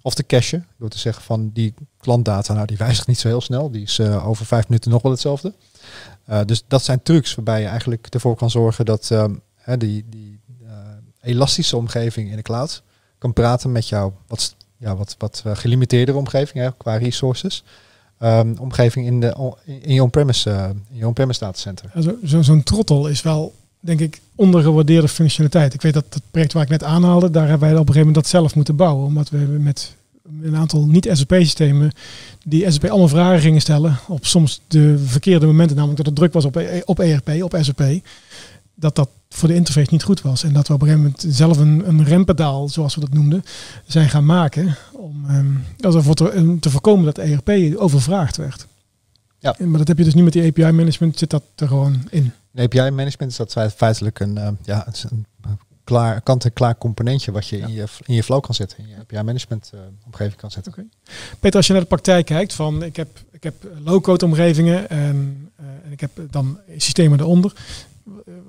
Of 0.03 0.15
te 0.15 0.27
cachen, 0.27 0.67
door 0.79 0.89
te 0.89 0.99
zeggen 0.99 1.23
van 1.23 1.51
die 1.53 1.75
klantdata, 1.99 2.53
nou 2.53 2.67
die 2.67 2.77
wijzigt 2.87 3.07
niet 3.07 3.19
zo 3.19 3.29
heel 3.29 3.41
snel. 3.41 3.71
Die 3.71 3.83
is 3.83 3.99
eh, 3.99 4.29
over 4.29 4.47
vijf 4.47 4.69
minuten 4.69 4.91
nog 4.91 5.03
wel 5.03 5.13
hetzelfde. 5.13 5.55
Eh, 6.25 6.41
dus 6.45 6.65
dat 6.69 6.85
zijn 6.85 7.03
trucs 7.03 7.35
waarbij 7.35 7.61
je 7.61 7.67
eigenlijk 7.67 8.07
ervoor 8.07 8.37
kan 8.37 8.51
zorgen 8.51 8.85
dat 8.85 9.11
ehm, 9.11 9.35
die, 9.79 10.05
die 10.09 10.40
elastische 11.23 11.77
omgeving 11.77 12.31
in 12.31 12.37
de 12.37 12.43
cloud 12.43 12.83
kan 13.19 13.33
praten 13.33 13.73
met 13.73 13.89
jouw 13.89 14.13
wat, 14.27 14.55
ja, 14.77 14.97
wat, 14.97 15.15
wat 15.19 15.43
eh, 15.47 15.57
gelimiteerdere 15.57 16.19
omgeving 16.19 16.65
hè, 16.65 16.73
qua 16.77 16.97
resources. 16.97 17.65
Ehm, 18.19 18.55
omgeving 18.59 19.07
in, 19.07 19.21
de, 19.21 19.55
in 19.65 19.95
je 19.95 20.03
on-premise 20.03 20.75
je 20.93 21.07
on-premise 21.07 21.39
datacenter. 21.41 21.91
Zo- 22.03 22.17
zo- 22.25 22.43
Zo'n 22.43 22.63
trottel 22.63 23.07
is 23.09 23.23
wel, 23.23 23.55
denk 23.81 24.01
ik, 24.01 24.21
ondergewaardeerde 24.35 25.09
functionaliteit. 25.09 25.75
Ik 25.75 25.83
weet 25.83 25.95
dat 25.95 26.05
het 26.11 26.23
project 26.31 26.53
waar 26.53 26.63
ik 26.63 26.69
net 26.69 26.85
aanhaalde, 26.85 27.31
daar 27.31 27.49
hebben 27.49 27.69
wij 27.69 27.79
op 27.79 27.89
een 27.89 27.95
gegeven 27.95 28.07
moment 28.07 28.25
dat 28.25 28.27
zelf 28.41 28.55
moeten 28.55 28.77
bouwen. 28.77 29.07
Omdat 29.07 29.29
we 29.29 29.37
met 29.39 29.95
een 30.43 30.57
aantal 30.57 30.87
niet-SAP-systemen 30.87 31.93
die 32.45 32.71
SAP 32.71 32.85
allemaal 32.85 33.09
vragen 33.09 33.41
gingen 33.41 33.61
stellen. 33.61 33.99
Op 34.09 34.27
soms 34.27 34.61
de 34.69 34.99
verkeerde 35.07 35.47
momenten, 35.47 35.77
namelijk 35.77 35.97
dat 35.99 36.07
het 36.07 36.17
druk 36.17 36.33
was 36.33 36.45
op, 36.45 36.57
E- 36.57 36.83
op 36.85 36.99
ERP, 36.99 37.43
op 37.43 37.57
SAP. 37.61 37.83
Dat 38.75 38.97
dat 38.97 39.09
voor 39.35 39.49
de 39.49 39.55
interface 39.55 39.89
niet 39.91 40.03
goed 40.03 40.23
was. 40.23 40.43
En 40.43 40.53
dat 40.53 40.69
we 40.69 40.75
op 40.75 40.83
een 40.83 40.89
gegeven 40.89 41.13
moment 41.13 41.37
zelf 41.37 41.59
een, 41.59 41.89
een 41.89 42.05
rempedaal, 42.05 42.69
zoals 42.69 42.95
we 42.95 43.01
dat 43.01 43.13
noemden, 43.13 43.45
zijn 43.87 44.09
gaan 44.09 44.27
maken. 44.27 44.77
Om 44.93 45.25
dat 45.77 45.95
ervoor 45.95 46.15
te, 46.15 46.33
om 46.33 46.61
te 46.61 46.71
voorkomen 46.71 47.05
dat 47.05 47.19
ERP 47.19 47.79
overvraagd 47.79 48.37
werd. 48.37 48.67
Ja. 49.39 49.55
Maar 49.59 49.79
dat 49.79 49.89
heb 49.89 49.99
je 49.99 50.05
dus 50.05 50.15
nu 50.15 50.23
met 50.23 50.33
die 50.33 50.47
API 50.47 50.71
management, 50.73 51.19
zit 51.19 51.31
dat 51.31 51.43
er 51.57 51.69
gewoon 51.69 52.07
in. 52.11 52.33
In 52.55 52.63
API 52.65 52.91
management 52.91 53.31
is 53.31 53.37
dat 53.37 53.53
feit- 53.53 53.75
feitelijk 53.75 54.21
een, 54.21 54.39
eh, 54.39 54.49
ja, 54.63 54.83
het 54.87 54.97
is 54.97 55.05
een 55.11 55.27
klaar, 55.85 56.21
kant-en-klaar 56.21 56.79
componentje 56.79 57.33
wat 57.33 57.47
je, 57.49 57.59
in 57.59 57.73
je 57.73 57.85
in 58.07 58.15
je 58.15 58.23
flow 58.23 58.41
kan 58.41 58.55
zetten, 58.55 58.79
in 58.79 58.89
je 58.89 58.95
API 59.01 59.23
management 59.23 59.71
eh, 59.75 59.81
omgeving 60.07 60.37
kan 60.37 60.51
zetten. 60.51 60.91
Peter, 61.41 61.57
als 61.57 61.67
je 61.67 61.73
naar 61.73 61.83
de 61.83 61.89
praktijk 61.89 62.27
kijkt, 62.27 62.53
van 62.53 62.83
ik 62.83 62.97
heb, 62.97 63.09
ik 63.31 63.43
heb 63.43 63.55
low-code 63.85 64.25
omgevingen 64.25 64.91
en, 64.91 65.51
eh, 65.57 65.65
en 65.85 65.93
ik 65.93 66.01
heb 66.01 66.11
dan 66.31 66.59
systemen 66.77 67.21
eronder. 67.21 67.53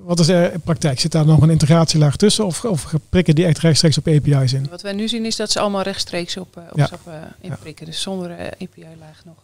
Wat 0.04 0.18
is 0.20 0.28
er 0.28 0.52
in 0.52 0.60
praktijk? 0.60 1.00
Zit 1.00 1.12
daar 1.12 1.26
nog 1.26 1.42
een 1.42 1.50
integratielaag 1.50 2.16
tussen 2.16 2.46
of, 2.46 2.64
of 2.64 2.94
prikken 3.08 3.34
die 3.34 3.44
echt 3.44 3.58
rechtstreeks 3.58 3.98
op 3.98 4.08
API's 4.08 4.52
in? 4.52 4.66
Wat 4.70 4.82
wij 4.82 4.92
nu 4.92 5.08
zien 5.08 5.24
is 5.24 5.36
dat 5.36 5.50
ze 5.50 5.60
allemaal 5.60 5.82
rechtstreeks 5.82 6.36
op, 6.36 6.56
eh, 6.56 6.62
op 6.70 6.78
Ja. 6.78 6.86
SAP 6.86 7.06
eh, 7.06 7.14
inprikken. 7.40 7.86
Dus 7.86 8.00
zonder 8.00 8.30
eh, 8.30 8.46
API-laag 8.46 9.22
nog. 9.24 9.34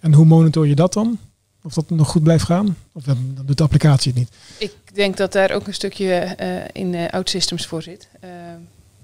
En 0.00 0.12
hoe 0.12 0.24
monitor 0.24 0.66
je 0.66 0.74
dat 0.74 0.92
dan? 0.92 1.18
Of 1.62 1.74
dat 1.74 1.90
nog 1.90 2.08
goed 2.08 2.22
blijft 2.22 2.44
gaan? 2.44 2.76
Of 2.92 3.02
dan, 3.02 3.32
dan 3.34 3.46
doet 3.46 3.56
de 3.56 3.62
applicatie 3.62 4.12
het 4.12 4.20
niet? 4.20 4.30
Ik 4.58 4.94
denk 4.94 5.16
dat 5.16 5.32
daar 5.32 5.50
ook 5.50 5.66
een 5.66 5.74
stukje 5.74 6.36
in 6.72 6.94
eh 6.94 7.08
OutSystems 7.08 7.66
voor 7.66 7.82
zit. 7.82 8.08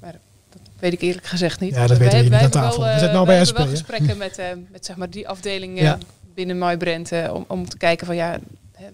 Maar 0.00 0.12
dat 0.50 0.60
weet 0.78 0.92
ik 0.92 1.00
eerlijk 1.00 1.26
gezegd 1.26 1.60
niet. 1.60 1.74
Ja, 1.74 1.86
dat 1.86 1.98
weten 1.98 2.18
we 2.18 2.24
niet 2.24 2.32
aan 2.32 2.50
tafel. 2.50 2.82
We 2.82 2.90
zitten 2.90 3.12
nou 3.12 3.26
bij 3.26 3.36
hebben 3.36 3.54
wel 3.54 3.66
gesprekken 3.66 4.16
met, 4.16 4.40
met 4.70 4.86
zeg 4.86 4.96
maar, 4.96 5.10
die 5.10 5.28
afdeling 5.28 5.80
Ja. 5.80 5.98
binnen 6.34 6.58
MyBrand. 6.58 7.10
om, 7.32 7.44
om 7.48 7.68
te 7.68 7.76
kijken 7.76 8.06
van 8.06 8.16
ja, 8.16 8.38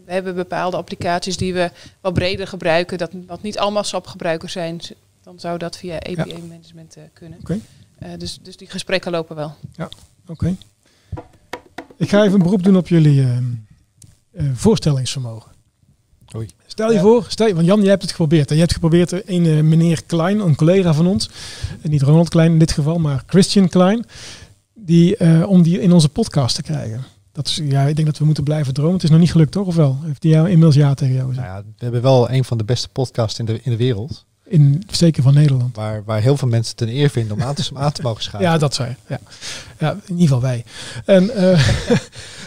we 0.04 0.12
hebben 0.12 0.34
bepaalde 0.34 0.76
applicaties 0.76 1.36
die 1.36 1.54
we 1.54 1.70
wat 2.00 2.14
breder 2.14 2.46
gebruiken. 2.46 2.98
Dat, 2.98 3.10
dat 3.14 3.42
niet 3.42 3.58
allemaal 3.58 3.84
SAP-gebruikers 3.84 4.52
zijn. 4.52 4.80
Dan 5.22 5.40
zou 5.40 5.58
dat 5.58 5.76
via 5.76 5.96
APA-management 5.96 6.96
kunnen. 7.12 7.38
Oké. 7.40 7.60
dus, 8.18 8.38
dus 8.42 8.56
die 8.56 8.70
gesprekken 8.70 9.10
lopen 9.10 9.36
wel. 9.36 9.54
Oké. 10.26 10.56
Ik 11.96 12.08
ga 12.08 12.22
even 12.22 12.34
een 12.34 12.42
beroep 12.42 12.62
doen 12.62 12.76
op 12.76 12.88
jullie 12.88 13.22
ehm, 13.22 13.44
eh, 14.30 14.46
voorstellingsvermogen. 14.54 15.50
Oei. 16.36 16.48
Stel 16.66 16.88
je 16.88 16.94
Ja. 16.94 17.00
voor, 17.00 17.24
stel 17.28 17.46
je, 17.46 17.54
want 17.54 17.66
Jan, 17.66 17.82
je 17.82 17.88
hebt 17.88 18.02
het 18.02 18.10
geprobeerd. 18.10 18.48
En 18.48 18.54
je 18.54 18.60
hebt 18.60 18.72
geprobeerd 18.72 19.12
eh, 19.12 19.20
een 19.36 19.46
eh, 19.46 19.62
meneer 19.62 20.02
Klein, 20.04 20.38
een 20.40 20.54
collega 20.56 20.94
van 20.94 21.06
ons, 21.06 21.30
niet 21.82 22.02
Ronald 22.02 22.28
Klein 22.28 22.52
in 22.52 22.58
dit 22.58 22.72
geval, 22.72 22.98
maar 22.98 23.22
Christian 23.26 23.68
Klein, 23.68 24.06
die, 24.74 25.16
eh, 25.16 25.48
om 25.48 25.62
die 25.62 25.80
in 25.80 25.92
onze 25.92 26.08
podcast 26.08 26.54
te 26.54 26.62
krijgen. 26.62 27.04
Dat 27.38 27.46
is, 27.46 27.60
ja, 27.64 27.82
ik 27.82 27.94
denk 27.94 28.06
dat 28.08 28.18
we 28.18 28.24
moeten 28.24 28.44
blijven 28.44 28.74
dromen. 28.74 28.94
Het 28.94 29.02
is 29.02 29.10
nog 29.10 29.18
niet 29.18 29.30
gelukt, 29.30 29.52
toch? 29.52 29.66
Of 29.66 29.74
wel? 29.74 29.98
Heeft 30.02 30.22
hij 30.22 30.32
jou 30.32 30.44
inmiddels 30.46 30.74
ja 30.74 30.94
tegen 30.94 31.14
jou 31.14 31.26
Nou 31.26 31.36
gezegd? 31.36 31.54
ja, 31.56 31.62
we 31.76 31.84
hebben 31.84 32.02
wel 32.02 32.30
een 32.30 32.44
van 32.44 32.58
de 32.58 32.64
beste 32.64 32.88
podcasts 32.88 33.38
in 33.38 33.44
de, 33.44 33.60
in 33.62 33.70
de 33.70 33.76
wereld. 33.76 34.26
In, 34.48 34.82
zeker 34.90 35.22
van 35.22 35.34
Nederland. 35.34 35.76
Waar, 35.76 36.02
waar 36.04 36.20
heel 36.20 36.36
veel 36.36 36.48
mensen 36.48 36.76
ten 36.76 36.88
eer 36.88 37.10
vinden 37.10 37.36
om 37.36 37.42
aan 37.42 37.54
te, 37.54 37.70
aan 37.74 37.92
te 37.92 38.02
mogen 38.02 38.22
schuiven. 38.22 38.52
Ja, 38.52 38.58
dat 38.58 38.74
zei 38.74 38.96
ja. 39.08 39.18
ja, 39.78 39.92
in 39.92 40.00
ieder 40.18 40.22
geval 40.22 40.40
wij. 40.40 40.64
En, 41.04 41.30
eh, 41.30 41.68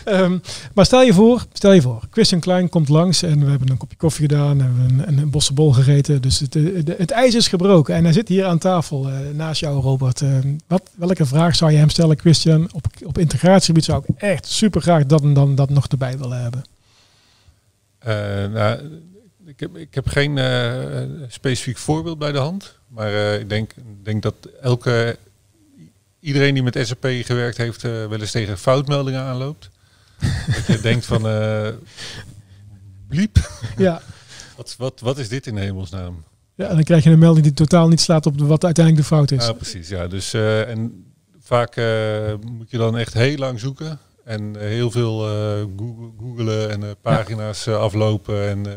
ehm, 0.20 0.38
maar 0.74 0.86
stel 0.86 1.02
je 1.02 1.14
voor, 1.14 1.46
stel 1.54 1.72
je 1.72 1.82
voor, 1.82 2.02
Christian 2.12 2.40
Klein 2.42 2.70
komt 2.70 2.90
langs 2.90 3.24
en 3.24 3.44
we 3.44 3.50
hebben 3.50 3.70
een 3.70 3.78
kopje 3.78 3.98
koffie 3.98 4.28
gedaan, 4.28 4.62
en 4.62 4.76
we 4.76 4.82
hebben 4.82 5.08
een, 5.08 5.18
een 5.18 5.30
bossenbol 5.30 5.74
gegeten. 5.74 6.22
Dus 6.22 6.40
het, 6.40 6.56
eh, 6.56 6.64
de- 6.84 6.96
het 6.98 7.12
ijs 7.12 7.36
is 7.36 7.48
gebroken 7.48 7.96
en 7.96 8.04
hij 8.04 8.14
zit 8.14 8.28
hier 8.28 8.46
aan 8.46 8.58
tafel 8.58 9.10
eh, 9.10 9.16
naast 9.34 9.60
jou, 9.62 9.82
Robert. 9.82 10.22
Eh, 10.22 10.30
wat, 10.68 10.82
welke 10.96 11.26
vraag 11.26 11.56
zou 11.56 11.72
je 11.72 11.78
hem 11.78 11.90
stellen, 11.90 12.20
Christian? 12.20 12.70
Op, 12.74 12.86
op 13.04 13.18
integratiegebied 13.18 13.84
zou 13.84 14.04
ik 14.08 14.16
echt 14.18 14.46
super 14.46 14.82
graag 14.82 15.06
dat 15.06 15.22
en 15.22 15.34
dan 15.34 15.56
dat 15.56 15.70
nog 15.70 15.88
erbij 15.88 16.18
willen 16.18 16.42
hebben. 16.42 16.64
Nou, 18.54 18.80
heb, 19.62 19.78
ik 19.78 19.96
heb 19.96 20.08
geen 20.08 20.38
eh, 20.38 21.02
specifiek 21.28 21.78
voorbeeld 21.78 22.18
bij 22.20 22.32
de 22.32 22.38
hand. 22.38 22.80
Maar 22.88 23.14
eh, 23.14 23.40
ik 23.40 23.50
denk, 23.50 23.72
denk 24.04 24.22
dat 24.24 24.36
elke, 24.62 25.18
iedereen 26.20 26.54
die 26.54 26.64
met 26.64 26.80
SAP 26.82 27.06
gewerkt 27.06 27.58
heeft, 27.58 27.84
eh, 27.84 27.92
wel 27.92 28.20
eens 28.20 28.32
tegen 28.32 28.58
foutmeldingen 28.58 29.22
aanloopt. 29.22 29.70
dat 30.56 30.66
je 30.68 30.80
denkt 30.82 31.06
van, 31.06 31.28
eh 31.28 31.68
bliep, 33.08 33.38
Ja. 33.78 34.02
wat, 34.58 34.76
wat, 34.78 35.00
wat 35.00 35.18
is 35.18 35.30
dit 35.30 35.48
in 35.48 35.56
de 35.56 35.62
hemelsnaam? 35.62 36.24
ja, 36.56 36.68
en 36.68 36.76
dan 36.76 36.84
krijg 36.84 37.04
je 37.04 37.10
een 37.10 37.20
melding 37.20 37.46
die 37.46 37.54
totaal 37.54 37.88
niet 37.88 38.02
slaat 38.02 38.26
op 38.26 38.40
wat 38.40 38.64
uiteindelijk 38.64 39.08
de 39.08 39.16
fout 39.16 39.32
is. 39.32 39.46
Ja, 39.46 39.54
precies. 39.54 39.90
Ja. 39.90 40.08
Dus, 40.08 40.34
eh, 40.34 40.70
en 40.70 41.06
vaak 41.40 41.76
eh, 41.76 42.34
moet 42.52 42.72
je 42.72 42.78
dan 42.78 42.98
echt 42.98 43.14
heel 43.14 43.38
lang 43.38 43.60
zoeken. 43.60 44.00
En 44.24 44.56
heel 44.60 44.92
veel 44.92 45.28
eh, 45.28 45.64
googlen, 45.78 46.14
googelen 46.20 46.70
en 46.70 46.84
eh, 46.84 46.90
pagina's 47.02 47.68
aflopen. 47.68 48.50
En 48.50 48.66
eh, 48.66 48.74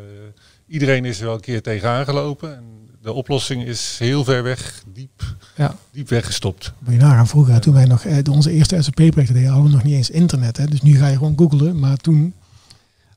iedereen 0.66 1.04
is 1.04 1.18
er 1.18 1.24
wel 1.26 1.34
een 1.34 1.40
keer 1.40 1.62
tegenaan 1.62 2.04
gelopen. 2.04 2.56
En 2.56 2.64
de 3.02 3.12
oplossing 3.12 3.64
is 3.64 3.96
heel 3.98 4.24
ver 4.24 4.42
weg, 4.42 4.82
diep, 4.92 5.22
Ja. 5.56 5.76
diep 5.90 6.08
weggestopt. 6.08 6.72
Moet 6.78 6.94
je 6.94 7.00
nagaan, 7.00 7.26
vroeger, 7.26 7.60
toen 7.60 7.74
wij 7.74 7.84
nog 7.84 8.04
eh, 8.04 8.18
onze 8.30 8.50
eerste 8.50 8.82
SAP-projecten 8.82 9.34
deden, 9.34 9.48
hadden 9.50 9.66
we 9.70 9.74
nog 9.76 9.84
niet 9.84 9.94
eens 9.94 10.10
internet. 10.10 10.56
Hè? 10.56 10.66
Dus 10.66 10.82
nu 10.82 10.96
ga 10.98 11.06
je 11.08 11.16
gewoon 11.16 11.34
googlen, 11.38 11.78
maar 11.78 11.96
toen... 11.96 12.34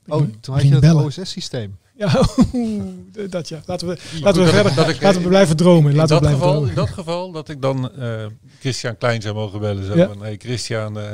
Oh, 0.07 0.17
toen 0.17 0.29
had 0.45 0.55
ging 0.55 0.67
je 0.67 0.71
het 0.71 0.79
bellen. 0.79 1.03
OSS-systeem. 1.05 1.77
Ja, 1.97 2.11
dat 3.29 3.47
ja. 3.49 3.61
Laten 3.65 3.87
we, 3.87 3.97
laten 4.21 4.21
we 4.21 4.23
goed, 4.23 4.23
dat 4.23 4.49
verder 4.49 4.69
ik- 4.71 4.75
dat 4.75 4.89
ik, 4.89 5.01
laten 5.01 5.21
we 5.21 5.27
blijven 5.27 5.57
dromen. 5.57 5.91
In 5.91 5.97
Laten 5.97 6.15
we 6.15 6.21
dat, 6.21 6.37
blijven 6.37 6.39
geval, 6.39 6.51
dromen. 6.53 6.69
in 6.69 6.75
dat 6.75 6.89
geval 6.89 7.31
dat 7.31 7.49
ik 7.49 7.61
dan 7.61 7.91
eh, 7.91 8.25
Christian 8.59 8.97
Klein 8.97 9.21
zou 9.21 9.35
mogen 9.35 9.59
bellen. 9.59 9.85
Zo 9.85 9.95
Ja. 9.95 10.07
van, 10.07 10.21
hey 10.21 10.35
Christian, 10.39 10.99
eh, 10.99 11.11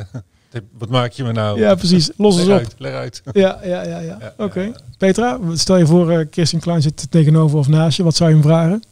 wat 0.78 0.89
maak 0.89 1.12
je 1.12 1.24
me 1.24 1.32
nou? 1.32 1.60
Ja, 1.60 1.76
precies. 1.76 2.12
Los 2.18 2.38
eens 2.38 2.47
op. 2.47 2.54
uit, 2.58 2.76
leg 2.78 2.93
uit. 2.93 3.22
Ja, 3.32 3.60
ja, 3.64 3.84
ja. 3.84 3.99
ja. 3.99 4.18
Ja, 4.20 4.34
Oké. 4.38 4.62
ja. 4.62 4.72
Petra, 4.97 5.39
stel 5.54 5.78
je 5.78 5.86
voor, 5.86 6.12
eh 6.12 6.26
Christian 6.32 6.62
Klein 6.62 6.82
zit 6.82 7.12
tegenover 7.12 7.58
of 7.58 7.68
naast 7.68 7.97
je. 7.97 8.04
Wat 8.04 8.16
zou 8.16 8.30
je 8.30 8.36
hem 8.36 8.45
vragen? 8.45 8.84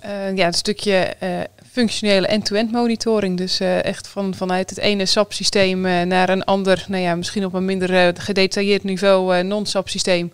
Eh, 0.00 0.36
ja, 0.36 0.46
een 0.46 0.52
stukje 0.52 0.92
eh, 0.94 1.30
functionele 1.70 2.26
end-to-end 2.26 2.72
monitoring. 2.72 3.36
Dus 3.36 3.60
eh, 3.60 3.84
echt 3.84 4.08
van, 4.08 4.34
vanuit 4.34 4.70
het 4.70 4.78
ene 4.78 5.06
SAP-systeem 5.06 5.86
eh, 5.86 6.02
naar 6.02 6.28
een 6.28 6.44
ander, 6.44 6.84
nou 6.88 7.02
ja, 7.02 7.14
misschien 7.14 7.44
op 7.44 7.52
een 7.52 7.64
minder 7.64 7.94
eh, 7.94 8.08
gedetailleerd 8.14 8.84
niveau 8.84 9.36
eh, 9.36 9.44
non-SAP-systeem. 9.44 10.32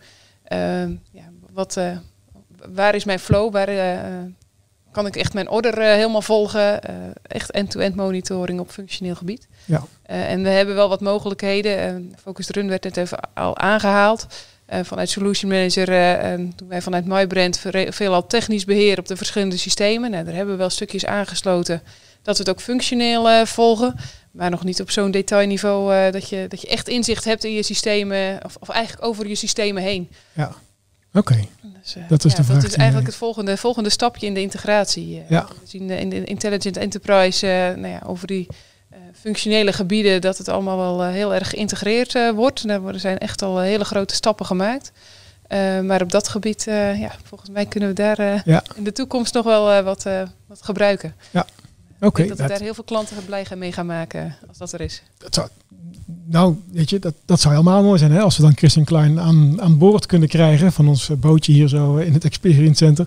Ja, 1.13 1.31
wat, 1.53 1.77
eh, 1.77 1.97
waar 2.75 2.95
is 2.95 3.05
mijn 3.05 3.19
flow? 3.19 3.53
Waar 3.53 3.69
eh, 3.69 3.99
kan 4.95 5.07
ik 5.07 5.17
echt 5.17 5.35
mijn 5.35 5.49
order 5.49 5.79
eh, 5.79 5.95
helemaal 5.95 6.23
volgen? 6.23 6.83
Eh, 6.83 6.95
echt 7.23 7.51
end-to-end 7.51 7.95
monitoring 7.95 8.61
op 8.61 8.71
functioneel 8.71 9.15
gebied. 9.15 9.47
Ja. 9.65 9.85
Eh, 10.03 10.31
en 10.31 10.43
we 10.43 10.49
hebben 10.49 10.75
wel 10.75 10.89
wat 10.89 11.01
mogelijkheden. 11.01 12.15
Focus 12.23 12.49
Run 12.49 12.69
werd 12.69 12.85
net 12.85 12.97
even 12.97 13.19
al 13.35 13.59
aangehaald. 13.59 14.27
Eh, 14.67 14.81
vanuit 14.83 15.11
Solution 15.11 15.51
Manager 15.51 15.89
eh, 15.89 16.33
en 16.33 16.53
doen 16.57 16.69
wij 16.69 16.83
vanuit 16.83 17.07
MyBrand 17.07 17.61
veelal 17.89 18.27
technisch 18.27 18.65
beheer 18.65 18.99
op 18.99 19.07
de 19.07 19.17
verschillende 19.17 19.57
systemen. 19.57 20.11
Nou, 20.11 20.25
daar 20.25 20.35
hebben 20.35 20.55
we 20.55 20.61
wel 20.61 20.71
stukjes 20.71 21.07
aangesloten 21.07 21.83
dat 22.23 22.37
we 22.37 22.43
het 22.43 22.51
ook 22.51 22.61
functioneel 22.61 23.47
volgen. 23.47 23.95
Maar 24.31 24.51
nog 24.51 24.65
niet 24.65 24.81
op 24.81 24.91
zo'n 24.91 25.11
detailniveau 25.11 26.11
dat, 26.11 26.29
je, 26.29 26.47
dat 26.49 26.61
je 26.61 26.69
echt 26.69 26.89
inzicht 26.89 27.25
hebt 27.25 27.45
in 27.45 27.53
je 27.53 27.63
systemen. 27.63 28.41
Of, 28.45 28.57
of 28.61 28.69
eigenlijk 28.69 29.07
over 29.07 29.29
je 29.29 29.35
systemen 29.35 29.83
heen. 29.83 30.11
Oké. 31.15 31.45
Dus, 31.83 31.95
eh, 31.97 32.03
Dat 32.09 32.25
is 32.25 32.31
ja, 32.33 32.37
de 32.39 32.45
vraag 32.45 32.57
Dat 32.61 32.71
is 32.71 32.77
eigenlijk 32.77 33.07
eh, 33.07 33.13
het 33.13 33.23
volgende, 33.23 33.57
volgende 33.57 33.91
stapje 33.91 34.27
in 34.27 34.35
de 34.35 34.41
integratie. 34.41 35.19
eh. 35.21 35.31
Ja. 35.31 35.47
We 35.61 35.67
zien 35.69 35.91
in 35.91 36.09
de 36.09 36.25
Intelligent 36.25 36.77
Enterprise 36.77 37.75
nou 37.77 37.89
ja, 37.93 38.01
over 38.07 38.27
die 38.27 38.47
functionele 39.21 39.73
gebieden 39.73 40.21
dat 40.21 40.39
het 40.39 40.49
allemaal 40.49 40.77
wel 40.77 41.03
heel 41.11 41.35
erg 41.35 41.49
geïntegreerd 41.51 42.33
wordt. 42.35 42.67
Daar 42.69 42.81
worden- 42.81 43.01
zijn 43.01 43.19
echt 43.19 43.43
al 43.43 43.59
hele 43.59 43.85
grote 43.85 44.15
stappen 44.15 44.47
gemaakt. 44.47 44.93
Maar 45.83 46.03
op 46.03 46.11
dat 46.13 46.29
gebied, 46.29 46.65
ja, 46.99 47.11
volgens 47.25 47.51
mij 47.51 47.67
kunnen 47.67 47.89
we 47.89 47.95
daar 47.95 48.43
Ja. 48.45 48.63
in 48.75 48.85
de 48.85 48.93
toekomst 48.93 49.35
nog 49.35 49.45
wel 49.45 49.83
wat, 49.83 50.03
wat 50.47 50.63
gebruiken. 50.63 51.15
Oké. 52.05 52.23
Ik 52.23 52.27
denk 52.27 52.29
dat 52.29 52.37
we 52.37 52.43
dat- 52.43 52.53
daar 52.53 52.61
heel 52.67 52.75
veel 52.75 52.85
klanten 52.85 53.17
blij 53.27 53.45
gaan 53.45 53.59
mee 53.59 53.73
gaan 53.73 53.87
maken 53.87 54.37
als 54.49 54.59
dat 54.59 54.73
er 54.73 54.81
is. 54.81 55.03
dat 55.19 55.35
zou, 55.35 55.49
nou, 56.25 56.57
weet 56.73 56.91
je, 56.91 56.99
dat, 56.99 57.15
dat 57.25 57.41
zou 57.41 57.55
helemaal 57.55 57.83
mooi 57.83 57.99
zijn 57.99 58.13
hè? 58.13 58.21
als 58.21 58.37
we 58.37 58.43
dan 58.43 58.57
Christian 58.57 58.85
Klein 58.85 59.21
aan, 59.21 59.61
aan 59.63 59.79
boord 59.79 60.07
kunnen 60.07 60.29
krijgen 60.29 60.73
van 60.73 60.89
ons 60.89 61.09
eh, 61.11 61.17
bootje 61.17 61.53
hier 61.53 61.69
zo 61.69 61.97
eh, 61.97 62.07
in 62.07 62.13
het 62.13 62.25
Experience 62.25 62.85
Center. 62.85 63.07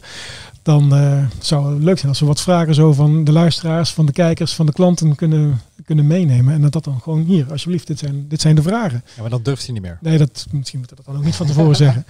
Dan 0.61 0.95
eh, 0.95 1.25
zou 1.39 1.73
het 1.73 1.83
leuk 1.83 1.97
zijn 1.97 2.09
als 2.09 2.19
we 2.19 2.25
wat 2.25 2.41
vragen 2.41 2.73
zo 2.73 2.93
van 2.93 3.23
de 3.23 3.31
luisteraars, 3.31 3.93
van 3.93 4.05
de 4.05 4.11
kijkers, 4.11 4.53
van 4.53 4.65
de 4.65 4.71
klanten 4.71 5.15
kunnen, 5.15 5.61
kunnen 5.85 6.07
meenemen. 6.07 6.53
En 6.53 6.61
dat 6.61 6.71
dat 6.71 6.83
dan 6.83 6.99
gewoon 7.01 7.23
hier, 7.23 7.45
alsjeblieft, 7.51 7.87
dit 7.87 7.99
zijn, 7.99 8.25
dit 8.27 8.41
zijn 8.41 8.55
de 8.55 8.61
vragen. 8.61 9.03
Ja, 9.15 9.21
maar 9.21 9.29
dan 9.29 9.43
durft 9.43 9.63
hij 9.65 9.73
niet 9.73 9.83
meer. 9.83 9.97
Nee, 10.01 10.17
dat, 10.17 10.45
misschien 10.51 10.79
moeten 10.79 10.97
we 10.97 11.03
dat 11.03 11.11
dan 11.13 11.21
ook 11.21 11.27
niet 11.27 11.35
van 11.35 11.47
tevoren 11.47 11.75
zeggen. 11.75 12.05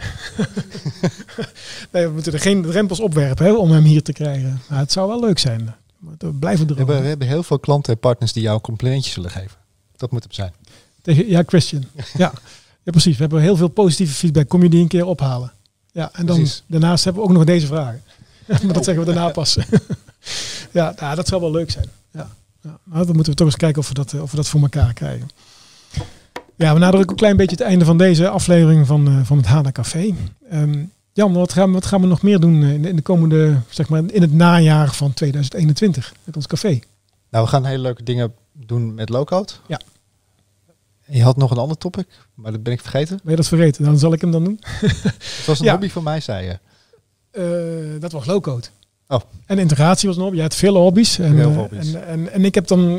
nee, 1.92 2.08
we 2.08 2.14
moeten 2.14 2.34
er 2.34 2.40
geen 2.40 2.62
drempels 2.62 3.00
opwerpen 3.00 3.46
hè, 3.46 3.54
om 3.54 3.72
hem 3.72 3.84
hier 3.84 4.04
te 4.04 4.14
krijgen. 4.14 4.62
Maar 4.70 4.80
het 4.80 4.92
zou 4.92 5.08
wel 5.08 5.20
leuk 5.20 5.40
zijn. 5.40 5.76
Blijven 6.40 6.68
We 6.68 6.74
hebben, 6.74 7.02
we 7.02 7.08
hebben 7.08 7.28
heel 7.28 7.44
veel 7.44 7.60
klanten 7.60 7.94
en 7.94 8.00
partners 8.00 8.34
die 8.34 8.44
jou 8.44 8.56
een 8.56 8.62
complimentje 8.62 9.12
zullen 9.12 9.32
geven. 9.32 9.58
Dat 9.96 10.12
moet 10.12 10.24
hem 10.24 10.32
zijn. 10.32 10.54
Tegen, 11.02 11.30
ja, 11.30 11.44
Christian. 11.46 11.84
Ja. 12.18 12.34
ja, 12.84 12.92
precies. 12.92 13.16
We 13.16 13.22
hebben 13.22 13.42
heel 13.42 13.56
veel 13.56 13.68
positieve 13.68 14.14
feedback. 14.14 14.48
Kom 14.48 14.64
je 14.64 14.70
die 14.70 14.82
een 14.82 14.88
keer 14.88 15.06
ophalen? 15.06 15.52
Ja, 15.92 16.10
en 16.14 16.26
dan 16.26 16.36
Precies. 16.36 16.64
daarnaast 16.68 17.04
hebben 17.04 17.22
we 17.22 17.30
ook 17.30 17.36
nog 17.36 17.44
deze 17.44 17.68
vragen. 17.68 18.02
maar 18.64 18.74
dat 18.74 18.84
zeggen 18.84 19.06
we 19.06 19.14
daarna 19.14 19.30
pas. 19.30 19.58
ja, 20.72 20.94
nou, 21.00 21.16
dat 21.16 21.28
zou 21.28 21.42
wel 21.42 21.52
leuk 21.52 21.72
zijn. 21.72 21.90
Ja. 22.12 22.30
Ja, 22.62 22.80
maar 22.84 23.06
dan 23.06 23.16
moeten 23.16 23.32
we 23.32 23.38
toch 23.38 23.48
eens 23.48 23.56
kijken 23.56 23.82
of 23.82 23.88
we 23.88 23.94
dat, 23.94 24.14
eh, 24.14 24.22
of 24.22 24.32
we 24.32 24.36
dat 24.38 24.48
voor 24.48 24.62
elkaar 24.62 24.94
krijgen. 24.94 25.30
Ja, 26.56 26.74
we 26.74 26.80
naderen 26.80 27.02
ook 27.02 27.10
een 27.10 27.16
klein 27.16 27.38
beetje 27.38 27.56
het 27.56 27.66
einde 27.66 27.86
van 27.86 27.98
deze 27.98 28.30
aflevering 28.30 28.88
van, 28.88 29.08
eh, 29.08 29.20
van 29.24 29.38
het 29.38 29.46
Hana 29.46 29.72
Café. 29.72 30.16
Ehm, 30.50 30.84
Jan, 31.18 31.34
wat 31.34 31.54
gaan, 31.54 31.68
we, 31.68 31.74
wat 31.74 31.86
gaan 31.86 32.02
we 32.02 32.08
nog 32.08 32.22
meer 32.22 32.40
doen 32.40 32.64
eh, 32.64 32.74
in 32.74 32.82
de, 32.82 32.90
in 32.90 32.96
de 32.96 33.02
komende, 33.02 33.60
zeg 33.70 33.90
maar, 33.90 34.04
in 34.08 34.22
het 34.22 34.34
najaar 34.34 34.94
van 34.94 35.14
2021 35.14 36.14
met 36.24 36.36
ons 36.36 36.48
café? 36.48 36.80
Nou, 37.30 37.44
we 37.44 37.50
gaan 37.50 37.66
hele 37.66 37.82
leuke 37.82 38.04
dingen 38.04 38.34
doen 38.54 38.94
met 38.94 39.10
low-code. 39.10 39.54
Ja. 39.68 39.80
Je 41.06 41.24
had 41.24 41.38
nog 41.38 41.52
een 41.52 41.58
ander 41.58 41.78
topic, 41.78 42.08
maar 42.34 42.52
dat 42.52 42.64
ben 42.64 42.74
ik 42.74 42.82
vergeten. 42.82 43.20
Ben 43.24 43.32
je 43.32 43.36
dat 43.36 43.48
vergeten? 43.48 43.84
Dan 43.84 44.00
zal 44.00 44.14
ik 44.14 44.22
hem 44.22 44.32
dan 44.32 44.44
doen. 44.44 44.60
Het 44.62 45.46
was 45.46 45.60
een 45.60 45.66
Ja. 45.70 45.72
hobby 45.72 45.90
van 45.90 46.04
mij, 46.04 46.20
zei 46.20 46.46
je. 46.46 46.60
Eh, 47.32 48.02
dat 48.02 48.12
was 48.12 48.26
low-code. 48.26 48.68
Oh. 49.08 49.20
En 49.46 49.60
integratie 49.60 50.08
was 50.08 50.18
een 50.18 50.22
hobby. 50.24 50.38
Je 50.38 50.42
hebt 50.44 50.56
veel 50.56 50.76
hobby's. 50.76 51.20
En, 51.20 51.34
Heel 51.36 51.42
veel 51.42 51.52
eh, 51.52 51.58
hobby's. 51.58 51.94
En, 51.94 52.08
en, 52.08 52.32
en 52.32 52.46
ik 52.46 52.56
heb 52.56 52.68
dan... 52.68 52.96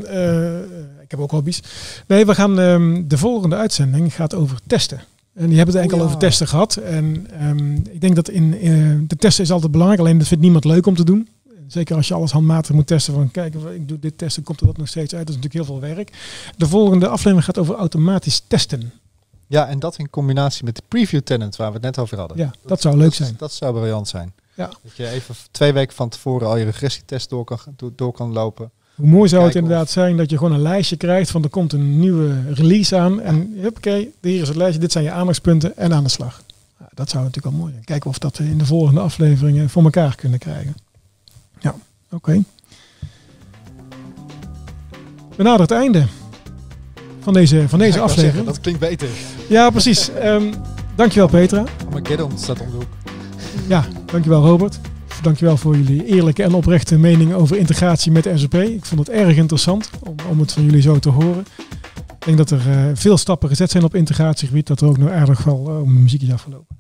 ik 1.03 1.11
heb 1.11 1.21
ook 1.21 1.31
hobby's. 1.31 1.63
Nee, 2.07 2.27
we 2.27 2.35
gaan... 2.35 2.59
ehm, 2.61 3.03
de 3.09 3.19
volgende 3.19 3.57
uitzending 3.57 4.15
gaat 4.15 4.35
over 4.35 4.59
testen. 4.67 5.01
En 5.39 5.47
die 5.49 5.57
hebben 5.57 5.75
het 5.75 5.83
eigenlijk 5.85 5.93
Oh, 5.93 5.99
ja. 5.99 6.05
over 6.05 6.19
testen 6.19 6.49
gehad. 6.49 6.77
En 6.77 7.27
ehm, 7.31 7.75
ik 7.75 8.01
denk 8.01 8.15
dat 8.15 8.29
in... 8.29 8.55
eh, 8.61 8.71
de 9.09 9.17
testen 9.17 9.45
is 9.45 9.51
altijd 9.51 9.73
belangrijk. 9.73 10.01
Alleen 10.03 10.19
dat 10.19 10.27
vindt 10.27 10.43
niemand 10.43 10.65
leuk 10.65 10.87
om 10.87 10.95
te 10.97 11.05
doen. 11.05 11.29
Zeker 11.67 11.97
als 11.97 12.09
je 12.09 12.15
alles 12.15 12.31
handmatig 12.33 12.75
moet 12.75 12.87
testen. 12.87 13.15
Van 13.15 13.31
kijk, 13.31 13.55
ik 13.55 13.89
doe 13.89 13.99
dit 13.99 14.19
testen, 14.19 14.43
komt 14.43 14.61
er 14.61 14.67
dat 14.67 14.77
nog 14.77 14.89
steeds 14.89 15.15
uit. 15.15 15.27
Dat 15.27 15.37
is 15.37 15.43
natuurlijk 15.43 15.69
heel 15.69 15.79
veel 15.79 15.95
werk. 15.97 16.13
De 16.57 16.67
volgende 16.69 17.09
aflevering 17.09 17.45
gaat 17.45 17.59
over 17.59 17.75
automatisch 17.75 18.43
testen. 18.47 18.93
Ja, 19.47 19.67
en 19.69 19.79
dat 19.79 19.99
in 19.99 20.11
combinatie 20.11 20.65
met 20.65 20.77
de 20.77 20.83
preview 20.89 21.21
tenant 21.21 21.57
waar 21.57 21.69
we 21.69 21.73
het 21.75 21.83
net 21.83 21.99
over 21.99 22.19
hadden. 22.19 22.37
Ja, 22.37 22.51
dat 22.67 22.81
zou 22.81 22.97
leuk 22.97 23.05
dat, 23.07 23.15
zijn. 23.15 23.35
Dat 23.39 23.53
zou 23.53 23.75
briljant 23.75 24.09
zijn. 24.09 24.33
Ja. 24.55 24.67
Dat 24.83 24.97
je 24.97 25.09
even 25.09 25.35
twee 25.51 25.73
weken 25.73 25.97
van 25.97 26.09
tevoren 26.09 26.47
al 26.49 26.57
je 26.57 26.65
regressietest 26.65 27.29
door 27.31 27.45
kan, 27.45 27.59
door 27.95 28.13
kan 28.13 28.33
lopen. 28.33 28.71
Hoe 28.99 29.09
mooi 29.09 29.29
zou 29.29 29.45
het 29.45 29.55
inderdaad 29.55 29.91
zijn 29.91 30.17
dat 30.17 30.31
je 30.31 30.37
gewoon 30.37 30.53
een 30.53 30.63
lijstje 30.63 30.97
krijgt 30.97 31.31
van 31.31 31.43
er 31.43 31.49
komt 31.49 31.73
een 31.73 31.99
nieuwe 32.01 32.53
release 32.53 32.97
aan. 32.97 33.21
En 33.21 33.55
oké, 33.67 34.07
hier 34.21 34.41
is 34.43 34.49
het 34.49 34.57
lijstje, 34.57 34.81
dit 34.81 34.93
zijn 34.93 35.05
je 35.05 35.11
aandachtspunten 35.11 35.77
en 35.77 35.93
aan 35.93 36.05
de 36.05 36.11
slag. 36.11 36.43
Ja, 36.79 36.89
dat 36.95 37.11
zou 37.11 37.25
natuurlijk 37.25 37.55
wel 37.55 37.63
mooi 37.63 37.73
zijn. 37.73 37.85
Kijken 37.85 38.09
of 38.11 38.15
we 38.15 38.21
dat 38.21 38.39
in 38.39 38.59
de 38.59 38.67
volgende 38.67 39.01
afleveringen 39.01 39.71
voor 39.71 39.83
elkaar 39.83 40.15
kunnen 40.15 40.39
krijgen. 40.39 40.75
Oké. 42.11 42.43
We 45.37 45.43
naderen 45.43 45.61
het 45.61 45.71
einde 45.71 46.07
van 47.21 47.33
deze, 47.33 47.69
van 47.69 47.79
deze 47.79 47.97
Ja, 47.99 48.03
aflevering. 48.03 48.35
zeggen, 48.35 48.53
dat 48.53 48.61
klinkt 48.61 48.81
beter. 48.81 49.09
Ja, 49.49 49.71
precies. 49.71 50.11
Ehm, 50.21 50.53
dankjewel 50.95 51.29
Petra. 51.29 51.65
Armageddon 51.87 52.39
staat 52.39 52.61
om 52.61 52.67
de 52.71 52.77
hoek. 52.77 52.87
Ja, 53.67 53.85
dankjewel 54.07 54.43
Robert. 54.47 54.79
Dankjewel 55.23 55.57
voor 55.57 55.77
jullie 55.77 56.05
eerlijke 56.05 56.43
en 56.43 56.55
oprechte 56.55 56.99
mening 56.99 57.33
over 57.33 57.57
integratie 57.57 58.13
met 58.13 58.25
de 58.25 58.39
SAP. 58.39 58.55
Ik 58.55 58.85
vond 58.85 59.01
het 59.01 59.09
erg 59.09 59.37
interessant 59.37 59.91
om, 60.01 60.15
om 60.31 60.41
het 60.41 60.53
van 60.53 60.65
jullie 60.65 60.81
zo 60.81 60.99
te 60.99 61.09
horen. 61.09 61.47
Ik 62.19 62.25
denk 62.25 62.37
dat 62.37 62.51
er 62.51 62.71
eh, 62.71 62.85
veel 62.95 63.17
stappen 63.17 63.49
gezet 63.49 63.71
zijn 63.71 63.85
op 63.85 63.95
integratiegebied. 63.95 64.67
Dat 64.67 64.81
er 64.81 64.89
ook 64.89 64.99
nog 64.99 65.11
aardig 65.11 65.45
wel, 65.45 65.57
oh, 65.57 65.75
mijn 65.75 66.03
muziek 66.03 66.23
is 66.23 66.33
afgelopen. 66.33 66.77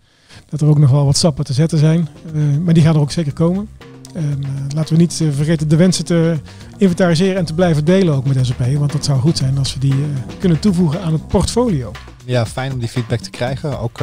Dat 0.49 0.61
er 0.61 0.66
ook 0.66 0.78
nog 0.78 0.91
wel 0.91 1.05
wat 1.05 1.16
stappen 1.16 1.45
te 1.45 1.53
zetten 1.53 1.78
zijn. 1.78 2.09
Eh, 2.34 2.43
maar 2.64 2.74
die 2.74 2.82
gaan 2.82 2.95
er 2.95 3.01
ook 3.01 3.11
zeker 3.11 3.32
komen. 3.32 3.68
En 4.14 4.43
laten 4.74 4.95
we 4.95 5.01
niet 5.01 5.22
vergeten 5.30 5.68
de 5.68 5.76
wensen 5.76 6.05
te 6.05 6.36
inventariseren 6.76 7.36
en 7.36 7.45
te 7.45 7.55
blijven 7.55 7.84
delen 7.84 8.14
ook 8.14 8.26
met 8.26 8.47
SAP. 8.47 8.72
Want 8.78 8.93
dat 8.93 9.05
zou 9.05 9.20
goed 9.20 9.36
zijn 9.36 9.59
als 9.59 9.74
we 9.74 9.80
die 9.80 9.95
kunnen 10.39 10.61
toevoegen 10.61 11.03
aan 11.03 11.12
het 11.12 11.28
portfolio. 11.28 11.91
Ja, 12.24 12.47
fijn 12.47 12.72
om 12.72 12.78
die 12.78 12.89
feedback 12.89 13.20
te 13.20 13.30
krijgen. 13.30 13.80
Ook 13.80 13.99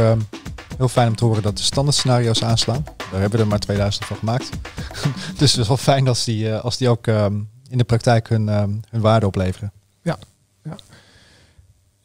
heel 0.77 0.87
fijn 0.87 1.07
om 1.07 1.15
te 1.15 1.25
horen 1.25 1.43
dat 1.43 1.57
de 1.57 1.63
standaard 1.63 1.97
scenario's 1.97 2.43
aanslaan. 2.43 2.83
Daar 3.11 3.21
hebben 3.21 3.39
we 3.39 3.45
er 3.45 3.49
maar 3.49 3.59
2000 3.59 4.05
van 4.05 4.17
gemaakt. 4.17 4.49
dus 5.37 5.51
het 5.51 5.61
is 5.61 5.67
wel 5.67 5.77
fijn 5.77 6.07
als 6.07 6.23
die, 6.23 6.51
eh, 6.51 6.63
als 6.63 6.77
die 6.77 6.89
ook 6.89 7.07
ehm, 7.07 7.33
in 7.69 7.77
de 7.77 7.83
praktijk 7.83 8.29
hun, 8.29 8.49
ehm, 8.49 8.71
hun 8.89 9.01
waarde 9.01 9.25
opleveren. 9.25 9.71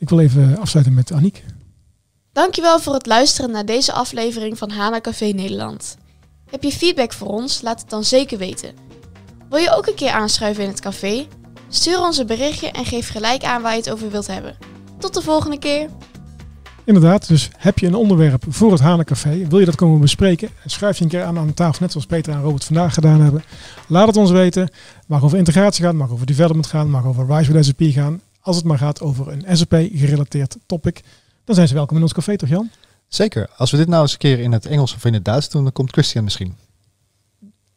Ik 0.01 0.09
wil 0.09 0.21
even 0.21 0.59
afsluiten 0.59 0.95
met 0.95 1.13
Aniek. 1.13 1.45
Dankjewel 2.33 2.81
voor 2.81 2.95
het 2.95 3.07
luisteren 3.07 3.51
naar 3.51 3.65
deze 3.65 3.93
aflevering 3.93 4.59
van 4.59 4.71
Hana 4.71 5.01
Café 5.01 5.25
Nederland. 5.25 5.97
Heb 6.51 6.63
je 6.63 6.73
feedback 6.73 7.13
voor 7.13 7.29
ons? 7.29 7.61
Laat 7.63 7.81
het 7.81 7.91
dan 7.91 8.05
zeker 8.05 8.39
weten. 8.39 8.75
Wil 9.49 9.59
je 9.59 9.77
ook 9.77 9.87
een 9.87 9.95
keer 9.95 10.11
aanschuiven 10.11 10.63
in 10.65 10.71
het 10.71 10.81
café? 10.81 11.27
Stuur 11.69 12.01
ons 12.01 12.19
een 12.19 12.27
berichtje 12.27 12.71
en 12.71 12.85
geef 12.85 13.11
gelijk 13.11 13.45
aan 13.45 13.63
waar 13.63 13.73
je 13.73 13.79
het 13.79 13.91
over 13.91 14.11
wilt 14.11 14.27
hebben. 14.27 14.57
Tot 14.99 15.15
de 15.15 15.23
volgende 15.23 15.59
keer! 15.59 15.89
Inderdaad, 16.91 17.29
dus 17.29 17.51
heb 17.57 17.79
je 17.79 17.87
een 17.87 17.95
onderwerp 17.95 18.45
voor 18.49 18.71
het 18.73 18.81
Hanencafé, 18.81 19.47
wil 19.49 19.59
je 19.59 19.65
dat 19.65 19.75
komen 19.75 20.01
bespreken? 20.01 20.49
Schuif 20.67 20.99
je 20.99 21.05
een 21.05 21.11
keer 21.11 21.23
aan 21.23 21.39
aan 21.39 21.47
de 21.47 21.55
tafel, 21.55 21.79
net 21.81 21.91
zoals 21.91 22.07
Peter 22.07 22.33
en 22.33 22.43
Robert 22.43 22.65
vandaag 22.65 22.95
gedaan 22.95 23.21
hebben. 23.21 23.43
Laat 23.89 24.07
het 24.07 24.17
ons 24.17 24.31
weten. 24.31 24.63
Het 24.63 25.05
mag 25.07 25.23
over 25.23 25.39
integratie 25.39 25.85
gaan, 25.85 25.97
mag 25.97 26.11
over 26.11 26.27
development 26.27 26.67
gaan, 26.67 26.91
mag 26.91 27.05
over 27.05 27.27
Rise 27.37 27.53
with 27.53 27.65
SAP 27.65 27.83
gaan. 27.83 28.21
Als 28.41 28.57
het 28.57 28.65
maar 28.65 28.79
gaat 28.79 29.01
over 29.01 29.29
een 29.29 29.57
SAP-gerelateerd 29.57 30.57
topic, 30.67 31.01
dan 31.45 31.55
zijn 31.55 31.69
ze 31.69 31.75
welkom 31.75 31.97
in 31.97 32.03
ons 32.03 32.13
café, 32.13 32.37
toch 32.37 32.49
Jan? 32.49 32.71
Zeker. 33.09 33.49
Als 33.57 33.71
we 33.71 33.77
dit 33.77 33.89
nou 33.89 34.03
eens 34.03 34.13
een 34.13 34.19
keer 34.19 34.39
in 34.39 34.53
het 34.53 34.67
Engels 34.67 34.95
of 34.95 35.05
in 35.05 35.15
het 35.15 35.25
Duits 35.25 35.49
doen, 35.49 35.63
dan 35.63 35.73
komt 35.73 35.93
Christian 35.93 36.25
misschien. 36.25 36.57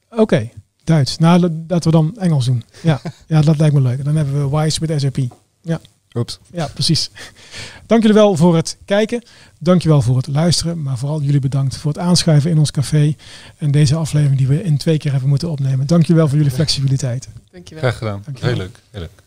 Oké, 0.09 0.49
Duits. 0.83 1.17
Nou, 1.17 1.39
la- 1.39 1.49
laten 1.67 1.91
we 1.91 1.97
dan 1.97 2.17
Engels 2.17 2.45
doen. 2.45 2.63
Ja, 2.83 3.01
ja, 3.27 3.41
dat 3.41 3.57
lijkt 3.57 3.75
me 3.75 3.81
leuk. 3.81 4.03
Dan 4.03 4.15
hebben 4.15 4.49
we 4.49 4.57
Wise 4.57 4.79
with 4.85 5.01
SAP. 5.01 5.17
Oeps. 6.13 6.39
Ja, 6.51 6.67
precies. 6.73 7.09
Dank 7.85 8.01
jullie 8.01 8.17
wel 8.17 8.35
voor 8.35 8.55
het 8.55 8.77
kijken. 8.85 9.23
Dank 9.59 9.81
je 9.81 9.89
wel 9.89 10.01
voor 10.01 10.17
het 10.17 10.27
luisteren. 10.27 10.81
Maar 10.81 10.97
vooral 10.97 11.21
jullie 11.21 11.39
bedankt 11.39 11.77
voor 11.77 11.91
het 11.91 11.99
aanschuiven 11.99 12.49
in 12.51 12.57
ons 12.57 12.71
café. 12.71 13.15
En 13.57 13.71
deze 13.71 13.95
aflevering 13.95 14.37
die 14.37 14.47
we 14.47 14.63
in 14.63 14.77
twee 14.77 14.97
keer 14.97 15.11
hebben 15.11 15.29
moeten 15.29 15.49
opnemen. 15.49 15.87
Dank 15.87 16.05
je 16.05 16.13
wel 16.13 16.27
voor 16.27 16.37
jullie 16.37 16.51
flexibiliteit. 16.51 17.27
Dankjewel. 17.51 17.83
Graag 17.83 17.97
gedaan. 17.97 18.21
Dankjewel. 18.25 18.53
Heel 18.53 18.63
leuk. 18.63 18.79
Heel 18.91 19.01
leuk. 19.01 19.22